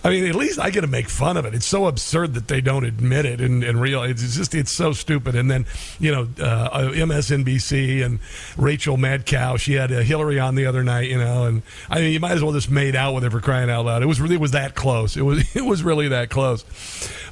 I 0.03 0.09
mean, 0.09 0.25
at 0.25 0.35
least 0.35 0.59
I 0.59 0.69
get 0.69 0.81
to 0.81 0.87
make 0.87 1.07
fun 1.07 1.37
of 1.37 1.45
it. 1.45 1.53
It's 1.53 1.65
so 1.65 1.87
absurd 1.87 2.33
that 2.33 2.47
they 2.47 2.59
don't 2.59 2.83
admit 2.83 3.25
it 3.25 3.39
and, 3.39 3.63
and. 3.63 3.83
It's 3.83 4.35
just 4.35 4.55
it's 4.55 4.75
so 4.75 4.93
stupid. 4.93 5.35
And 5.35 5.51
then 5.51 5.65
you 5.99 6.11
know, 6.11 6.21
uh, 6.39 6.89
MSNBC 6.91 8.03
and 8.03 8.19
Rachel 8.57 8.97
Madcow. 8.97 9.59
She 9.59 9.73
had 9.73 9.91
uh, 9.91 9.99
Hillary 9.99 10.39
on 10.39 10.55
the 10.55 10.65
other 10.65 10.83
night. 10.83 11.09
You 11.09 11.17
know, 11.17 11.45
and 11.45 11.61
I 11.89 11.99
mean, 11.99 12.13
you 12.13 12.19
might 12.19 12.31
as 12.31 12.43
well 12.43 12.53
just 12.53 12.71
made 12.71 12.95
out 12.95 13.13
with 13.13 13.23
her 13.23 13.29
for 13.29 13.41
crying 13.41 13.69
out 13.69 13.85
loud. 13.85 14.03
It 14.03 14.07
was 14.07 14.21
really 14.21 14.35
it 14.35 14.41
was 14.41 14.51
that 14.51 14.73
close. 14.73 15.17
It 15.17 15.21
was 15.23 15.43
it 15.55 15.65
was 15.65 15.83
really 15.83 16.07
that 16.09 16.29
close. 16.29 16.63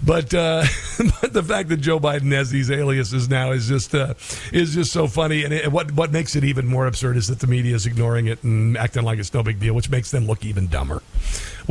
But, 0.03 0.33
uh, 0.33 0.63
but 1.21 1.33
the 1.33 1.43
fact 1.43 1.69
that 1.69 1.77
Joe 1.77 1.99
Biden 1.99 2.31
has 2.31 2.49
these 2.49 2.71
aliases 2.71 3.29
now 3.29 3.51
is 3.51 3.67
just 3.67 3.93
uh, 3.93 4.15
is 4.51 4.73
just 4.73 4.91
so 4.91 5.07
funny. 5.07 5.43
And 5.43 5.53
it, 5.53 5.71
what 5.71 5.91
what 5.93 6.11
makes 6.11 6.35
it 6.35 6.43
even 6.43 6.67
more 6.67 6.87
absurd 6.87 7.17
is 7.17 7.27
that 7.27 7.39
the 7.39 7.47
media 7.47 7.75
is 7.75 7.85
ignoring 7.85 8.27
it 8.27 8.43
and 8.43 8.77
acting 8.77 9.03
like 9.03 9.19
it's 9.19 9.33
no 9.33 9.43
big 9.43 9.59
deal, 9.59 9.73
which 9.73 9.89
makes 9.89 10.11
them 10.11 10.25
look 10.25 10.43
even 10.43 10.67
dumber. 10.67 11.01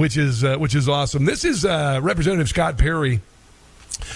Which 0.00 0.16
is 0.16 0.42
uh, 0.42 0.56
which 0.56 0.74
is 0.74 0.88
awesome. 0.88 1.26
This 1.26 1.44
is 1.44 1.66
uh, 1.66 2.00
Representative 2.02 2.48
Scott 2.48 2.78
Perry 2.78 3.20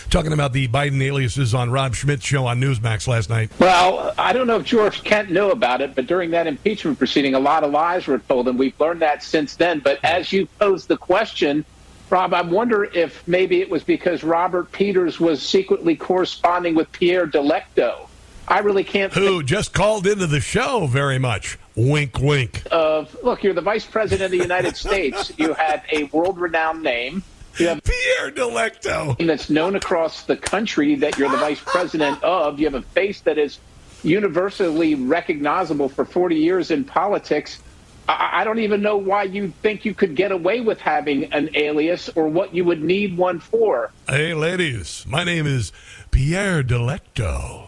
talking 0.09 0.32
about 0.32 0.55
the 0.55 0.66
Biden 0.66 1.03
aliases 1.03 1.53
on 1.53 1.70
Rob 1.70 1.95
Schmitt's 1.95 2.24
show 2.24 2.47
on 2.47 2.59
Newsmax 2.59 3.07
last 3.07 3.28
night. 3.28 3.51
Well, 3.59 4.14
I 4.16 4.32
don't 4.32 4.47
know 4.47 4.57
if 4.57 4.64
George 4.64 5.05
Kent 5.05 5.30
knew 5.30 5.51
about 5.51 5.82
it, 5.82 5.95
but 5.95 6.07
during 6.07 6.30
that 6.30 6.47
impeachment 6.47 6.97
proceeding, 6.97 7.35
a 7.35 7.39
lot 7.39 7.64
of 7.64 7.70
lies 7.70 8.07
were 8.07 8.18
told, 8.18 8.49
and 8.49 8.59
we've 8.59 8.80
learned 8.80 9.03
that 9.03 9.22
since 9.22 9.57
then. 9.57 9.80
But 9.80 9.99
as 10.03 10.32
you 10.32 10.47
posed 10.59 10.89
the 10.89 10.97
question, 10.97 11.66
Rob, 12.09 12.32
I 12.32 12.41
wonder 12.41 12.85
if 12.85 13.22
maybe 13.28 13.61
it 13.61 13.68
was 13.68 13.85
because 13.85 14.24
Robert 14.24 14.72
Peters 14.72 15.20
was 15.20 15.43
secretly 15.43 15.97
corresponding 15.97 16.74
with 16.74 16.91
Pierre 16.93 17.26
Delecto. 17.26 18.09
I 18.49 18.61
really 18.61 18.85
can't. 18.85 19.12
Who 19.12 19.43
just 19.43 19.74
called 19.74 20.07
into 20.07 20.26
the 20.26 20.41
show 20.41 20.87
very 20.87 21.18
much. 21.18 21.59
Wink, 21.77 22.18
wink. 22.20 22.62
Of 22.70 23.16
look, 23.22 23.43
you're 23.43 23.55
the 23.55 23.61
vice 23.61 23.85
president 23.85 24.27
of 24.27 24.31
the 24.31 24.45
United 24.45 24.77
States. 24.87 25.33
You 25.37 25.55
have 25.55 25.83
a 25.91 26.05
world-renowned 26.05 26.83
name. 26.83 27.22
You 27.59 27.68
have 27.68 27.83
Pierre 27.85 28.31
Delecto. 28.33 29.25
That's 29.25 29.49
known 29.49 29.77
across 29.77 30.25
the 30.25 30.37
country 30.37 30.97
that 30.97 31.18
you're 31.18 31.31
the 31.31 31.37
vice 31.37 31.61
president 31.64 32.22
of. 32.25 32.59
You 32.59 32.66
have 32.66 32.75
a 32.75 32.83
face 32.83 33.20
that 33.22 33.39
is 33.39 33.59
universally 34.03 34.95
recognizable 34.95 35.89
for 35.89 36.05
40 36.05 36.37
years 36.37 36.70
in 36.70 36.85
politics. 36.85 37.61
I 38.07 38.45
don't 38.45 38.59
even 38.59 38.83
know 38.83 38.99
why 38.99 39.22
you 39.22 39.53
think 39.62 39.87
you 39.87 39.95
could 39.95 40.14
get 40.14 40.31
away 40.31 40.61
with 40.61 40.79
having 40.79 41.33
an 41.33 41.49
alias 41.55 42.11
or 42.14 42.29
what 42.29 42.55
you 42.55 42.64
would 42.64 42.83
need 42.83 43.16
one 43.16 43.41
for. 43.41 43.93
Hey, 44.07 44.35
ladies, 44.35 45.07
my 45.09 45.25
name 45.25 45.47
is 45.47 45.72
Pierre 46.11 46.62
Delecto. 46.62 47.63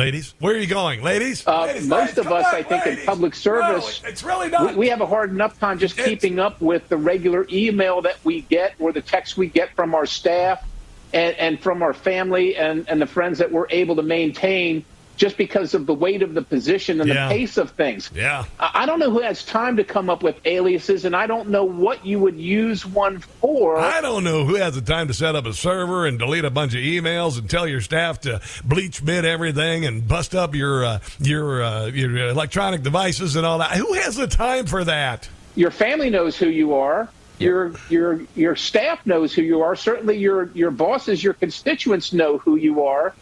Ladies, 0.00 0.34
where 0.38 0.54
are 0.54 0.58
you 0.58 0.66
going, 0.66 1.02
ladies? 1.02 1.46
Uh, 1.46 1.64
ladies 1.66 1.86
most 1.86 2.16
of 2.16 2.26
us, 2.28 2.46
on, 2.46 2.54
I 2.54 2.62
think, 2.62 2.86
ladies. 2.86 3.00
in 3.00 3.06
public 3.06 3.34
service, 3.34 4.02
no, 4.02 4.08
it's 4.08 4.22
really 4.22 4.48
not. 4.48 4.70
We, 4.70 4.76
we, 4.76 4.88
have 4.88 5.02
a 5.02 5.06
hard 5.06 5.28
enough 5.28 5.60
time 5.60 5.78
just 5.78 5.98
it's, 5.98 6.08
keeping 6.08 6.38
up 6.38 6.58
with 6.62 6.88
the 6.88 6.96
regular 6.96 7.46
email 7.52 8.00
that 8.00 8.16
we 8.24 8.40
get 8.40 8.72
or 8.78 8.92
the 8.92 9.02
text 9.02 9.36
we 9.36 9.48
get 9.48 9.76
from 9.76 9.94
our 9.94 10.06
staff 10.06 10.66
and, 11.12 11.36
and 11.36 11.60
from 11.60 11.82
our 11.82 11.92
family 11.92 12.56
and, 12.56 12.88
and 12.88 12.98
the 12.98 13.06
friends 13.06 13.40
that 13.40 13.52
we're 13.52 13.66
able 13.68 13.94
to 13.96 14.02
maintain 14.02 14.86
just 15.20 15.36
because 15.36 15.74
of 15.74 15.84
the 15.84 15.92
weight 15.92 16.22
of 16.22 16.32
the 16.32 16.40
position 16.40 16.98
and 16.98 17.10
yeah. 17.10 17.28
the 17.28 17.34
pace 17.34 17.58
of 17.58 17.72
things. 17.72 18.10
Yeah. 18.14 18.46
I 18.58 18.86
don't 18.86 18.98
know 18.98 19.10
who 19.10 19.20
has 19.20 19.44
time 19.44 19.76
to 19.76 19.84
come 19.84 20.08
up 20.08 20.22
with 20.22 20.40
aliases, 20.46 21.04
and 21.04 21.14
I 21.14 21.26
don't 21.26 21.50
know 21.50 21.64
what 21.64 22.06
you 22.06 22.18
would 22.20 22.38
use 22.38 22.86
one 22.86 23.18
for. 23.18 23.76
I 23.76 24.00
don't 24.00 24.24
know 24.24 24.46
who 24.46 24.54
has 24.54 24.74
the 24.74 24.80
time 24.80 25.08
to 25.08 25.14
set 25.14 25.36
up 25.36 25.44
a 25.44 25.52
server 25.52 26.06
and 26.06 26.18
delete 26.18 26.46
a 26.46 26.50
bunch 26.50 26.72
of 26.72 26.80
emails 26.80 27.38
and 27.38 27.50
tell 27.50 27.68
your 27.68 27.82
staff 27.82 28.22
to 28.22 28.38
BleachBit 28.66 29.24
everything 29.24 29.84
and 29.84 30.08
bust 30.08 30.34
up 30.34 30.54
your 30.54 30.86
uh, 30.86 31.00
your 31.18 31.62
uh, 31.62 31.86
your 31.88 32.28
electronic 32.28 32.82
devices 32.82 33.36
and 33.36 33.44
all 33.44 33.58
that. 33.58 33.72
Who 33.72 33.92
has 33.92 34.16
the 34.16 34.26
time 34.26 34.64
for 34.64 34.84
that? 34.84 35.28
Your 35.54 35.70
family 35.70 36.08
knows 36.08 36.38
who 36.38 36.48
you 36.48 36.72
are. 36.76 37.10
Your 37.38 37.74
your 37.90 38.22
your 38.34 38.56
staff 38.56 39.04
knows 39.04 39.34
who 39.34 39.42
you 39.42 39.60
are. 39.60 39.76
Certainly, 39.76 40.16
your 40.16 40.50
your 40.54 40.70
bosses, 40.70 41.22
your 41.22 41.34
constituents 41.34 42.14
know 42.14 42.38
who 42.38 42.56
you 42.56 42.84
are 42.86 43.14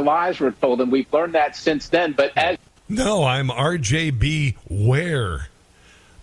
lies 0.00 0.40
were 0.40 0.52
told, 0.52 0.80
and 0.80 0.90
we've 0.90 1.12
learned 1.12 1.34
that 1.34 1.56
since 1.56 1.88
then. 1.88 2.12
But 2.12 2.36
as 2.36 2.58
no, 2.88 3.24
I'm 3.24 3.48
RJB 3.48 4.56
Ware. 4.68 5.48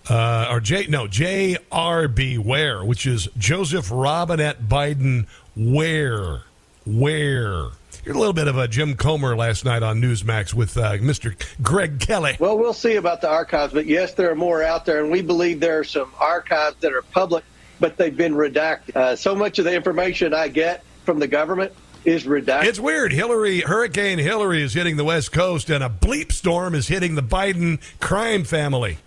Uh, 0.10 0.48
or 0.50 0.60
J 0.60 0.88
no 0.88 1.06
JRB 1.06 2.40
Ware, 2.40 2.84
which 2.84 3.06
is 3.06 3.28
Joseph 3.38 3.90
Robinette 3.92 4.64
Biden 4.64 5.28
Ware 5.56 6.42
Ware. 6.86 7.70
Here's 8.04 8.16
a 8.16 8.20
little 8.20 8.34
bit 8.34 8.48
of 8.48 8.58
a 8.58 8.68
Jim 8.68 8.96
Comer 8.96 9.36
last 9.36 9.66
night 9.66 9.84
on 9.84 10.02
Newsmax 10.02 10.54
with 10.54 10.78
uh, 10.78 10.94
Mr. 10.94 11.36
Greg 11.62 12.00
Kelly. 12.00 12.38
Well, 12.40 12.58
we'll 12.58 12.74
see 12.74 12.96
about 12.96 13.22
the 13.22 13.30
archives, 13.30 13.74
but 13.74 13.86
yes, 13.86 14.14
there 14.14 14.32
are 14.32 14.36
more 14.36 14.64
out 14.64 14.86
there, 14.86 15.02
and 15.04 15.12
we 15.12 15.22
believe 15.22 15.60
there 15.60 15.80
are 15.80 15.84
some 15.84 16.12
archives 16.20 16.78
that 16.80 16.94
are 16.94 17.02
public, 17.02 17.44
but 17.80 17.98
they've 17.98 18.16
been 18.16 18.34
redacted. 18.34 18.96
Uh, 18.96 19.16
so 19.16 19.36
much 19.36 19.60
of 19.60 19.66
the 19.66 19.76
information 19.76 20.34
I 20.34 20.48
get 20.48 20.84
from 21.04 21.20
the 21.20 21.28
government 21.28 21.74
is 22.10 22.26
redacted. 22.26 22.66
It's 22.66 22.80
weird. 22.80 23.14
Hillary, 23.14 23.62
Hurricane 23.62 24.20
Hillary 24.20 24.62
is 24.62 24.74
hitting 24.74 24.98
the 24.98 25.04
West 25.04 25.32
Coast, 25.32 25.70
and 25.70 25.84
a 25.84 25.90
bleep 25.90 26.32
storm 26.32 26.76
is 26.76 26.88
hitting 26.88 27.16
the 27.16 27.24
Biden 27.24 27.80
crime 28.00 28.44
family. 28.44 28.98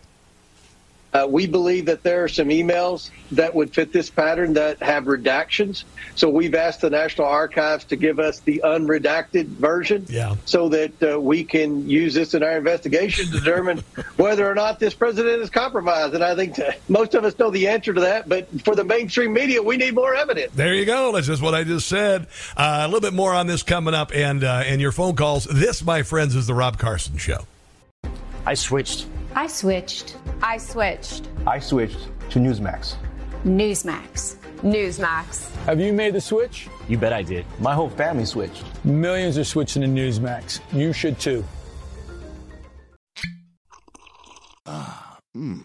Uh, 1.13 1.27
we 1.29 1.47
believe 1.47 1.87
that 1.87 2.03
there 2.03 2.25
are 2.25 2.29
some 2.29 2.49
emails 2.49 3.11
that 3.33 3.55
would 3.55 3.75
fit 3.75 3.93
this 3.93 4.09
pattern 4.09 4.55
that 4.55 4.83
have 4.83 5.05
redactions. 5.05 5.85
So 6.15 6.29
we've 6.29 6.55
asked 6.55 6.81
the 6.81 6.91
National 6.91 7.27
Archives 7.27 7.85
to 7.87 7.97
give 7.97 8.19
us 8.19 8.41
the 8.41 8.63
unredacted 8.65 9.47
version 9.47 10.07
yeah. 10.09 10.37
so 10.47 10.69
that 10.71 11.03
uh, 11.03 11.21
we 11.21 11.45
can 11.45 11.89
use 11.89 12.15
this 12.15 12.35
in 12.35 12.43
our 12.43 12.57
investigation 12.57 13.27
to 13.27 13.33
determine 13.33 13.79
whether 14.17 14.49
or 14.51 14.55
not 14.55 14.79
this 14.79 14.95
president 14.95 15.43
is 15.43 15.51
compromised. 15.51 16.15
And 16.15 16.25
I 16.25 16.35
think 16.35 16.59
most 16.89 17.15
of 17.15 17.25
us 17.25 17.39
know 17.39 17.51
the 17.51 17.69
answer 17.69 17.93
to 17.93 18.01
that. 18.01 18.29
But 18.29 18.49
for 18.63 18.75
the 18.75 18.85
mainstream 18.85 19.33
media, 19.33 19.63
we 19.63 19.77
need 19.77 19.95
more 19.95 20.15
evidence. 20.15 20.53
There 20.55 20.75
you 20.75 20.85
go. 20.85 21.13
That's 21.13 21.27
just 21.27 21.43
what 21.43 21.55
I 21.55 21.65
just 21.65 21.89
said. 21.89 22.27
Uh, 22.57 22.83
a 22.83 22.87
little 22.87 23.01
bit 23.01 23.15
more 23.15 23.35
on 23.35 23.47
this 23.47 23.63
coming 23.63 23.95
up 23.95 24.13
and, 24.15 24.45
uh, 24.45 24.63
and 24.65 24.81
your 24.81 24.93
phone 24.93 25.17
calls. 25.17 25.45
This, 25.45 25.83
my 25.85 26.03
friends, 26.03 26.35
is 26.35 26.47
the 26.47 26.55
Rob 26.55 26.79
Carson 26.79 27.19
Show. 27.19 27.47
I 28.45 28.55
switched. 28.55 29.07
I 29.35 29.47
switched. 29.47 30.17
I 30.43 30.59
switched. 30.59 31.29
I 31.47 31.59
switched 31.59 32.09
to 32.31 32.39
Newsmax. 32.39 32.97
Newsmax. 33.45 34.37
Newsmax. 34.59 35.51
Have 35.65 35.81
you 35.81 35.93
made 35.93 36.15
the 36.15 36.21
switch? 36.21 36.69
You 36.89 36.99
bet 36.99 37.13
I 37.13 37.23
did. 37.23 37.47
My 37.59 37.75
whole 37.75 37.89
family 37.89 38.27
switched. 38.27 38.63
Millions 38.85 39.39
are 39.39 39.45
switching 39.45 39.83
to 39.83 39.89
Newsmax. 39.89 40.61
You 40.73 40.93
should 40.93 41.19
too. 41.19 41.45
Ah, 44.67 45.19
mmm. 45.37 45.65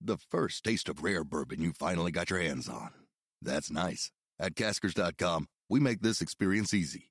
The 0.00 0.16
first 0.16 0.64
taste 0.64 0.88
of 0.88 1.02
rare 1.02 1.24
bourbon 1.24 1.60
you 1.60 1.72
finally 1.72 2.10
got 2.12 2.30
your 2.30 2.40
hands 2.40 2.68
on. 2.68 2.90
That's 3.40 3.70
nice. 3.70 4.10
At 4.40 4.54
caskers.com, 4.54 5.48
we 5.68 5.80
make 5.80 6.00
this 6.02 6.20
experience 6.20 6.72
easy. 6.72 7.10